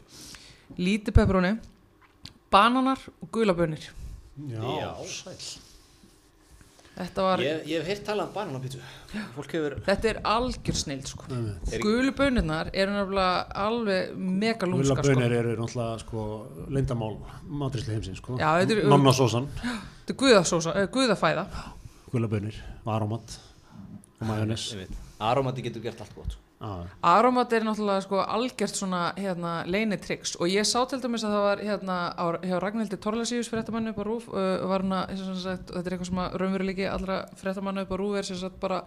Lítið 0.78 1.16
pepperoni 1.16 1.56
bananar 2.52 3.02
og 3.18 3.32
gulabönir 3.34 3.88
já, 4.48 4.62
Já. 4.62 5.67
Var, 7.22 7.38
Ég, 7.44 7.60
ég 7.70 7.78
hef 7.82 7.86
heyrt 7.92 8.04
talað 8.08 8.26
um 8.28 8.32
bananapítsu. 8.34 8.78
Fólk 9.36 9.52
hefur, 9.54 9.76
þetta 9.86 10.08
er 10.10 10.18
algjör 10.24 10.78
snild 10.80 11.06
sko. 11.06 11.24
Gulubönirnar 11.82 12.70
eru 12.72 12.92
nefnilega 12.96 13.46
alveg 13.66 14.16
mega 14.16 14.66
lúmska 14.66 15.02
sko. 15.04 15.14
Eru 15.20 15.54
náttúrulega 15.60 15.98
sko 16.02 16.24
leyndamál 16.74 17.18
matrisli 17.48 17.94
heimsins 17.94 18.18
sko 18.22 18.38
er- 18.40 18.84
Nonna 18.88 19.12
sósan, 19.12 19.46
þetta 19.62 20.14
er 20.14 20.18
guðasósa, 20.24 20.74
uh, 20.74 20.88
guðafæða 20.98 21.46
gullabönir, 22.12 22.54
aromat 22.86 23.38
og 24.20 24.26
majónis 24.26 24.70
aromati 25.20 25.62
getur 25.62 25.82
gert 25.82 26.00
allt 26.00 26.14
gott. 26.16 26.36
Já, 26.58 26.90
Aromat 27.06 27.52
er 27.54 27.62
náttúrulega 27.62 28.02
sko 28.02 28.18
algjört 28.18 28.74
svona 28.74 29.00
hérna 29.14 29.60
leinitryggs 29.70 30.32
og 30.42 30.50
ég 30.50 30.66
sá 30.66 30.80
til 30.90 30.98
dæmis 30.98 31.22
að 31.22 31.34
það 31.36 31.44
var 31.44 31.60
hérna 31.62 31.98
á, 32.18 32.24
hjá 32.42 32.56
Ragnhildi 32.58 32.96
Torlasíus 32.98 33.50
fréttamannu 33.52 33.92
upp 33.92 34.00
á 34.02 34.04
Rúf 34.08 34.24
uh, 34.32 34.64
var 34.66 34.82
hana, 34.82 35.04
sagt, 35.38 35.70
þetta 35.70 35.84
er 35.84 35.94
eitthvað 35.94 36.08
sem 36.08 36.18
að 36.24 36.34
raunverulegi 36.42 36.88
allra 36.90 37.18
fréttamannu 37.38 37.84
upp 37.84 37.92
á 37.94 37.96
Rúf 38.00 38.16
er 38.18 38.26
sem 38.26 38.40
sagt 38.40 38.58
bara 38.58 38.80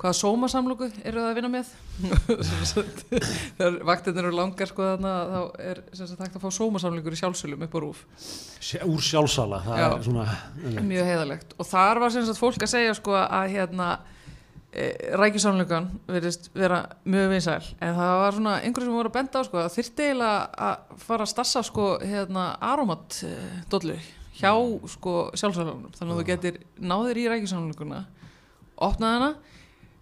hvaða 0.00 0.16
sómasamlóku 0.16 0.88
eru 1.04 1.20
það 1.20 1.28
að 1.28 1.36
vinna 1.36 1.50
með? 1.52 1.74
Þegar 3.58 3.76
vaktirnir 3.90 4.28
eru 4.30 4.38
langar 4.38 4.70
sko 4.70 4.86
þarna 4.86 5.12
þá 5.34 5.60
er 5.66 5.82
sem 5.92 6.08
sagt 6.08 6.22
hægt 6.24 6.38
að 6.40 6.46
fá 6.46 6.56
sómasamlingur 6.56 7.18
í 7.18 7.20
sjálfsölum 7.20 7.66
upp 7.66 7.76
á 7.76 7.80
Rúf 7.84 8.00
úr 8.88 9.04
sjálfsala 9.04 9.60
það 9.66 9.82
Já. 9.82 9.90
er 9.90 10.08
svona 10.08 10.24
mjög 10.88 11.12
heiðalegt 11.12 11.52
og 11.58 11.68
þar 11.68 12.00
var 12.00 12.16
sem 12.16 12.24
sagt 12.24 12.40
fólk 12.40 12.64
að 12.64 12.72
segja 12.78 12.96
sko 12.96 13.18
að 13.20 13.58
hérna 13.58 13.90
rækjusamlugan 15.18 15.88
verðist 16.06 16.50
vera 16.54 16.84
mjög 17.02 17.32
vinsæl. 17.32 17.64
En 17.82 17.96
það 17.96 18.12
var 18.20 18.36
svona 18.36 18.54
einhverjum 18.60 18.92
sem 18.92 18.98
voru 19.00 19.10
að 19.10 19.16
benda 19.16 19.42
á 19.42 19.46
sko 19.48 19.58
að 19.58 19.72
þyrfti 19.74 20.06
eiginlega 20.06 20.66
að 20.68 20.96
fara 21.02 21.26
að 21.26 21.32
stassa 21.32 21.62
sko 21.66 21.86
hérna 21.98 22.44
aromat 22.70 23.18
e, 23.26 23.98
hjá 24.40 24.52
sko 24.94 25.14
sjálfsælunum 25.34 25.90
þannig 25.96 26.14
að 26.14 26.20
þú 26.20 26.26
getur 26.30 26.60
náðir 26.78 27.18
í 27.20 27.26
rækjusamluguna 27.32 28.04
opnað 28.80 29.16
hana 29.16 29.30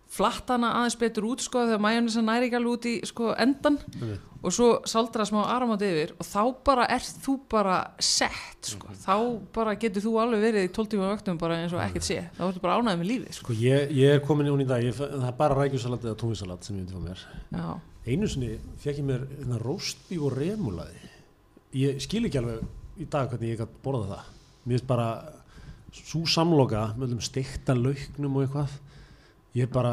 flatta 0.08 0.56
hana 0.56 0.72
aðeins 0.78 0.96
betur 1.00 1.26
út 1.28 1.42
sko 1.44 1.66
þegar 1.68 1.82
majónisa 1.84 2.22
næri 2.24 2.48
ekki 2.48 2.56
alveg 2.58 2.74
út 2.78 2.86
í 2.88 2.94
sko 3.08 3.32
endan 3.36 3.76
Einmitt. 3.98 4.22
og 4.40 4.54
svo 4.54 4.68
saldra 4.88 5.26
smá 5.28 5.42
aromat 5.52 5.84
yfir 5.84 6.14
og 6.16 6.24
þá 6.24 6.40
bara 6.64 6.86
ert 6.94 7.20
þú 7.26 7.34
bara 7.52 7.76
sett 8.00 8.70
sko. 8.72 8.88
þá 9.04 9.14
bara 9.52 9.76
getur 9.80 10.06
þú 10.06 10.14
alveg 10.22 10.46
verið 10.46 10.68
í 10.70 10.72
12 10.78 10.92
tíma 10.94 11.10
vöktum 11.12 11.40
bara 11.40 11.60
eins 11.60 11.76
og 11.76 11.82
ekkert 11.84 12.08
sé 12.08 12.22
þá 12.38 12.42
ertu 12.48 12.64
bara 12.64 12.78
ánæðið 12.80 13.02
með 13.02 13.10
lífið 13.12 13.36
sko. 13.36 13.44
Sko 13.52 13.58
ég, 13.60 13.92
ég 13.98 14.16
er 14.16 14.24
komin 14.24 14.48
í 14.48 14.54
hún 14.54 14.64
í 14.64 14.68
dag, 14.70 14.84
ég, 14.88 14.96
það 14.96 15.28
er 15.28 15.38
bara 15.42 15.60
rækjusalat 15.60 16.08
eða 16.08 16.20
tónvisalat 16.24 16.64
sem 16.64 16.78
ég 16.78 16.86
myndi 16.86 16.96
fá 16.96 17.04
mér 17.04 17.26
Já. 17.52 17.68
Einu 18.08 18.32
sinni 18.32 18.50
fekk 18.80 19.02
ég 19.02 19.08
mér 19.12 19.28
hérna, 19.36 19.60
róstbíf 19.60 20.24
og 20.24 20.36
remulaði 20.38 21.04
Ég 21.76 22.00
skil 22.00 22.24
ekki 22.24 22.40
alveg 22.40 22.64
í 22.96 23.04
dag 23.12 23.28
hvernig 23.28 23.52
ég 23.52 23.60
gætt 23.60 23.80
borða 23.84 24.14
það 24.14 24.34
Mér 24.64 24.78
finnst 24.78 24.88
bara 24.88 25.08
svo 25.92 26.24
samloka 26.28 26.94
með 26.96 27.10
öllum 27.10 27.24
steikta 27.24 27.76
lauknum 27.76 28.36
og 28.38 28.46
eitthvað 28.46 28.76
Ég 29.56 29.64
er 29.64 29.70
bara, 29.72 29.90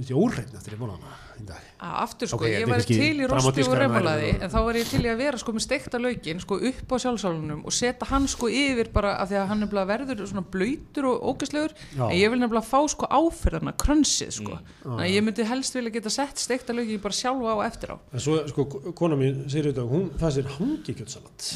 ég 0.00 0.16
óreitn 0.16 0.54
eftir 0.56 0.74
ég 0.74 0.78
borða 0.80 0.94
hana 0.96 1.10
í 1.36 1.42
dag. 1.46 1.64
Að 1.84 1.96
aftur 2.00 2.30
sko, 2.30 2.38
Ok, 2.38 2.44
þetta 2.46 2.54
ég 2.56 2.62
er 2.64 2.70
var 2.70 2.84
til 2.88 2.96
í 2.96 3.02
rosti 3.04 3.26
og 3.26 3.32
dramatískara 3.34 3.84
en 3.84 3.96
er 4.00 4.06
þetta. 4.24 4.48
þá 4.54 4.56
var 4.64 4.78
ég 4.80 4.88
til 4.88 5.00
í 5.04 5.10
að 5.12 5.18
vera 5.20 5.40
sko 5.42 5.52
með 5.52 5.64
steikta 5.66 6.00
laukin 6.00 6.40
sko 6.40 6.58
upp 6.70 6.88
á 6.88 6.96
sjálfsálunum 7.04 7.60
og 7.68 7.74
setja 7.76 8.08
hann 8.08 8.26
sko 8.32 8.48
yfir 8.48 8.88
bara 8.96 9.12
af 9.20 9.28
því 9.28 9.36
að 9.42 9.46
hann 9.52 9.60
nefnilega 9.60 9.90
verður 9.92 10.24
svona 10.30 10.44
blöytur 10.56 11.08
og 11.10 11.28
ógæslegur 11.34 11.76
en 12.00 12.16
ég 12.16 12.32
vil 12.32 12.40
nefnilega 12.40 12.64
fá 12.64 12.80
sko 12.94 13.10
áferðarna, 13.20 13.76
krönsið 13.84 14.32
sko. 14.40 14.56
Mm. 14.56 14.72
þannig 14.88 15.04
að 15.04 15.12
ég 15.14 15.26
myndi 15.28 15.48
helst 15.52 15.76
vilja 15.76 15.94
geta 15.98 16.14
sett 16.16 16.40
steikta 16.40 16.72
laukin 16.72 17.04
bara 17.04 17.20
sjálfa 17.20 17.54
á 17.54 17.58
eftir 17.68 17.92
á. 17.92 17.96
En 18.08 18.24
svo, 18.24 18.40
sko, 18.48 18.66
kona 18.96 19.20
mín 19.20 19.44
segir 19.52 19.68
auðvitað, 19.68 19.92
hún 19.92 20.08
fæði 20.16 20.40
sér 20.40 20.50
hangikjötsalat 20.56 21.52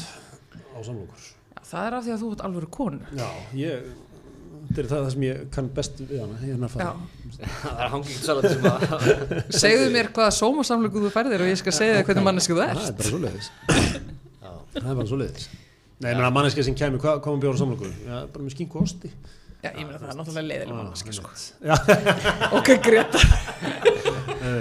á 0.77 0.79
samlokur. 0.85 1.27
Það 1.69 1.85
er 1.85 1.93
af 1.93 2.05
því 2.05 2.11
að 2.15 2.21
þú 2.23 2.27
ert 2.33 2.41
alveg 2.47 2.69
konu 2.73 2.99
Já, 3.13 3.27
ég, 3.53 3.89
þetta 4.69 4.81
er 4.83 4.89
það, 4.89 4.99
það 5.03 5.09
sem 5.13 5.23
ég 5.25 5.39
kann 5.55 5.69
best 5.75 6.01
við 6.05 6.19
hana, 6.23 6.35
nærfæði 6.63 6.85
það 7.39 7.81
er 7.85 7.91
hangið 7.93 8.19
salat 8.25 8.47
sem 8.49 8.67
að, 8.69 8.77
Segðu 9.63 9.87
mér 9.95 10.11
hvaða 10.15 10.35
sómasamlöku 10.37 11.03
þú 11.05 11.11
færðir 11.15 11.43
og 11.45 11.49
ég 11.51 11.59
skal 11.61 11.73
segja 11.75 11.97
þér 11.99 12.07
hvernig 12.09 12.27
mannesku 12.29 12.53
þú 12.55 12.61
Það 12.61 12.69
er 12.69 12.83
ert. 12.85 12.99
bara 12.99 13.09
svo 13.09 13.19
leiðis 13.23 13.49
já, 13.49 14.51
Það 14.77 14.89
er 14.93 15.01
bara 15.01 15.09
svo 15.09 15.19
leiðis 15.23 15.49
Nei, 15.99 16.13
menn 16.13 16.23
að 16.29 16.35
manneski 16.37 16.63
sem 16.63 16.77
kemur, 16.79 17.01
hvað 17.03 17.17
komum 17.25 17.41
bjóra 17.43 17.59
samlokur? 17.59 17.91
Já, 18.05 18.15
bara 18.31 18.45
með 18.45 18.53
skinku 18.55 18.79
og 18.79 18.85
osti 18.87 19.09
Já, 19.59 19.73
ég 19.73 19.83
meina 19.83 19.97
það 19.99 20.11
er 20.13 20.19
náttúrulega 20.21 20.47
leiðileg 20.47 20.75
manneski, 20.77 21.11
sko. 21.17 21.31
Ok, 22.59 22.69
Greta. 22.85 23.19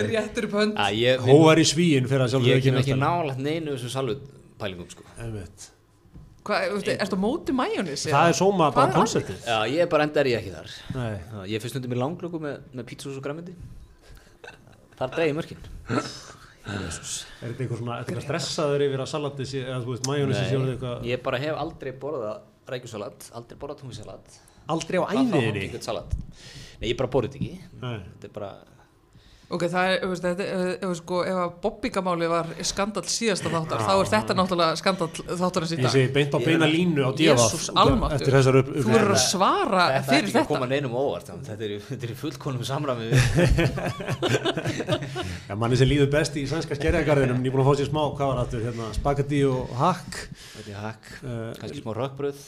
Réttur 0.08 0.48
upp 0.48 0.56
hönd. 0.58 0.80
hóvar 1.22 1.60
í 1.62 1.66
svíin 1.70 2.08
fyrir 2.10 2.24
að 2.24 2.32
sjálfur 2.34 2.50
ég 2.50 2.64
kem 2.66 2.80
ekki 2.80 2.96
nálægt 2.98 3.38
neinu 3.38 3.76
þessum 3.76 3.94
salutpælingum 3.94 4.90
sko. 4.90 5.06
Ertu 6.48 7.18
á 7.18 7.20
móti 7.20 7.52
majónis? 7.56 8.06
Það 8.08 8.30
er 8.30 8.36
sóma 8.38 8.70
bara 8.72 8.88
er 8.88 8.96
konceptið 8.96 9.42
já, 9.44 9.58
ég 9.68 9.82
er 9.84 9.90
bara 9.92 10.06
enda 10.08 10.22
er 10.22 10.30
ég 10.30 10.38
ekki 10.40 10.54
þar. 10.54 10.70
Nei, 10.94 11.10
Já, 11.18 11.40
ég 11.52 11.64
fyrst 11.64 11.76
undir 11.80 11.92
mér 11.92 12.00
langlöku 12.04 12.40
með, 12.40 12.60
með 12.72 12.88
pítsus 12.88 13.18
og 13.18 13.24
græmindi 13.26 13.56
þar 14.98 15.12
dreigi 15.14 15.36
mörkin. 15.36 15.68
Jesus. 16.68 17.12
Er 17.40 17.52
þetta 17.52 17.64
eitthvað 17.64 17.80
svona, 17.80 17.94
er 17.96 18.04
þetta 18.04 18.12
eitthvað 18.12 18.26
stressaður 18.26 18.84
yfir 18.88 19.02
að 19.04 19.10
salati 19.12 19.46
sé, 19.48 19.62
eða 19.64 19.78
þú 19.84 19.94
veist, 19.94 20.08
sé 20.08 20.56
orðið 20.58 20.72
eitthvað 20.74 21.06
ég 21.08 21.22
bara 21.24 21.40
hef 21.40 21.60
aldrei 21.62 21.92
borðað 22.02 22.40
rækjusalat, 22.68 23.28
aldrei 23.38 23.60
borðað 23.60 23.82
tungusalat. 23.82 24.40
Aldrei 24.68 24.98
á 25.00 25.04
þá 25.04 25.12
æfiðinni? 25.14 25.62
hangikjöt 25.62 25.86
salat. 25.88 26.16
Nei, 26.78 26.90
ég 26.90 26.98
bara 26.98 27.12
borðið 27.14 27.38
þetta 27.38 27.44
ekki. 27.44 27.78
Nei. 27.80 27.94
Þetta 28.10 28.28
er 28.28 28.34
bara 28.34 28.50
Ok, 29.48 29.62
það 29.72 29.86
er, 29.88 29.94
þú 30.02 30.08
veist, 30.10 30.24
þetta, 30.26 30.44
ef, 30.44 30.82
ef, 30.84 30.90
sko, 30.98 31.18
ef 31.24 31.36
að 31.40 31.52
bobbingamáli 31.64 32.26
var 32.28 32.48
skandal 32.68 33.02
síðasta 33.08 33.48
þáttar, 33.54 33.80
þá 33.86 33.92
er 34.02 34.08
þetta 34.10 34.34
náttúrulega 34.36 34.74
skandal 34.76 35.06
þáttarins 35.40 35.72
í 35.72 35.78
Ég 35.78 35.86
dag. 35.86 35.94
segi 35.94 36.10
beint 36.12 36.34
á 36.36 36.38
beina 36.44 36.66
línu 36.68 37.00
á 37.00 37.10
almáttugur. 37.16 38.12
eftir 38.18 38.36
þessar 38.36 38.58
upp, 38.60 38.68
Þú 38.76 38.92
verður 38.92 39.14
að 39.14 39.22
svara 39.24 39.86
Þetta 39.88 39.96
er 39.96 40.04
fyrir 40.10 40.28
ekki 40.28 40.28
að 40.28 40.36
þetta. 40.42 40.50
koma 40.52 40.68
neinum 40.74 40.98
óvart 41.00 41.30
þannig, 41.30 41.48
Þetta 41.48 41.64
er, 41.64 41.72
í- 41.72 41.80
þetta 41.88 42.04
er 42.04 42.12
í 42.12 42.18
fullkonum 42.20 42.64
samræmi 42.68 43.08
við 43.08 43.16
ja, 45.48 45.56
manni 45.56 45.80
sem 45.80 45.88
líður 45.88 46.10
best 46.12 46.36
í 46.36 46.44
sænska 46.52 46.76
skerjagarðinum 46.76 47.40
nýbúin 47.40 47.64
að 47.64 47.70
fá 47.72 47.74
sér 47.80 47.88
smá, 47.88 48.02
hvað 48.20 48.32
var 48.34 48.44
þetta 48.44 48.62
hérna, 48.68 48.90
spagetti 49.00 49.40
og 49.48 49.72
hakk 49.80 50.12
Þetta 50.58 50.70
er 50.76 50.80
hakk, 50.84 51.10
Eh, 51.24 51.50
kannski 51.62 51.80
smá 51.82 51.92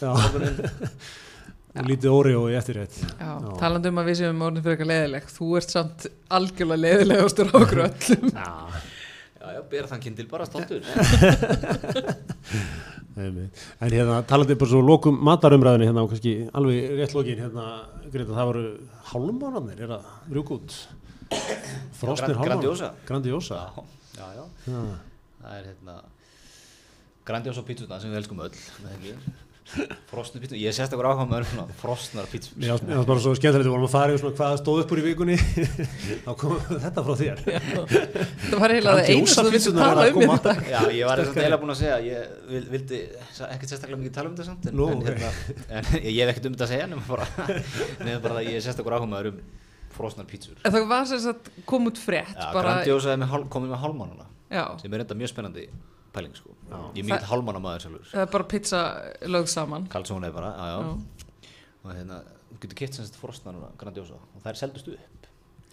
Já. 0.04 0.12
morguninn. 0.20 0.60
og 1.76 1.86
lítið 1.86 2.10
órió 2.14 2.40
í 2.50 2.56
eftirrétt. 2.58 2.96
Já, 3.20 3.30
talandi 3.60 3.88
um 3.92 4.00
að 4.02 4.08
við 4.10 4.16
séum 4.20 4.40
orðin 4.46 4.64
fyrir 4.64 4.74
eitthvað 4.76 4.90
leðileg, 4.92 5.28
þú 5.36 5.50
ert 5.60 5.70
samt 5.76 6.06
algjörlega 6.38 6.82
leðilegastur 6.84 7.46
á 7.50 7.54
okkur 7.60 7.84
öllum. 7.86 8.32
Já, 8.34 8.48
Já, 9.40 9.46
já, 9.56 9.60
bera 9.72 9.88
þann 9.88 10.02
kindil 10.04 10.26
bara 10.28 10.44
einmitt. 13.20 13.62
en 13.80 13.90
hérna 13.92 14.18
talandi 14.28 14.54
bara 14.60 14.70
svo 14.70 14.80
lokum 14.84 15.16
matarumræðinni 15.26 15.86
hérna 15.88 16.04
og 16.04 16.10
kannski 16.12 16.32
alveg 16.56 16.92
rétt 17.00 17.14
lokin 17.16 17.40
hérna, 17.40 17.64
Greta, 18.12 18.34
það 18.36 18.48
voru 18.50 18.64
hálmánarnir 19.10 19.82
er 19.86 19.94
að 19.96 20.08
rjúk 20.34 20.52
út. 20.56 20.76
Frostnir 22.00 22.34
Grand- 22.36 22.46
Grandiosa. 22.48 22.92
Grandiosa. 23.08 23.58
Já, 24.16 24.20
já, 24.20 24.28
já. 24.36 24.44
Já. 24.66 24.80
Það 25.40 25.52
er 25.58 25.68
hérna 25.70 25.96
Grandiosa 27.30 27.62
pítsuna 27.66 28.00
sem 28.02 28.10
við 28.12 28.20
elskum 28.22 28.40
öll 28.44 28.56
með 28.84 28.96
ekki 28.96 29.12
Frostnu 30.10 30.40
pítsu, 30.42 30.56
ég 30.58 30.66
er 30.70 30.74
sérstaklega 30.74 31.12
áhuga 31.14 31.26
með 31.30 31.44
svona 31.50 31.74
frostnar 31.78 32.26
pítsu 32.30 32.50
fannst- 32.56 32.82
mér 32.88 32.96
fannst 32.96 33.08
bara 33.10 33.22
svo 33.22 33.34
skemmtilegt, 33.38 33.68
við 33.68 33.74
vorum 33.74 33.86
að 33.86 33.92
fara 33.92 34.14
yfir 34.14 34.22
svona 34.24 34.36
hvað 34.40 34.56
stóð 34.60 34.80
upp 34.82 34.94
úr 34.96 35.00
í 35.00 35.04
vikunni. 35.04 35.36
Þá 36.26 36.30
kom 36.40 36.56
þetta 36.70 37.04
frá 37.06 37.14
þér. 37.20 37.42
Það 37.44 38.56
var 38.64 38.74
eiginlega 38.74 38.96
það 38.96 39.12
einu 39.14 39.30
sem 39.30 39.46
Grandiosa-pítsurnar 39.46 39.86
tala 39.86 40.02
að 40.02 40.10
um 40.10 40.18
koma. 40.18 40.34
í 40.34 40.40
þetta. 40.40 40.54
Já, 40.72 40.80
ég 40.98 41.10
var 41.10 41.22
eitthvað 41.22 41.42
eiginlega 41.44 41.60
búin 41.62 41.74
að 41.74 41.80
segja 41.80 41.98
ég 42.08 42.34
vil, 42.50 42.62
vildi 42.74 43.00
ekkert 43.50 43.72
sérstaklega 43.74 44.00
mikið 44.02 44.16
tala 44.18 44.32
um 44.32 44.34
þetta 44.34 44.48
samt 44.50 44.66
en, 44.70 44.76
Nú, 44.80 44.88
en, 44.90 45.04
hérna, 45.06 45.30
en 45.78 45.90
ég 46.10 46.18
hef 46.24 46.32
ekkert 46.34 46.50
um 46.50 46.56
þetta 46.58 46.66
að 46.66 46.74
segja 46.74 46.90
nema 46.90 47.06
bara, 47.06 47.28
nema 48.08 48.18
bara 48.26 48.40
að 48.42 48.50
ég 48.50 48.58
er 48.58 48.66
sérstaklega 48.66 48.98
áhuga 48.98 49.12
með 49.14 49.30
um 49.30 49.40
frostnar 49.94 50.26
pítsur 50.30 50.58
En 50.66 50.74
það 50.74 50.88
var 50.90 51.06
sem 51.10 51.22
sagt 51.28 51.50
kom 51.68 51.86
út 51.90 51.98
frétt, 52.00 52.34
Já, 52.34 52.50
bara, 52.54 52.80
Grandiosa 52.82 53.16
komið 53.54 53.72
með 53.76 53.82
hálmánuna 53.86 54.26
já, 54.50 54.64
sem 54.82 54.94
er 54.98 55.04
enda 55.04 55.16
mjög 55.18 55.30
spennandi 55.32 55.68
pæling 56.14 56.34
sko. 56.38 56.54
Ég 56.94 57.02
er 57.02 57.08
mikið 57.10 57.28
hálmána 57.30 57.60
maður 57.62 57.84
sjálfur 57.86 58.10
það 58.12 58.24
er 58.26 58.30
bara 58.34 58.44
pizza 58.52 58.80
lögð 59.26 59.48
saman. 59.54 59.86
Karlsson 59.92 60.24
er 60.28 60.32
bara, 60.34 60.50
já, 60.56 60.66
já. 60.70 60.78
Já. 60.80 61.54
og 61.84 61.94
hérna, 61.96 62.18
þú 62.50 62.58
getur 62.64 62.78
kipt 62.82 62.94
sem 62.98 63.04
þetta 63.08 63.22
frostnar 63.22 63.58
Grandiosa 63.80 64.14
og 64.18 64.42
það 64.44 64.52
er 64.52 64.60
seldust 64.64 64.88
upp 64.94 65.28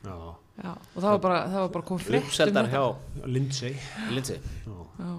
Já, 0.08 0.14
Já, 0.62 0.72
og 0.72 0.98
það 1.02 1.10
var 1.10 1.20
bara, 1.26 1.38
það 1.52 1.62
var 1.66 1.72
bara 1.74 1.86
kom 1.90 2.00
frétt 2.00 2.22
um 2.24 2.28
uppseldar 2.30 2.68
þetta. 2.70 2.82
hjá 3.22 3.26
Lindsay 3.34 3.74
Lindsay 4.14 4.38
Já. 4.66 4.78
Já. 5.02 5.12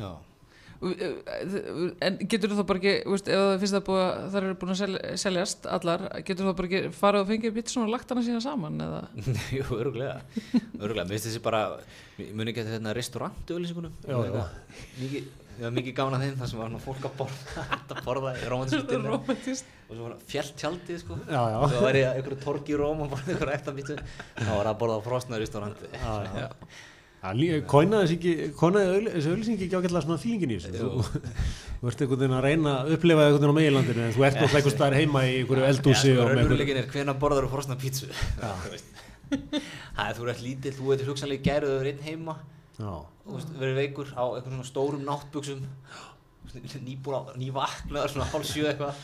já, 0.00 0.10
En 0.82 2.16
getur 2.26 2.50
þú 2.50 2.56
þá 2.58 2.64
bara 2.72 2.80
ekki, 2.80 2.94
þú 3.04 3.12
veist, 3.14 3.28
ef 3.30 3.42
það 3.42 3.60
finnst 3.62 3.76
það 3.76 3.84
búið 3.88 4.00
að 4.02 4.22
það 4.32 4.38
eru 4.42 4.56
búin 4.62 4.72
að 4.74 4.80
sel, 4.80 4.94
seljast 5.22 5.68
allar, 5.76 6.06
getur 6.26 6.42
þú 6.42 6.48
þá 6.48 6.56
bara 6.60 6.70
ekki 6.70 6.94
farið 6.98 7.22
og 7.22 7.28
fengið 7.30 7.54
pizzan 7.58 7.84
og 7.84 7.92
lagt 7.92 8.14
hana 8.14 8.24
síðan 8.26 8.44
saman 8.46 8.82
eða? 8.86 9.02
jú, 9.58 9.66
öruglega 9.78 10.16
öruglega, 10.80 11.06
mér 11.06 11.14
finnst 11.14 11.28
þessi 11.30 11.44
bara 11.44 11.62
muni 12.18 12.52
ekki 12.52 12.64
að 12.64 12.74
þetta 12.76 12.96
restaurantu 12.98 13.56
auðlýsingunum 13.56 13.94
Já, 14.10 14.16
já. 14.26 14.44
mikið, 14.98 15.30
ég 15.52 15.64
var 15.68 15.74
mikið 15.78 15.96
gána 16.00 16.20
þeim 16.22 16.36
þar 16.42 16.50
sem 16.52 16.62
var 16.62 16.70
svona 16.72 16.84
fólk 16.86 17.06
að 17.08 17.16
borða 17.22 17.66
að 17.92 18.04
borða 18.06 18.34
í 18.42 18.46
romantísutinu 18.52 19.16
og 19.16 19.32
svo 19.92 20.06
var 20.06 20.14
fjallt 20.30 20.54
tjaldið 20.62 21.02
sko 21.02 21.18
það 21.28 21.76
væri 21.86 22.04
einhverju 22.10 22.40
torgi 22.42 22.74
í 22.74 22.78
Róm 22.80 23.04
og 23.06 23.12
borða 23.12 23.36
einhverju 23.36 23.76
pítsu 23.78 23.98
þá 24.00 24.48
var 24.50 24.64
það 24.64 24.72
að 24.72 24.80
borða 24.82 24.96
á 24.98 25.06
frostnar 25.06 25.42
restauranti 25.44 25.90
Já, 25.92 26.48
auðl- 28.82 29.12
þessi 29.14 29.30
auðlýsingi 29.30 29.66
ekki 29.68 29.76
ágætlega 29.78 30.02
svona 30.06 30.18
fílingin 30.22 30.52
í 30.52 30.56
þessu? 30.58 30.72
Þú, 30.82 31.20
ert 31.92 32.00
einhvern 32.02 32.22
veginn 32.22 32.34
að 32.38 32.46
reyna 32.48 32.72
að 32.80 32.90
upplifa 32.96 33.26
einhvern 33.28 33.42
veginn 33.42 33.54
á 33.54 33.58
meginlandinu 33.58 34.02
en 34.08 34.14
þú 34.16 34.24
ert 34.26 34.38
náttúrulega 34.40 34.58
einhvern 34.58 34.74
staðar 34.76 34.96
heima 34.98 35.22
í 35.28 35.36
einhverju 35.42 35.66
eldúsi 35.68 36.10
sko, 36.12 36.24
og 36.24 36.32
raunveruleikin 36.32 36.80
er 36.82 36.88
hvena 36.90 37.14
borðar 37.22 37.46
þú 37.46 37.52
frostnar 37.54 37.78
pítsu 37.82 38.08
Þú 38.64 38.72
veist. 38.72 38.90
það 39.30 40.08
er 40.08 40.18
þú 40.18 40.28
ert 40.34 40.42
lítill 40.48 40.74
þú 40.80 40.88
veitir 40.90 41.10
hugsanlega 41.12 41.46
gæru 41.46 41.70
þau 41.70 41.78
verið 41.84 42.02
heima. 42.08 42.34
Veist, 42.82 43.54
verið 43.62 43.78
veikur 43.78 44.10
á 44.18 44.24
einhvern 44.26 44.56
svona 44.58 44.68
stórum 44.72 45.06
náttbuksum 45.06 45.62
nýbúla, 46.82 47.22
nývaknaður 47.38 48.12
svona 48.12 48.26
hálf 48.32 48.50
sjö 48.50 48.66
eitthvað 48.68 48.98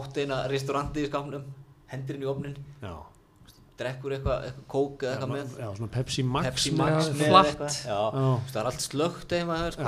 átt 0.00 0.18
eina 0.20 0.42
restauranti 0.50 1.04
í 1.06 1.08
skapnum 1.08 1.46
hendirinn 1.90 2.26
í 2.26 2.28
ofnin 2.30 2.58
drekkur 3.80 4.12
eitthvað, 4.16 4.38
eitthvað 4.48 4.66
kók 4.74 4.96
eða 5.04 5.12
eitthvað 5.14 5.30
með 5.34 5.46
já, 5.62 5.68
svona 5.78 5.90
Pepsi 5.94 6.22
Max 6.26 6.44
Pepsi 6.48 6.70
Max 6.78 6.98
með 7.16 7.28
flatt. 7.32 7.60
eitthvað 7.64 7.78
það 8.50 8.60
er 8.62 8.66
allt 8.70 8.82
slögt 8.84 9.30
sko. 9.76 9.84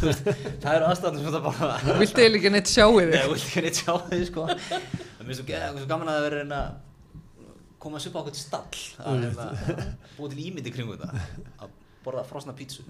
Þú 0.00 0.06
veist, 0.08 0.22
það 0.64 0.72
eru 0.78 0.86
aðstæðan 0.88 1.18
sem 1.20 1.26
það 1.36 1.44
bara 1.48 1.68
Viltu 2.00 2.18
eiginlega 2.24 2.40
ekki 2.40 2.52
neitt 2.56 2.70
Nei, 3.04 3.12
þig? 3.12 3.20
þú 3.24 3.30
vilt 3.34 3.46
ekki 3.50 3.62
neitt 3.66 3.78
sjá 3.82 3.92
þig 4.08 4.22
sko. 4.30 4.42
Það 4.48 5.28
er 5.28 5.34
svo, 5.38 5.44
gaman 5.92 6.08
að 6.12 6.16
það 6.18 6.24
vera 6.28 6.38
reyna 6.42 6.58
að 6.64 6.70
koma 7.84 7.94
að 8.00 8.04
supa 8.06 8.16
á 8.16 8.20
eitthvað 8.24 8.40
stall. 8.40 8.78
Að 9.04 9.12
hérna, 9.26 9.46
búa 10.16 10.28
til 10.32 10.40
ímyndi 10.48 10.70
kringu 10.72 10.94
þetta. 10.96 11.08
Að 11.60 11.68
borða 12.04 12.24
frosna 12.28 12.52
pítsu. 12.56 12.82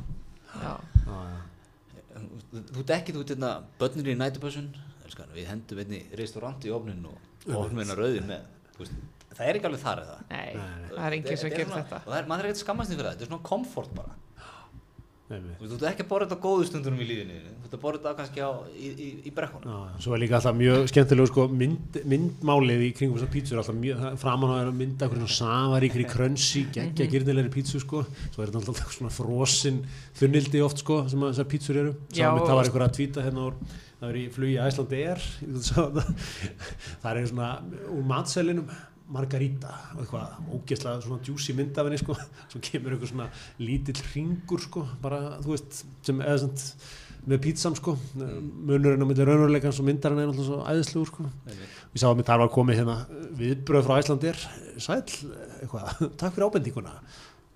Þú 0.55 2.85
ekki, 2.95 3.11
þú 3.15 3.21
ert 3.25 3.33
hérna 3.35 3.51
börnir 3.81 4.13
í 4.13 4.15
nætubössun. 4.21 4.69
Við 5.35 5.47
hendum 5.51 5.81
einni 5.83 6.01
restaurant 6.19 6.61
í 6.67 6.69
ofnin 6.75 7.03
og 7.11 7.17
ofnum 7.51 7.79
hérna 7.83 7.97
rauðin 7.99 8.29
með 8.31 8.43
það 9.37 9.47
er 9.51 9.59
ekki 9.61 9.71
alveg 9.71 9.83
þar 9.87 10.05
eða 10.05 10.19
Nei, 10.31 10.51
það 10.95 11.07
er 11.07 11.17
enginn 11.19 11.37
sem 11.45 11.51
gerir 11.51 11.67
svona- 11.71 11.85
þetta. 11.85 12.03
og 12.07 12.19
er, 12.19 12.29
maður 12.31 12.45
er 12.45 12.51
ekkert 12.53 12.65
skammast 12.67 12.91
fyrir 12.95 13.05
það, 13.09 13.17
þetta 13.17 13.27
er 13.29 13.33
svona 13.33 13.49
komfort 13.53 13.95
bara. 13.95 14.21
Einmitt. 15.35 15.57
þú 15.71 15.77
ert 15.79 15.85
ekki 15.89 16.05
að 16.05 16.09
borða 16.11 16.27
þetta 16.29 16.37
á 16.37 16.45
góðu 16.45 16.65
stundunum 16.69 16.99
í 17.01 17.05
lífinu. 17.09 17.37
Þú 17.63 17.65
ert 17.65 17.75
að 17.75 17.81
borða 17.81 18.01
þetta 18.03 18.11
kannski 18.19 18.43
á, 18.45 18.51
í, 18.77 18.89
í, 18.93 19.07
í 19.25 19.31
brekkunum. 19.35 19.87
Svo 20.05 20.13
er 20.15 20.21
líka 20.21 20.37
alltaf 20.37 20.55
mjög 20.59 20.83
skemmtilegu 20.93 21.31
sko, 21.31 21.47
mynd, 21.49 21.97
myndmálið 22.13 22.83
í 22.85 22.91
kringum 22.99 23.17
þessar 23.17 23.33
pítsur 23.33 23.63
alltaf 23.63 23.79
mjög, 23.81 24.05
á 24.21 24.59
er 24.61 24.69
að 24.69 24.77
mynda 24.83 25.09
svona 25.25 25.39
safaríkri 25.39 26.05
krönsi, 26.13 26.67
geggja 26.77 27.09
gyrnilegri 27.17 27.55
pítsu 27.57 27.81
sko, 27.81 28.05
svo 28.37 28.45
er 28.45 28.53
þetta 28.53 28.63
alltaf 28.77 28.95
svona 28.99 29.15
frosin 29.17 29.81
þunnildi 30.21 30.63
oft 30.69 30.85
sko 30.85 31.01
sem 31.09 31.25
að 31.25 31.33
þessar 31.33 31.51
pítsur 31.57 31.81
eru, 31.87 31.97
saman 32.13 32.43
og- 32.45 32.49
það 32.53 32.61
var 32.61 32.69
einhver 32.69 32.87
að 32.91 32.97
tvíta 33.01 33.25
hérna 33.25 33.49
úr, 33.49 33.57
það 33.97 34.09
var 34.11 34.21
í 34.21 34.27
flugi 34.37 34.61
Æslandi 34.69 35.03
það, 35.73 36.03
það 37.03 37.17
er 37.17 37.27
svona 37.33 37.51
úr 37.97 38.05
matselinum 38.13 38.69
margarita 39.13 39.71
og 39.95 40.03
eitthvað 40.05 40.53
ógeðslega 40.57 41.05
svona 41.05 41.25
djúsi 41.27 41.55
mynd 41.57 41.77
af 41.77 41.89
henni 41.89 42.01
sko 42.01 42.17
svo 42.51 42.61
kemur 42.65 42.95
eitthvað 42.95 43.13
svona 43.13 43.31
lítill 43.61 44.01
ringur 44.15 44.63
sko 44.65 44.87
bara 45.03 45.41
þú 45.45 45.57
veist 45.57 45.83
sem 46.07 46.23
eða 46.25 46.39
svona 46.45 47.03
með 47.29 47.43
pítsan 47.47 47.77
sko. 47.79 47.97
Munurinn 48.15 49.05
á 49.05 49.07
milli 49.09 49.27
raunveruleikans 49.27 49.81
og 49.81 49.89
myndarinn 49.89 50.23
er 50.23 50.31
alltaf 50.31 50.49
svo 50.49 50.63
æðislegur 50.69 51.11
sko. 51.11 51.29
Við 51.49 52.03
sáum 52.03 52.21
að 52.21 52.31
það 52.31 52.43
var 52.43 52.51
komið 52.55 52.81
hérna 52.81 52.97
viðbröð 53.39 53.87
frá 53.87 54.01
Æslandir 54.01 54.43
sæl, 54.83 54.99
eitthvað, 55.63 56.03
takk 56.21 56.35
fyrir 56.35 56.49
ábendinguna. 56.51 56.99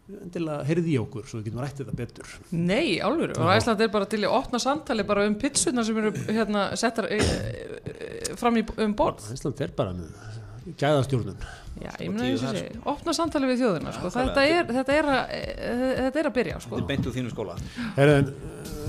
Endilega 0.08 0.64
heyrði 0.64 0.94
í 0.94 0.96
okkur 1.02 1.26
svo 1.28 1.42
við 1.42 1.50
getum 1.50 1.60
rætt 1.60 1.82
þetta 1.82 1.96
betur. 1.98 2.30
Nei, 2.56 2.96
álfur, 3.04 3.34
og 3.36 3.52
Æsland 3.52 3.84
er 3.84 3.92
bara 3.92 4.08
til 4.08 4.22
að 4.22 4.38
opna 4.38 4.60
samtali 4.62 5.04
bara 5.08 5.26
um 5.28 5.36
pizzuna 5.40 5.84
sem 5.84 6.00
eru 6.00 6.14
hérna 6.30 6.70
settar 6.80 7.10
e, 7.12 7.18
e, 7.20 8.36
fram 8.40 8.56
í, 8.56 8.64
um 8.86 8.96
borð. 8.96 9.28
Æsland 9.36 9.60
er 9.66 9.76
bara 9.76 9.92
með 9.98 10.37
gæðastjórnun. 10.78 11.38
Já, 11.78 11.92
ég 12.02 12.08
meina 12.10 12.24
tíu 12.24 12.32
eins 12.34 12.42
og 12.42 12.48
þar, 12.48 12.56
sé, 12.58 12.80
opna 12.90 13.12
samtali 13.14 13.46
við 13.52 13.60
þjóðina, 13.62 13.92
sko. 13.94 14.10
Þetta 14.10 14.44
er, 14.50 14.64
þetta, 14.78 14.96
er 14.98 15.08
að, 15.12 15.20
e, 15.30 15.76
þetta 16.08 16.18
er 16.24 16.28
að 16.30 16.34
byrja, 16.40 16.56
sko. 16.64 16.72
þetta 16.74 16.82
er 16.82 16.88
beint 16.90 17.06
úr 17.06 17.14
þínu 17.18 17.30
skóla. 17.34 17.54
Herðin, 17.96 18.32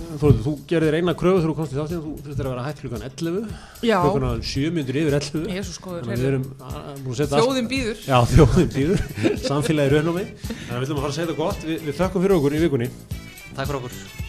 Þórður, 0.10 0.40
þú 0.42 0.52
gerir 0.66 0.96
eina 0.98 1.14
kröfu 1.14 1.38
þegar 1.38 1.52
þú 1.52 1.56
komst 1.60 1.74
í 1.74 1.78
þáttinn, 1.78 2.00
þú 2.02 2.14
þurftir 2.26 2.48
að 2.48 2.50
vera 2.50 2.64
hætt 2.66 2.80
klukkan 2.82 3.04
11 3.06 3.52
Já, 3.86 3.98
klukkan 4.02 4.42
7 4.42 4.72
myndir 4.74 4.98
yfir 5.04 5.16
11 5.20 5.52
Jésús 5.54 5.78
góður, 5.84 6.00
Þannig 6.02 6.10
að 6.10 6.18
við 6.18 6.26
heyrðu. 6.26 6.32
erum 6.34 6.48
að- 6.66 7.20
að 7.22 7.36
þjóðin 7.36 7.70
býður. 7.70 8.02
Já, 8.10 8.18
þjóðin 8.34 8.72
býður, 8.74 9.04
samfélagi 9.52 9.94
raunum 9.94 10.18
við 10.18 10.32
Þannig 10.50 10.74
að 10.74 10.80
við 10.80 10.88
ætlum 10.90 10.98
að 10.98 11.04
fara 11.06 11.14
að 11.14 11.18
segja 11.20 11.28
þetta 11.30 11.38
gott. 11.44 11.62
Við, 11.70 11.86
við 11.86 12.00
þökkum 12.02 12.26
fyrir 12.26 12.36
okkur 12.40 12.58
í 12.58 12.64
vikunni. 12.66 12.90
Takk 13.54 13.70
fyrir 13.70 13.80
okkur 13.84 14.29